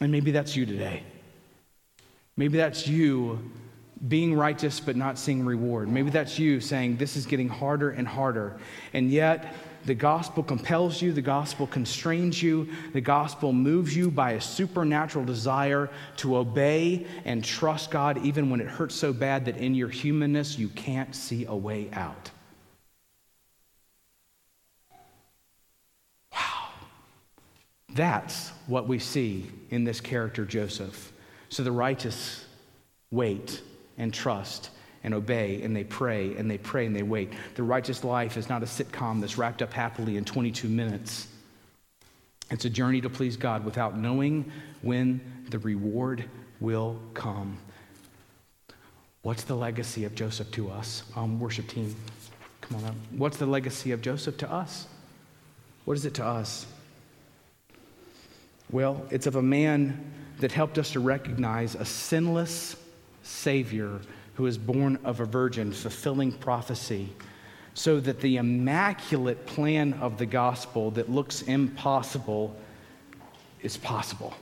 And 0.00 0.10
maybe 0.10 0.32
that's 0.32 0.56
you 0.56 0.66
today. 0.66 1.04
Maybe 2.36 2.56
that's 2.56 2.88
you 2.88 3.38
being 4.08 4.34
righteous 4.34 4.80
but 4.80 4.96
not 4.96 5.18
seeing 5.18 5.44
reward. 5.44 5.88
Maybe 5.88 6.10
that's 6.10 6.38
you 6.38 6.60
saying, 6.60 6.96
This 6.96 7.16
is 7.16 7.26
getting 7.26 7.48
harder 7.48 7.90
and 7.90 8.06
harder. 8.08 8.58
And 8.92 9.10
yet, 9.10 9.54
the 9.84 9.94
gospel 9.94 10.42
compels 10.42 11.00
you, 11.00 11.12
the 11.12 11.22
gospel 11.22 11.66
constrains 11.66 12.42
you, 12.42 12.68
the 12.92 13.00
gospel 13.00 13.52
moves 13.52 13.96
you 13.96 14.10
by 14.10 14.32
a 14.32 14.40
supernatural 14.40 15.24
desire 15.24 15.88
to 16.16 16.36
obey 16.36 17.06
and 17.24 17.42
trust 17.42 17.90
God, 17.90 18.18
even 18.18 18.50
when 18.50 18.60
it 18.60 18.66
hurts 18.66 18.94
so 18.94 19.12
bad 19.12 19.46
that 19.46 19.56
in 19.56 19.74
your 19.74 19.88
humanness 19.88 20.58
you 20.58 20.68
can't 20.68 21.14
see 21.14 21.46
a 21.46 21.56
way 21.56 21.88
out. 21.94 22.30
Wow. 26.30 26.68
That's 27.94 28.50
what 28.66 28.86
we 28.86 28.98
see 28.98 29.50
in 29.70 29.84
this 29.84 30.00
character, 30.00 30.44
Joseph. 30.44 31.10
So 31.48 31.62
the 31.62 31.72
righteous 31.72 32.44
wait 33.10 33.62
and 34.00 34.12
trust 34.12 34.70
and 35.04 35.14
obey 35.14 35.62
and 35.62 35.76
they 35.76 35.84
pray 35.84 36.34
and 36.36 36.50
they 36.50 36.58
pray 36.58 36.86
and 36.86 36.96
they 36.96 37.02
wait. 37.02 37.32
The 37.54 37.62
righteous 37.62 38.02
life 38.02 38.36
is 38.36 38.48
not 38.48 38.62
a 38.62 38.66
sitcom 38.66 39.20
that's 39.20 39.38
wrapped 39.38 39.62
up 39.62 39.72
happily 39.72 40.16
in 40.16 40.24
22 40.24 40.68
minutes. 40.68 41.28
It's 42.50 42.64
a 42.64 42.70
journey 42.70 43.00
to 43.02 43.10
please 43.10 43.36
God 43.36 43.64
without 43.64 43.96
knowing 43.96 44.50
when 44.82 45.20
the 45.50 45.58
reward 45.60 46.24
will 46.58 46.98
come. 47.14 47.58
What's 49.22 49.44
the 49.44 49.54
legacy 49.54 50.04
of 50.04 50.14
Joseph 50.14 50.50
to 50.52 50.70
us? 50.70 51.04
Um, 51.14 51.38
worship 51.38 51.68
team, 51.68 51.94
come 52.62 52.78
on 52.78 52.84
up. 52.86 52.94
What's 53.12 53.36
the 53.36 53.46
legacy 53.46 53.92
of 53.92 54.00
Joseph 54.00 54.38
to 54.38 54.50
us? 54.50 54.86
What 55.84 55.96
is 55.96 56.04
it 56.06 56.14
to 56.14 56.24
us? 56.24 56.66
Well, 58.70 59.04
it's 59.10 59.26
of 59.26 59.36
a 59.36 59.42
man 59.42 60.12
that 60.38 60.52
helped 60.52 60.78
us 60.78 60.92
to 60.92 61.00
recognize 61.00 61.74
a 61.74 61.84
sinless 61.84 62.76
Savior 63.22 64.00
who 64.34 64.46
is 64.46 64.56
born 64.56 64.98
of 65.04 65.20
a 65.20 65.24
virgin, 65.24 65.70
fulfilling 65.70 66.32
prophecy, 66.32 67.10
so 67.74 68.00
that 68.00 68.20
the 68.20 68.38
immaculate 68.38 69.44
plan 69.46 69.92
of 69.94 70.16
the 70.16 70.26
gospel 70.26 70.90
that 70.92 71.10
looks 71.10 71.42
impossible 71.42 72.56
is 73.62 73.76
possible. 73.76 74.32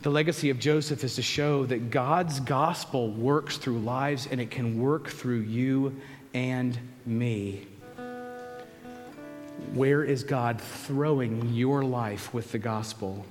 The 0.00 0.10
legacy 0.10 0.50
of 0.50 0.60
Joseph 0.60 1.02
is 1.02 1.16
to 1.16 1.22
show 1.22 1.66
that 1.66 1.90
God's 1.90 2.38
gospel 2.38 3.10
works 3.10 3.56
through 3.56 3.80
lives 3.80 4.28
and 4.30 4.40
it 4.40 4.52
can 4.52 4.80
work 4.80 5.08
through 5.08 5.40
you 5.40 5.96
and 6.32 6.78
me. 7.06 7.66
Where 9.72 10.04
is 10.04 10.22
God 10.22 10.60
throwing 10.60 11.52
your 11.54 11.82
life 11.82 12.32
with 12.32 12.52
the 12.52 12.58
gospel? 12.58 13.26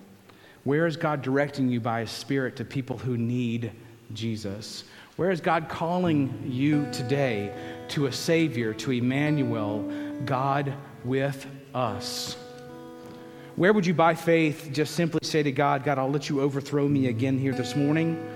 Where 0.66 0.88
is 0.88 0.98
God 0.98 1.22
directing 1.22 1.70
you 1.70 1.80
by 1.80 2.02
His 2.02 2.10
Spirit 2.10 2.56
to 2.56 2.66
people 2.66 2.98
who 2.98 3.18
need 3.18 3.72
Jesus? 4.14 4.84
Where 5.16 5.30
is 5.30 5.40
God 5.40 5.70
calling 5.70 6.44
you 6.44 6.88
today 6.92 7.56
to 7.90 8.08
a 8.08 8.12
Savior, 8.12 8.74
to 8.74 8.92
Emmanuel, 8.92 9.84
God 10.26 10.74
with 11.04 11.46
us? 11.76 12.36
Where 13.56 13.74
would 13.74 13.86
you, 13.86 13.94
by 13.94 14.16
faith, 14.16 14.72
just 14.74 14.96
simply 14.96 15.20
say 15.22 15.44
to 15.44 15.52
God, 15.52 15.84
God, 15.84 16.00
I'll 16.00 16.10
let 16.10 16.30
you 16.30 16.42
overthrow 16.42 16.88
me 16.88 17.08
again 17.08 17.38
here 17.38 17.54
this 17.54 17.76
morning? 17.76 18.28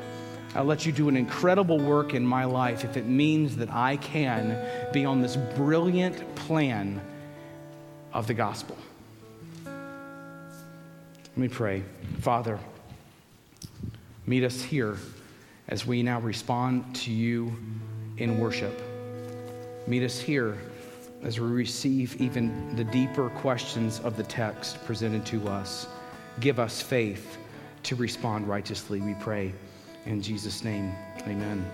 I'll 0.54 0.66
let 0.66 0.86
you 0.86 0.92
do 0.92 1.10
an 1.10 1.18
incredible 1.18 1.80
work 1.80 2.14
in 2.14 2.24
my 2.24 2.46
life 2.46 2.86
if 2.86 2.96
it 2.96 3.08
means 3.08 3.56
that 3.58 3.72
I 3.72 3.98
can 3.98 4.92
be 4.94 5.04
on 5.04 5.20
this 5.20 5.36
brilliant 5.36 6.36
plan 6.36 7.02
of 8.14 8.28
the 8.28 8.36
gospel. 8.36 8.78
Let 11.40 11.52
me 11.52 11.56
pray. 11.56 11.84
Father, 12.20 12.60
meet 14.26 14.44
us 14.44 14.62
here 14.62 14.98
as 15.70 15.88
we 15.88 16.04
now 16.04 16.20
respond 16.20 16.94
to 16.98 17.14
you 17.14 17.56
in 18.18 18.42
worship. 18.42 18.78
Meet 19.88 20.04
us 20.04 20.20
here 20.20 20.58
as 21.24 21.40
we 21.40 21.48
receive 21.48 22.20
even 22.20 22.76
the 22.76 22.84
deeper 22.84 23.30
questions 23.30 24.02
of 24.02 24.18
the 24.18 24.24
text 24.24 24.84
presented 24.84 25.26
to 25.28 25.48
us. 25.48 25.88
Give 26.42 26.60
us 26.60 26.82
faith 26.82 27.38
to 27.84 27.96
respond 27.96 28.46
righteously, 28.46 29.00
we 29.00 29.14
pray. 29.14 29.54
In 30.06 30.22
Jesus' 30.22 30.66
name, 30.66 30.94
amen. 31.22 31.66